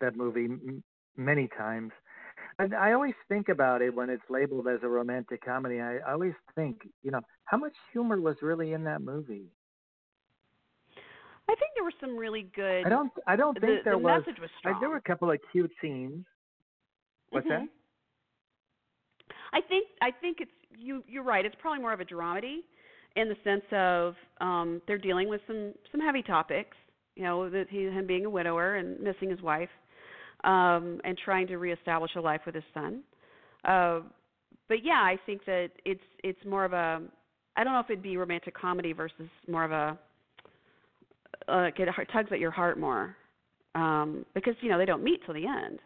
that 0.00 0.16
movie 0.16 0.48
many 1.20 1.48
times. 1.56 1.92
And 2.58 2.74
I 2.74 2.92
always 2.92 3.14
think 3.28 3.48
about 3.48 3.80
it 3.80 3.94
when 3.94 4.10
it's 4.10 4.22
labeled 4.28 4.66
as 4.68 4.80
a 4.82 4.88
romantic 4.88 5.44
comedy. 5.44 5.80
I, 5.80 5.98
always 6.10 6.34
think, 6.54 6.76
you 7.02 7.10
know, 7.10 7.20
how 7.44 7.56
much 7.56 7.72
humor 7.92 8.20
was 8.20 8.36
really 8.42 8.72
in 8.72 8.84
that 8.84 9.00
movie? 9.00 9.46
I 11.48 11.54
think 11.54 11.70
there 11.74 11.84
were 11.84 11.92
some 12.00 12.16
really 12.16 12.46
good. 12.54 12.86
I 12.86 12.88
don't. 12.88 13.10
I 13.26 13.34
don't 13.36 13.54
the, 13.54 13.60
think 13.60 13.84
there 13.84 13.94
the 13.94 13.98
was. 13.98 14.22
message 14.24 14.40
was 14.40 14.50
strong. 14.58 14.76
I, 14.76 14.80
there 14.80 14.88
were 14.88 14.96
a 14.96 15.02
couple 15.02 15.30
of 15.30 15.38
cute 15.50 15.72
scenes. 15.80 16.24
What's 17.30 17.46
Mhm. 17.46 17.50
that? 17.50 17.68
I 19.52 19.60
think 19.60 19.88
I 20.00 20.10
think 20.12 20.40
it's 20.40 20.50
you. 20.78 21.02
You're 21.08 21.24
right. 21.24 21.44
It's 21.44 21.56
probably 21.60 21.80
more 21.80 21.92
of 21.92 22.00
a 22.00 22.04
dramedy 22.04 22.58
in 23.16 23.28
the 23.28 23.36
sense 23.42 23.64
of 23.72 24.14
um 24.40 24.80
they're 24.86 24.98
dealing 24.98 25.28
with 25.28 25.40
some 25.46 25.74
some 25.90 26.00
heavy 26.00 26.22
topics. 26.22 26.76
You 27.16 27.24
know, 27.24 27.50
that 27.50 27.68
he 27.68 27.84
him 27.84 28.06
being 28.06 28.26
a 28.26 28.30
widower 28.30 28.76
and 28.76 29.00
missing 29.00 29.28
his 29.28 29.42
wife, 29.42 29.70
um, 30.44 31.00
and 31.04 31.18
trying 31.24 31.46
to 31.48 31.56
reestablish 31.56 32.12
a 32.16 32.20
life 32.20 32.42
with 32.46 32.54
his 32.54 32.64
son. 32.72 33.02
Uh, 33.64 34.00
but 34.68 34.84
yeah, 34.84 35.02
I 35.02 35.16
think 35.26 35.44
that 35.46 35.70
it's 35.84 36.00
it's 36.22 36.38
more 36.44 36.64
of 36.64 36.72
a. 36.72 37.00
I 37.56 37.64
don't 37.64 37.72
know 37.72 37.80
if 37.80 37.90
it'd 37.90 38.02
be 38.02 38.16
romantic 38.16 38.54
comedy 38.54 38.92
versus 38.92 39.28
more 39.48 39.64
of 39.64 39.72
a. 39.72 39.98
Uh, 41.48 41.70
it 41.76 42.08
tugs 42.12 42.28
at 42.32 42.38
your 42.38 42.50
heart 42.50 42.78
more, 42.78 43.16
um, 43.74 44.24
because 44.34 44.54
you 44.60 44.70
know 44.70 44.78
they 44.78 44.84
don't 44.84 45.02
meet 45.02 45.20
till 45.24 45.34
the 45.34 45.46
end 45.46 45.80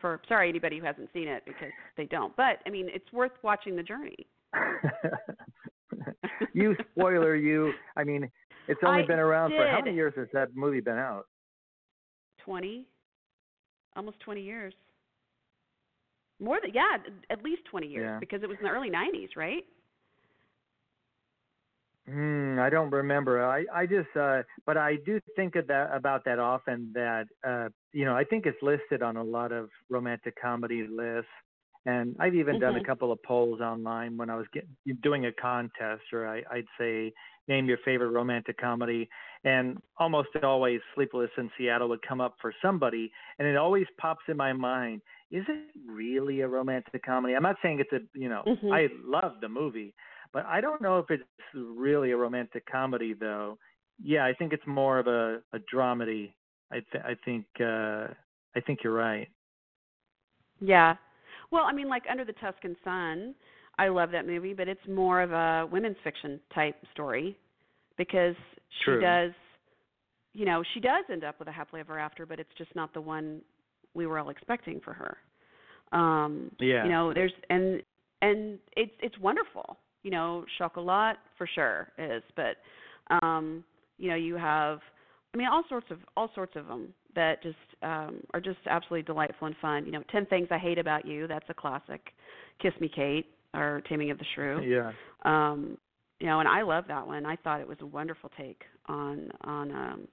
for 0.00 0.20
sorry 0.28 0.48
anybody 0.48 0.78
who 0.78 0.84
hasn't 0.84 1.08
seen 1.12 1.28
it 1.28 1.42
because 1.46 1.70
they 1.96 2.06
don't. 2.06 2.36
But 2.36 2.60
I 2.66 2.70
mean, 2.70 2.88
it's 2.92 3.10
worth 3.12 3.32
watching 3.42 3.76
the 3.76 3.82
journey. 3.82 4.26
you 6.52 6.76
spoiler, 6.92 7.36
you. 7.36 7.72
I 7.96 8.04
mean, 8.04 8.30
it's 8.68 8.80
only 8.84 9.02
I 9.02 9.06
been 9.06 9.18
around 9.18 9.50
for 9.50 9.66
how 9.66 9.80
many 9.82 9.94
years 9.94 10.14
has 10.16 10.28
that 10.32 10.54
movie 10.54 10.80
been 10.80 10.98
out? 10.98 11.26
Twenty, 12.44 12.86
almost 13.96 14.20
twenty 14.20 14.42
years. 14.42 14.74
More 16.40 16.58
than 16.62 16.72
yeah, 16.74 16.98
at 17.30 17.42
least 17.42 17.62
twenty 17.70 17.88
years 17.88 18.10
Yeah. 18.10 18.20
because 18.20 18.42
it 18.42 18.48
was 18.48 18.58
in 18.58 18.64
the 18.64 18.70
early 18.70 18.90
'90s, 18.90 19.36
right? 19.36 19.64
Hmm, 22.08 22.58
I 22.60 22.70
don't 22.70 22.90
remember. 22.92 23.44
I 23.44 23.64
I 23.74 23.86
just 23.86 24.08
uh 24.16 24.42
but 24.64 24.76
I 24.76 24.96
do 25.04 25.20
think 25.34 25.56
of 25.56 25.66
that 25.68 25.90
about 25.94 26.24
that 26.24 26.38
often 26.38 26.92
that 26.94 27.26
uh 27.46 27.68
you 27.92 28.04
know, 28.04 28.16
I 28.16 28.24
think 28.24 28.46
it's 28.46 28.58
listed 28.62 29.02
on 29.02 29.16
a 29.16 29.24
lot 29.24 29.52
of 29.52 29.70
romantic 29.90 30.34
comedy 30.40 30.86
lists. 30.88 31.30
And 31.86 32.16
I've 32.20 32.34
even 32.34 32.58
done 32.58 32.76
a 32.76 32.80
Mhm. 32.80 32.86
couple 32.86 33.12
of 33.12 33.22
polls 33.22 33.60
online 33.60 34.16
when 34.16 34.28
I 34.30 34.36
was 34.36 34.46
get, 34.52 34.66
doing 35.02 35.26
a 35.26 35.32
contest, 35.32 36.02
or 36.12 36.26
I, 36.26 36.42
I'd 36.50 36.66
say, 36.78 37.12
name 37.48 37.66
your 37.66 37.78
favorite 37.84 38.10
romantic 38.10 38.58
comedy, 38.58 39.08
and 39.44 39.78
almost 39.98 40.28
always 40.42 40.80
Sleepless 40.94 41.30
in 41.38 41.50
Seattle 41.56 41.88
would 41.88 42.02
come 42.02 42.20
up 42.20 42.34
for 42.40 42.52
somebody, 42.62 43.10
and 43.38 43.46
it 43.46 43.56
always 43.56 43.86
pops 43.98 44.24
in 44.28 44.36
my 44.36 44.52
mind: 44.52 45.02
Is 45.30 45.44
it 45.48 45.74
really 45.86 46.40
a 46.40 46.48
romantic 46.48 47.04
comedy? 47.04 47.34
I'm 47.34 47.42
not 47.42 47.56
saying 47.62 47.80
it's 47.80 47.92
a, 47.92 48.00
you 48.18 48.28
know, 48.28 48.42
Mhm. 48.46 48.72
I 48.72 48.88
love 49.04 49.40
the 49.40 49.48
movie, 49.48 49.94
but 50.32 50.44
I 50.46 50.60
don't 50.60 50.80
know 50.80 50.98
if 50.98 51.10
it's 51.10 51.24
really 51.54 52.12
a 52.12 52.16
romantic 52.16 52.64
comedy, 52.66 53.12
though. 53.14 53.58
Yeah, 54.02 54.24
I 54.24 54.34
think 54.34 54.52
it's 54.52 54.66
more 54.66 54.98
of 54.98 55.06
a, 55.06 55.42
a 55.52 55.58
dramedy. 55.72 56.34
I, 56.70 56.80
th- 56.92 57.04
I 57.04 57.14
think 57.24 57.46
uh, 57.60 58.08
I 58.56 58.60
think 58.66 58.82
you're 58.82 58.92
right. 58.92 59.28
Yeah. 60.60 60.96
Well, 61.50 61.64
I 61.64 61.72
mean, 61.72 61.88
like 61.88 62.04
Under 62.10 62.24
the 62.24 62.32
Tuscan 62.34 62.76
Sun, 62.82 63.34
I 63.78 63.88
love 63.88 64.10
that 64.12 64.26
movie, 64.26 64.54
but 64.54 64.68
it's 64.68 64.80
more 64.88 65.20
of 65.20 65.32
a 65.32 65.68
women's 65.70 65.96
fiction 66.02 66.40
type 66.54 66.76
story 66.92 67.36
because 67.98 68.34
she 68.80 68.92
True. 68.92 69.00
does, 69.00 69.32
you 70.32 70.44
know, 70.44 70.62
she 70.74 70.80
does 70.80 71.04
end 71.10 71.24
up 71.24 71.38
with 71.38 71.48
a 71.48 71.52
happily 71.52 71.80
ever 71.80 71.98
after, 71.98 72.26
but 72.26 72.40
it's 72.40 72.50
just 72.56 72.74
not 72.74 72.94
the 72.94 73.00
one 73.00 73.42
we 73.94 74.06
were 74.06 74.18
all 74.18 74.30
expecting 74.30 74.80
for 74.80 74.92
her. 74.92 75.16
Um, 75.92 76.50
Yeah. 76.58 76.84
You 76.84 76.90
know, 76.90 77.12
there's 77.14 77.32
and 77.50 77.82
and 78.22 78.58
it's 78.76 78.92
it's 79.00 79.18
wonderful. 79.18 79.78
You 80.02 80.10
know, 80.10 80.44
chocolat 80.58 81.16
for 81.36 81.48
sure 81.54 81.88
is, 81.98 82.22
but 82.36 82.56
um, 83.22 83.64
you 83.98 84.08
know, 84.08 84.16
you 84.16 84.36
have, 84.36 84.78
I 85.34 85.38
mean, 85.38 85.48
all 85.48 85.64
sorts 85.68 85.86
of 85.90 85.98
all 86.16 86.30
sorts 86.34 86.54
of 86.56 86.66
them 86.66 86.94
that 87.14 87.42
just 87.42 87.56
um, 87.82 88.20
are 88.32 88.40
just 88.40 88.58
absolutely 88.68 89.02
delightful 89.02 89.46
and 89.46 89.56
fun. 89.60 89.84
You 89.86 89.92
know, 89.92 90.02
Ten 90.10 90.26
Things 90.26 90.48
I 90.50 90.58
Hate 90.58 90.78
About 90.78 91.06
You, 91.06 91.26
that's 91.26 91.48
a 91.48 91.54
classic. 91.54 92.00
Kiss 92.60 92.72
Me 92.80 92.90
Kate 92.94 93.26
or 93.56 93.82
Taming 93.88 94.10
of 94.10 94.18
the 94.18 94.24
Shrew. 94.34 94.62
Yeah. 94.62 94.92
Um, 95.24 95.78
you 96.20 96.26
know, 96.26 96.40
and 96.40 96.48
I 96.48 96.62
love 96.62 96.84
that 96.88 97.06
one. 97.06 97.26
I 97.26 97.36
thought 97.36 97.60
it 97.60 97.68
was 97.68 97.78
a 97.80 97.86
wonderful 97.86 98.30
take 98.38 98.62
on 98.86 99.30
on 99.42 99.70
um, 99.72 100.08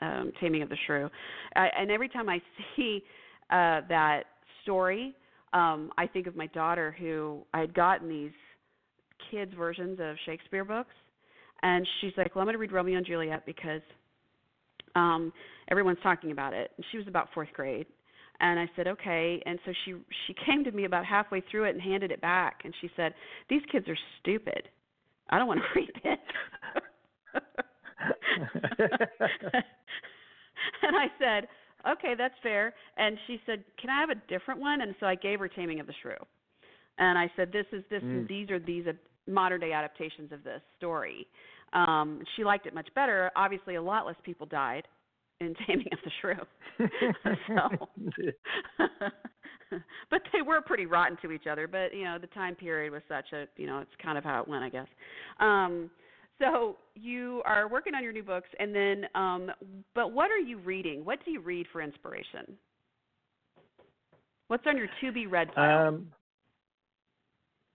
um, 0.00 0.32
Taming 0.40 0.62
of 0.62 0.68
the 0.68 0.76
Shrew. 0.86 1.08
I, 1.56 1.68
and 1.78 1.90
every 1.90 2.08
time 2.08 2.28
I 2.28 2.40
see 2.76 3.02
uh, 3.50 3.82
that 3.88 4.22
story, 4.62 5.14
um, 5.52 5.90
I 5.96 6.06
think 6.06 6.26
of 6.26 6.36
my 6.36 6.46
daughter 6.48 6.94
who 6.98 7.42
I 7.54 7.60
had 7.60 7.74
gotten 7.74 8.08
these 8.08 8.32
kids 9.30 9.52
versions 9.56 9.98
of 10.00 10.16
Shakespeare 10.26 10.64
books, 10.64 10.94
and 11.62 11.86
she's 12.00 12.12
like, 12.16 12.34
"Well, 12.34 12.42
I'm 12.42 12.46
going 12.46 12.54
to 12.54 12.58
read 12.58 12.72
Romeo 12.72 12.98
and 12.98 13.06
Juliet 13.06 13.44
because 13.46 13.82
um, 14.94 15.32
everyone's 15.70 15.98
talking 16.02 16.30
about 16.30 16.52
it." 16.52 16.70
And 16.76 16.84
she 16.92 16.98
was 16.98 17.08
about 17.08 17.28
fourth 17.34 17.48
grade, 17.54 17.86
and 18.40 18.58
I 18.58 18.68
said, 18.76 18.86
"Okay." 18.86 19.42
And 19.46 19.58
so 19.64 19.72
she 19.84 19.94
she 20.26 20.34
came 20.46 20.64
to 20.64 20.70
me 20.70 20.84
about 20.84 21.04
halfway 21.04 21.42
through 21.50 21.64
it 21.64 21.70
and 21.70 21.82
handed 21.82 22.10
it 22.10 22.20
back, 22.20 22.60
and 22.64 22.74
she 22.80 22.90
said, 22.96 23.14
"These 23.48 23.62
kids 23.70 23.88
are 23.88 23.98
stupid. 24.20 24.68
I 25.30 25.38
don't 25.38 25.48
want 25.48 25.60
to 25.60 25.66
read 25.80 25.90
this." 26.04 26.18
and 30.82 30.96
I 30.96 31.06
said, 31.18 31.48
"Okay, 31.88 32.14
that's 32.16 32.34
fair." 32.42 32.74
And 32.96 33.18
she 33.26 33.40
said, 33.46 33.64
"Can 33.80 33.90
I 33.90 34.00
have 34.00 34.10
a 34.10 34.20
different 34.28 34.60
one?" 34.60 34.82
And 34.82 34.94
so 35.00 35.06
I 35.06 35.14
gave 35.14 35.40
her 35.40 35.48
Taming 35.48 35.80
of 35.80 35.86
the 35.86 35.94
Shrew. 36.02 36.16
And 36.98 37.18
I 37.18 37.30
said, 37.36 37.52
"This 37.52 37.66
is 37.72 37.84
this 37.90 38.02
Mm. 38.02 38.22
is 38.22 38.28
these 38.28 38.50
are 38.50 38.58
these 38.58 38.86
modern 39.26 39.60
day 39.60 39.72
adaptations 39.72 40.32
of 40.32 40.44
this 40.44 40.62
story." 40.76 41.26
Um, 41.72 42.22
she 42.34 42.44
liked 42.44 42.66
it 42.66 42.74
much 42.74 42.88
better. 42.94 43.30
Obviously, 43.36 43.74
a 43.74 43.82
lot 43.82 44.06
less 44.06 44.16
people 44.22 44.46
died 44.46 44.88
in 45.40 45.54
Taming 45.66 45.88
of 45.92 45.98
the 46.04 46.10
Shrew. 46.20 46.34
so, 47.48 47.88
but 50.10 50.22
they 50.32 50.42
were 50.42 50.60
pretty 50.60 50.86
rotten 50.86 51.16
to 51.22 51.32
each 51.32 51.46
other. 51.50 51.66
But 51.66 51.94
you 51.94 52.04
know, 52.04 52.18
the 52.18 52.26
time 52.28 52.54
period 52.54 52.92
was 52.92 53.02
such 53.08 53.32
a 53.32 53.46
you 53.56 53.66
know, 53.66 53.80
it's 53.80 53.90
kind 54.02 54.18
of 54.18 54.24
how 54.24 54.40
it 54.40 54.48
went, 54.48 54.64
I 54.64 54.68
guess. 54.68 54.86
Um, 55.40 55.90
so 56.38 56.76
you 56.94 57.42
are 57.44 57.68
working 57.68 57.94
on 57.94 58.04
your 58.04 58.12
new 58.12 58.22
books, 58.22 58.48
and 58.60 58.72
then, 58.74 59.06
um, 59.16 59.50
but 59.94 60.12
what 60.12 60.30
are 60.30 60.38
you 60.38 60.58
reading? 60.58 61.04
What 61.04 61.18
do 61.24 61.32
you 61.32 61.40
read 61.40 61.66
for 61.72 61.82
inspiration? 61.82 62.56
What's 64.46 64.62
on 64.66 64.76
your 64.76 64.86
to 65.00 65.12
be 65.12 65.26
read 65.26 65.52
pile? 65.52 65.88
Um, 65.88 66.08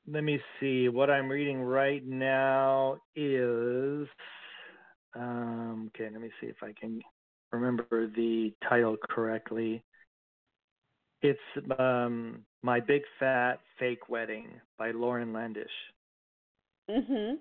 let 0.08 0.24
me 0.24 0.40
see. 0.60 0.90
What 0.90 1.10
I'm 1.10 1.30
reading 1.30 1.62
right 1.62 2.06
now 2.06 2.98
is. 3.16 4.08
Um, 5.16 5.92
okay, 5.94 6.10
let 6.12 6.22
me 6.22 6.30
see 6.42 6.48
if 6.48 6.56
I 6.64 6.74
can 6.80 7.00
remember 7.54 8.08
the 8.08 8.54
title 8.68 8.98
correctly. 9.10 9.84
It's 11.22 11.40
um, 11.80 12.46
My 12.62 12.80
Big 12.80 13.04
Fat 13.20 13.62
Fake 13.80 14.10
Wedding 14.10 14.62
by 14.78 14.92
Lauren 14.92 15.34
Landish. 15.34 15.68
mhm. 16.88 17.40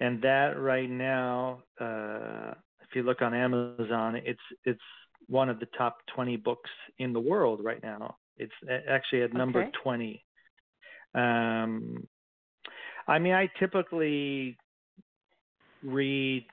And 0.00 0.20
that 0.22 0.58
right 0.58 0.90
now, 0.90 1.62
uh, 1.80 2.54
if 2.82 2.94
you 2.94 3.02
look 3.02 3.22
on 3.22 3.34
Amazon, 3.34 4.16
it's 4.24 4.40
it's 4.64 4.80
one 5.28 5.48
of 5.48 5.60
the 5.60 5.66
top 5.78 5.98
20 6.14 6.36
books 6.36 6.70
in 6.98 7.12
the 7.12 7.20
world 7.20 7.60
right 7.64 7.82
now. 7.82 8.16
It's 8.36 8.52
actually 8.88 9.22
at 9.22 9.32
number 9.32 9.62
Okay. 9.62 9.70
20. 9.82 10.24
Um, 11.14 12.08
I 13.08 13.18
mean, 13.18 13.34
I 13.34 13.48
typically 13.58 14.58
read 15.82 16.46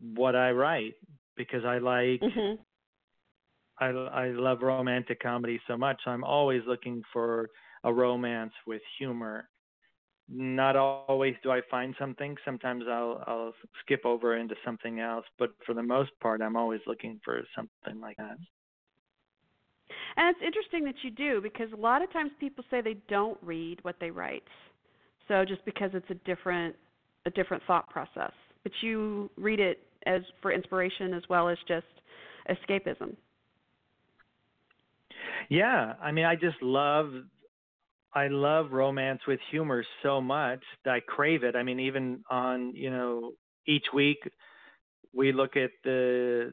what 0.00 0.36
I 0.36 0.50
write 0.50 0.94
because 1.36 1.64
I 1.64 1.78
like 1.78 2.22
Mhm. 2.22 2.58
I 3.78 3.86
I 3.88 4.26
love 4.28 4.62
romantic 4.62 5.20
comedy 5.20 5.60
so 5.66 5.76
much. 5.76 6.00
I'm 6.06 6.24
always 6.24 6.62
looking 6.66 7.02
for 7.12 7.48
a 7.84 7.92
romance 7.92 8.52
with 8.66 8.82
humor. 8.98 9.48
Not 10.28 10.76
always 10.76 11.34
do 11.42 11.50
I 11.50 11.60
find 11.70 11.94
something. 11.98 12.36
Sometimes 12.44 12.84
I'll 12.88 13.22
I'll 13.26 13.54
skip 13.80 14.04
over 14.04 14.36
into 14.36 14.54
something 14.64 15.00
else, 15.00 15.26
but 15.38 15.50
for 15.66 15.74
the 15.74 15.82
most 15.82 16.10
part, 16.20 16.40
I'm 16.42 16.56
always 16.56 16.80
looking 16.86 17.20
for 17.24 17.42
something 17.54 18.00
like 18.00 18.16
that. 18.18 18.38
And 20.16 20.34
it's 20.34 20.44
interesting 20.44 20.84
that 20.84 20.94
you 21.02 21.10
do 21.10 21.40
because 21.40 21.72
a 21.72 21.76
lot 21.76 22.02
of 22.02 22.12
times 22.12 22.30
people 22.40 22.64
say 22.70 22.80
they 22.80 22.96
don't 23.08 23.38
read 23.42 23.78
what 23.82 23.96
they 24.00 24.10
write. 24.10 24.44
So 25.28 25.44
just 25.44 25.64
because 25.64 25.90
it's 25.94 26.10
a 26.10 26.14
different 26.26 26.76
a 27.26 27.30
different 27.30 27.62
thought 27.66 27.88
process. 27.90 28.32
But 28.62 28.72
you 28.82 29.30
read 29.36 29.60
it 29.60 29.80
as 30.06 30.22
for 30.42 30.52
inspiration 30.52 31.14
as 31.14 31.22
well 31.28 31.48
as 31.48 31.58
just 31.68 31.86
escapism. 32.48 33.16
Yeah, 35.48 35.94
I 36.00 36.12
mean, 36.12 36.24
I 36.24 36.36
just 36.36 36.60
love 36.62 37.12
I 38.12 38.26
love 38.26 38.72
romance 38.72 39.20
with 39.28 39.38
humor 39.50 39.84
so 40.02 40.20
much 40.20 40.62
that 40.84 40.90
I 40.94 41.00
crave 41.00 41.44
it. 41.44 41.54
I 41.54 41.62
mean, 41.62 41.80
even 41.80 42.24
on 42.30 42.74
you 42.74 42.90
know 42.90 43.32
each 43.66 43.86
week 43.94 44.18
we 45.12 45.32
look 45.32 45.56
at 45.56 45.70
the 45.84 46.52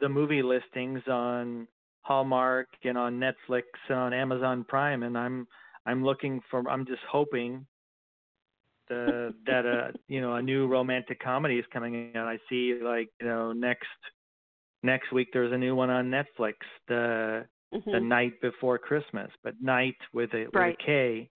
the 0.00 0.08
movie 0.08 0.42
listings 0.42 1.02
on 1.08 1.66
Hallmark 2.02 2.68
and 2.84 2.98
on 2.98 3.18
Netflix 3.18 3.62
and 3.88 3.98
on 3.98 4.12
Amazon 4.12 4.64
Prime, 4.68 5.02
and 5.02 5.16
I'm 5.16 5.46
I'm 5.86 6.04
looking 6.04 6.40
for. 6.50 6.68
I'm 6.68 6.86
just 6.86 7.02
hoping 7.10 7.66
the, 8.88 9.34
that 9.46 9.66
a 9.66 9.92
you 10.08 10.20
know 10.20 10.34
a 10.34 10.42
new 10.42 10.66
romantic 10.66 11.20
comedy 11.20 11.58
is 11.58 11.64
coming 11.72 12.12
out. 12.14 12.28
I 12.28 12.38
see 12.48 12.78
like 12.82 13.08
you 13.20 13.26
know 13.26 13.52
next 13.52 13.86
next 14.82 15.12
week 15.12 15.28
there's 15.32 15.52
a 15.52 15.58
new 15.58 15.74
one 15.74 15.90
on 15.90 16.10
Netflix, 16.10 16.54
the 16.88 17.46
mm-hmm. 17.74 17.90
the 17.90 18.00
night 18.00 18.40
before 18.40 18.78
Christmas, 18.78 19.30
but 19.42 19.54
night 19.60 19.96
with 20.12 20.32
a 20.34 20.46
right. 20.52 20.68
with 20.68 20.76
a 20.80 20.84
K. 20.84 21.30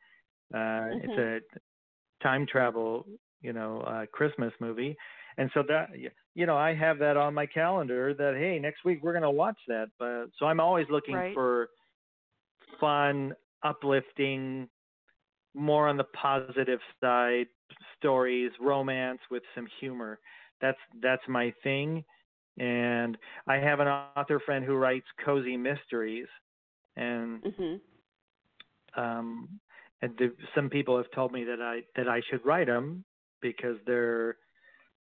Uh, 0.52 0.56
mm-hmm. 0.56 1.10
It's 1.10 1.18
a 1.18 2.22
time 2.22 2.46
travel 2.50 3.06
you 3.40 3.52
know 3.52 3.80
uh, 3.80 4.06
Christmas 4.12 4.52
movie, 4.60 4.96
and 5.38 5.50
so 5.54 5.62
that 5.68 5.88
you 6.34 6.46
know 6.46 6.56
I 6.56 6.74
have 6.74 6.98
that 6.98 7.16
on 7.16 7.34
my 7.34 7.46
calendar 7.46 8.14
that 8.14 8.34
hey 8.36 8.58
next 8.58 8.84
week 8.84 9.00
we're 9.02 9.12
gonna 9.12 9.30
watch 9.30 9.58
that. 9.68 9.88
But 9.98 10.26
so 10.38 10.46
I'm 10.46 10.60
always 10.60 10.86
looking 10.90 11.14
right. 11.14 11.34
for 11.34 11.68
fun, 12.78 13.34
uplifting, 13.64 14.68
more 15.54 15.88
on 15.88 15.96
the 15.96 16.04
positive 16.04 16.80
side 17.00 17.46
stories, 17.98 18.50
romance 18.60 19.20
with 19.30 19.42
some 19.54 19.66
humor. 19.80 20.18
That's 20.60 20.78
that's 21.02 21.22
my 21.28 21.52
thing. 21.62 22.04
And 22.58 23.16
I 23.46 23.56
have 23.56 23.80
an 23.80 23.88
author 23.88 24.40
friend 24.40 24.64
who 24.64 24.74
writes 24.74 25.06
cozy 25.24 25.56
mysteries, 25.56 26.26
and 26.96 27.42
mm-hmm. 27.42 29.00
um, 29.00 29.60
and 30.02 30.12
the, 30.18 30.32
some 30.54 30.68
people 30.68 30.96
have 30.96 31.10
told 31.12 31.32
me 31.32 31.44
that 31.44 31.60
I 31.60 31.80
that 31.96 32.08
I 32.08 32.20
should 32.30 32.44
write 32.44 32.66
them 32.66 33.04
because 33.40 33.76
they're 33.86 34.36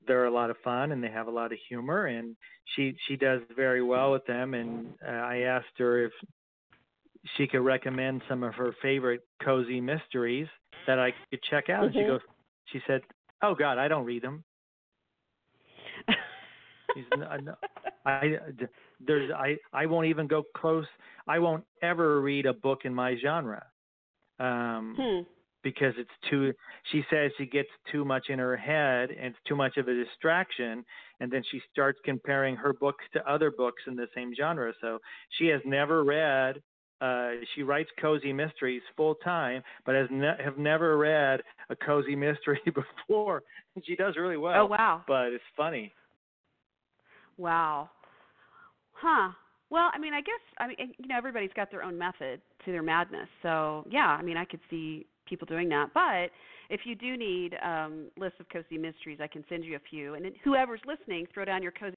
they're 0.06 0.26
a 0.26 0.32
lot 0.32 0.50
of 0.50 0.58
fun 0.64 0.92
and 0.92 1.04
they 1.04 1.10
have 1.10 1.28
a 1.28 1.32
lot 1.32 1.52
of 1.52 1.58
humor 1.68 2.06
and 2.06 2.36
she 2.76 2.96
she 3.08 3.16
does 3.16 3.42
very 3.56 3.82
well 3.82 4.12
with 4.12 4.26
them 4.26 4.54
and 4.54 4.88
uh, 5.06 5.12
I 5.12 5.40
asked 5.40 5.78
her 5.78 6.06
if 6.06 6.12
she 7.36 7.48
could 7.48 7.62
recommend 7.62 8.22
some 8.30 8.44
of 8.44 8.54
her 8.56 8.76
favorite 8.82 9.22
cozy 9.44 9.82
mysteries 9.82 10.48
that 10.86 11.00
I 11.00 11.14
could 11.30 11.42
check 11.50 11.70
out. 11.70 11.90
Mm-hmm. 11.90 11.98
and 11.98 12.06
she 12.06 12.08
goes 12.08 12.22
she 12.66 12.82
said 12.88 13.02
oh 13.42 13.56
god 13.56 13.78
I 13.78 13.88
don't 13.88 14.06
read 14.06 14.24
them. 14.24 14.44
She's, 16.96 17.06
I 18.06 18.38
there's 19.06 19.32
I 19.32 19.58
I 19.74 19.86
won't 19.86 20.08
even 20.08 20.28
go 20.28 20.44
close 20.56 20.86
I 21.28 21.40
won't 21.40 21.64
ever 21.84 22.22
read 22.22 22.46
a 22.46 22.54
book 22.54 22.80
in 22.86 22.94
my 22.94 23.16
genre 23.22 23.64
um 24.40 24.96
hmm. 24.98 25.22
because 25.64 25.94
it's 25.98 26.10
too 26.30 26.54
she 26.92 27.04
says 27.10 27.32
she 27.38 27.46
gets 27.46 27.70
too 27.92 28.06
much 28.06 28.30
in 28.30 28.40
her 28.40 28.56
head 28.56 29.10
and 29.10 29.28
it's 29.28 29.38
too 29.48 29.56
much 29.56 29.78
of 29.78 29.88
a 29.88 29.94
distraction 29.94 30.86
and 31.20 31.32
then 31.32 31.44
she 31.52 31.62
starts 31.72 32.00
comparing 32.06 32.56
her 32.56 32.74
books 32.74 33.04
to 33.14 33.30
other 33.30 33.52
books 33.52 33.84
in 33.88 33.96
the 33.96 34.08
same 34.16 34.34
genre 34.36 34.72
so 34.82 35.00
she 35.38 35.48
has 35.48 35.62
never 35.66 36.04
read 36.04 36.62
uh 37.02 37.32
she 37.54 37.64
writes 37.64 37.90
cozy 38.02 38.34
mysteries 38.34 38.82
full 38.96 39.16
time 39.16 39.62
but 39.86 39.96
has 39.96 40.08
ne- 40.12 40.44
have 40.44 40.58
never 40.58 40.98
read 40.98 41.42
a 41.70 41.76
cozy 41.76 42.16
mystery 42.16 42.62
before. 42.66 43.44
She 43.84 43.96
does 43.96 44.16
really 44.18 44.38
well. 44.38 44.64
Oh 44.64 44.66
wow. 44.66 45.04
But 45.08 45.28
it's 45.34 45.44
funny. 45.56 45.94
Wow. 47.38 47.90
Huh. 48.94 49.30
Well 49.70 49.90
i 49.94 50.00
mean 50.00 50.14
i 50.14 50.22
guess 50.22 50.42
i 50.60 50.68
mean 50.68 50.78
you 50.98 51.08
know 51.08 51.18
everybody's 51.18 51.54
got 51.56 51.70
their 51.72 51.84
own 51.84 51.98
method 51.98 52.42
to 52.66 52.72
their 52.72 52.84
madness. 52.84 53.28
So 53.44 53.86
yeah 53.90 54.08
i 54.08 54.22
mean 54.22 54.38
i 54.38 54.46
could 54.46 54.62
see 54.70 55.06
people 55.28 55.46
doing 55.46 55.70
that. 55.70 55.90
But 55.94 56.32
if 56.70 56.82
you 56.86 56.96
do 56.96 57.18
need 57.18 57.56
um, 57.64 58.08
lists 58.18 58.40
of 58.40 58.48
cozy 58.50 58.78
mysteries, 58.78 59.20
I 59.22 59.28
can 59.28 59.44
send 59.50 59.64
you 59.64 59.76
a 59.76 59.80
few. 59.90 60.16
And 60.16 60.26
whoever's 60.44 60.82
listening, 60.88 61.28
throw 61.34 61.46
down 61.46 61.62
your 61.62 61.72
cozy 61.72 61.96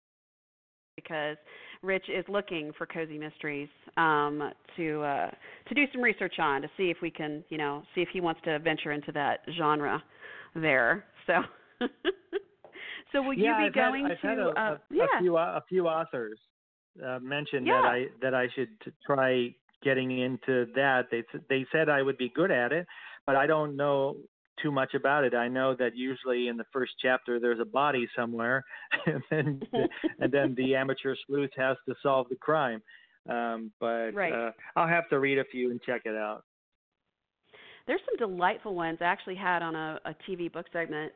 because 0.96 1.36
Rich 1.82 2.04
is 2.08 2.24
looking 2.28 2.72
for 2.76 2.86
cozy 2.86 3.18
mysteries 3.18 3.68
um, 3.96 4.52
to 4.76 5.02
uh, 5.02 5.30
to 5.68 5.74
do 5.74 5.84
some 5.92 6.02
research 6.02 6.34
on 6.38 6.62
to 6.62 6.68
see 6.76 6.90
if 6.90 6.98
we 7.00 7.10
can, 7.10 7.42
you 7.48 7.56
know, 7.56 7.82
see 7.94 8.02
if 8.02 8.08
he 8.12 8.20
wants 8.20 8.40
to 8.44 8.58
venture 8.58 8.92
into 8.92 9.12
that 9.12 9.40
genre 9.56 10.02
there. 10.54 11.04
So. 11.26 11.34
so 13.12 13.22
will 13.22 13.32
yeah, 13.32 13.62
you 13.62 13.64
be 13.64 13.66
I've 13.68 13.74
going 13.74 14.02
had, 14.02 14.12
I've 14.12 14.20
to 14.20 14.26
had 14.26 14.38
a, 14.38 14.48
uh, 14.48 14.52
a, 14.52 14.80
yeah. 14.90 15.04
a 15.16 15.20
few 15.20 15.36
a 15.38 15.62
few 15.68 15.88
authors 15.88 16.38
uh, 17.04 17.18
mentioned 17.20 17.66
yeah. 17.66 17.80
that 17.80 17.88
I 17.88 18.04
that 18.20 18.34
I 18.34 18.46
should 18.54 18.68
try 19.06 19.54
getting 19.82 20.20
into 20.20 20.66
that. 20.74 21.04
They 21.10 21.24
they 21.48 21.66
said 21.72 21.88
I 21.88 22.02
would 22.02 22.18
be 22.18 22.30
good 22.34 22.50
at 22.50 22.72
it, 22.72 22.86
but 23.26 23.36
I 23.36 23.46
don't 23.46 23.76
know 23.76 24.16
too 24.62 24.70
much 24.70 24.94
about 24.94 25.24
it. 25.24 25.34
I 25.34 25.48
know 25.48 25.74
that 25.76 25.96
usually 25.96 26.48
in 26.48 26.56
the 26.56 26.64
first 26.72 26.92
chapter 27.00 27.38
there's 27.40 27.60
a 27.60 27.64
body 27.64 28.08
somewhere, 28.16 28.64
and 29.06 29.22
then 29.30 29.62
and 30.20 30.32
then 30.32 30.54
the 30.56 30.74
amateur 30.74 31.14
sleuth 31.26 31.50
has 31.56 31.76
to 31.88 31.94
solve 32.02 32.26
the 32.28 32.36
crime. 32.36 32.82
Um, 33.28 33.70
but 33.80 34.12
right. 34.12 34.32
uh, 34.32 34.50
I'll 34.76 34.88
have 34.88 35.08
to 35.10 35.18
read 35.18 35.38
a 35.38 35.44
few 35.44 35.70
and 35.70 35.80
check 35.82 36.02
it 36.04 36.16
out. 36.16 36.44
There's 37.86 38.00
some 38.06 38.28
delightful 38.28 38.74
ones 38.74 38.98
I 39.00 39.04
actually 39.04 39.34
had 39.34 39.62
on 39.62 39.74
a, 39.74 40.00
a 40.04 40.14
TV 40.28 40.50
book 40.50 40.66
segment 40.72 41.12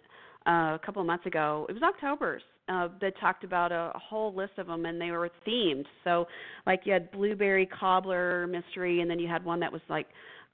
uh, 0.46 0.74
a 0.74 0.80
couple 0.84 1.00
of 1.00 1.06
months 1.06 1.26
ago. 1.26 1.66
It 1.68 1.72
was 1.72 1.82
October's. 1.82 2.42
Uh, 2.66 2.88
that 3.02 3.12
talked 3.20 3.44
about 3.44 3.72
a, 3.72 3.92
a 3.94 3.98
whole 3.98 4.34
list 4.34 4.52
of 4.56 4.66
them, 4.66 4.86
and 4.86 4.98
they 4.98 5.10
were 5.10 5.28
themed. 5.46 5.84
So, 6.02 6.26
like 6.66 6.80
you 6.84 6.94
had 6.94 7.10
blueberry 7.10 7.66
cobbler 7.66 8.46
mystery, 8.46 9.02
and 9.02 9.10
then 9.10 9.18
you 9.18 9.28
had 9.28 9.44
one 9.44 9.60
that 9.60 9.70
was 9.70 9.82
like 9.90 10.06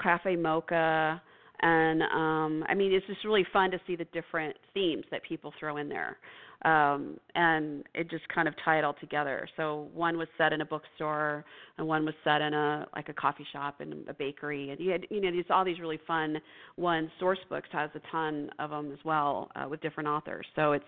cafe 0.03 0.34
mocha, 0.34 1.22
and 1.63 2.03
um, 2.03 2.65
I 2.69 2.75
mean 2.75 2.93
it's 2.93 3.07
just 3.07 3.25
really 3.25 3.47
fun 3.53 3.71
to 3.71 3.81
see 3.87 3.97
the 3.97 4.07
different 4.07 4.57
themes 4.75 5.05
that 5.11 5.23
people 5.23 5.53
throw 5.59 5.77
in 5.77 5.89
there, 5.89 6.17
um, 6.65 7.19
and 7.35 7.85
it 7.95 8.11
just 8.11 8.27
kind 8.29 8.49
of 8.49 8.55
tie 8.65 8.79
it 8.79 8.85
all 8.85 8.95
together. 9.01 9.49
So 9.57 9.89
one 9.95 10.19
was 10.19 10.29
set 10.37 10.53
in 10.53 10.61
a 10.61 10.65
bookstore, 10.65 11.45
and 11.79 11.87
one 11.87 12.05
was 12.05 12.15
set 12.25 12.41
in 12.41 12.55
a 12.55 12.87
like 12.95 13.09
a 13.09 13.13
coffee 13.13 13.47
shop 13.53 13.81
and 13.81 14.09
a 14.09 14.15
bakery, 14.15 14.71
and 14.71 14.81
you 14.81 14.91
had 14.91 15.07
you 15.11 15.21
know 15.21 15.31
these 15.31 15.45
all 15.51 15.65
these 15.65 15.81
really 15.81 16.01
fun 16.07 16.39
ones. 16.77 17.11
Source 17.19 17.39
Books 17.49 17.69
has 17.73 17.91
a 17.95 18.01
ton 18.11 18.51
of 18.59 18.71
them 18.71 18.93
as 18.93 18.99
well 19.05 19.51
uh, 19.57 19.69
with 19.69 19.81
different 19.81 20.09
authors. 20.09 20.47
So 20.57 20.73
it's 20.73 20.85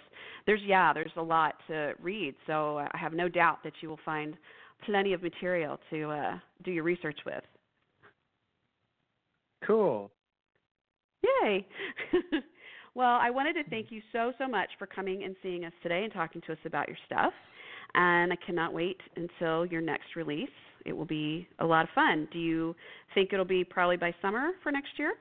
there's 0.47 0.62
yeah 0.64 0.93
there's 0.93 1.12
a 1.16 1.23
lot 1.23 1.55
to 1.68 1.93
read. 2.03 2.35
So 2.47 2.79
I 2.79 2.99
have 2.99 3.12
no 3.12 3.29
doubt 3.29 3.59
that 3.64 3.73
you 3.81 3.89
will 3.89 4.01
find 4.05 4.37
plenty 4.85 5.12
of 5.12 5.23
material 5.23 5.79
to 5.91 6.11
uh, 6.11 6.39
do 6.64 6.70
your 6.70 6.85
research 6.85 7.18
with. 7.25 7.43
Cool. 9.66 10.11
Yay! 11.41 11.66
well, 12.95 13.18
I 13.20 13.30
wanted 13.30 13.55
to 13.55 13.64
thank 13.70 13.91
you 13.91 14.01
so, 14.12 14.33
so 14.39 14.49
much 14.49 14.68
for 14.78 14.87
coming 14.87 15.24
and 15.24 15.37
seeing 15.43 15.64
us 15.64 15.72
today 15.83 16.05
and 16.05 16.12
talking 16.12 16.43
to 16.47 16.53
us 16.53 16.59
about 16.64 16.89
your 16.89 16.97
stuff. 17.07 17.33
And 17.95 18.33
I 18.33 18.37
cannot 18.47 18.72
wait 18.72 19.01
until 19.16 19.66
your 19.66 19.80
next 19.80 20.16
release. 20.16 20.49
It 20.87 20.93
will 20.93 21.05
be 21.05 21.47
a 21.59 21.64
lot 21.64 21.85
of 21.85 21.91
fun. 21.95 22.28
Do 22.33 22.39
you 22.39 22.74
think 23.14 23.33
it'll 23.33 23.45
be 23.45 23.64
probably 23.64 23.97
by 23.97 24.14
summer 24.22 24.51
for 24.62 24.72
next 24.72 24.99
year? 24.99 25.14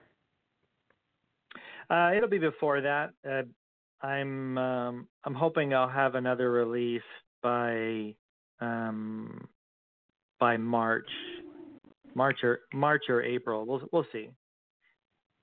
Uh, 1.89 2.11
it'll 2.15 2.29
be 2.29 2.39
before 2.39 2.81
that. 2.81 3.11
Uh, 3.29 3.43
I'm 4.05 4.57
um, 4.57 5.07
I'm 5.25 5.35
hoping 5.35 5.73
I'll 5.73 5.89
have 5.89 6.15
another 6.15 6.51
release 6.51 7.01
by 7.43 8.15
um, 8.59 9.47
by 10.39 10.57
March, 10.57 11.09
March 12.15 12.39
or 12.43 12.61
March 12.73 13.03
or 13.09 13.21
April. 13.21 13.65
We'll 13.65 13.81
we'll 13.91 14.05
see. 14.11 14.29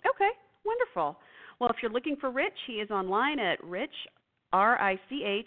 Okay. 0.07 0.31
Wonderful. 0.65 1.19
Well, 1.61 1.71
if 1.71 1.77
you're 1.83 1.93
looking 1.93 2.17
for 2.17 2.31
Rich, 2.31 2.57
he 2.67 2.75
is 2.75 2.91
online 2.91 3.39
at 3.39 3.63
rich, 3.65 3.95
R 4.53 4.81
I 4.81 4.99
C 5.09 5.25
H 5.25 5.47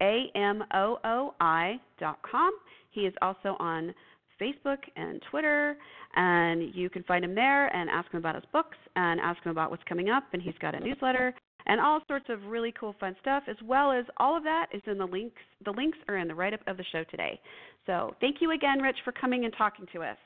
A 0.00 0.26
M 0.36 0.62
O 0.74 0.98
O 1.04 1.34
I 1.40 1.80
dot 1.98 2.18
com. 2.22 2.52
He 2.90 3.02
is 3.02 3.14
also 3.22 3.56
on 3.58 3.94
Facebook 4.40 4.78
and 4.96 5.20
Twitter, 5.30 5.76
and 6.14 6.74
you 6.74 6.90
can 6.90 7.02
find 7.04 7.24
him 7.24 7.34
there 7.34 7.74
and 7.74 7.88
ask 7.90 8.10
him 8.10 8.18
about 8.18 8.34
his 8.34 8.44
books 8.52 8.76
and 8.96 9.20
ask 9.20 9.42
him 9.42 9.52
about 9.52 9.70
what's 9.70 9.84
coming 9.88 10.10
up. 10.10 10.24
And 10.32 10.42
he's 10.42 10.54
got 10.60 10.74
a 10.74 10.80
newsletter 10.80 11.34
and 11.66 11.80
all 11.80 12.00
sorts 12.08 12.26
of 12.28 12.44
really 12.44 12.72
cool, 12.78 12.94
fun 12.98 13.14
stuff, 13.20 13.44
as 13.48 13.56
well 13.64 13.92
as 13.92 14.04
all 14.16 14.36
of 14.36 14.42
that 14.42 14.66
is 14.72 14.82
in 14.86 14.98
the 14.98 15.06
links. 15.06 15.40
The 15.64 15.70
links 15.70 15.98
are 16.08 16.18
in 16.18 16.28
the 16.28 16.34
write 16.34 16.54
up 16.54 16.60
of 16.66 16.76
the 16.76 16.84
show 16.90 17.04
today. 17.04 17.40
So 17.86 18.14
thank 18.20 18.36
you 18.40 18.52
again, 18.52 18.80
Rich, 18.80 18.98
for 19.04 19.12
coming 19.12 19.44
and 19.44 19.54
talking 19.56 19.86
to 19.92 20.02
us. 20.02 20.16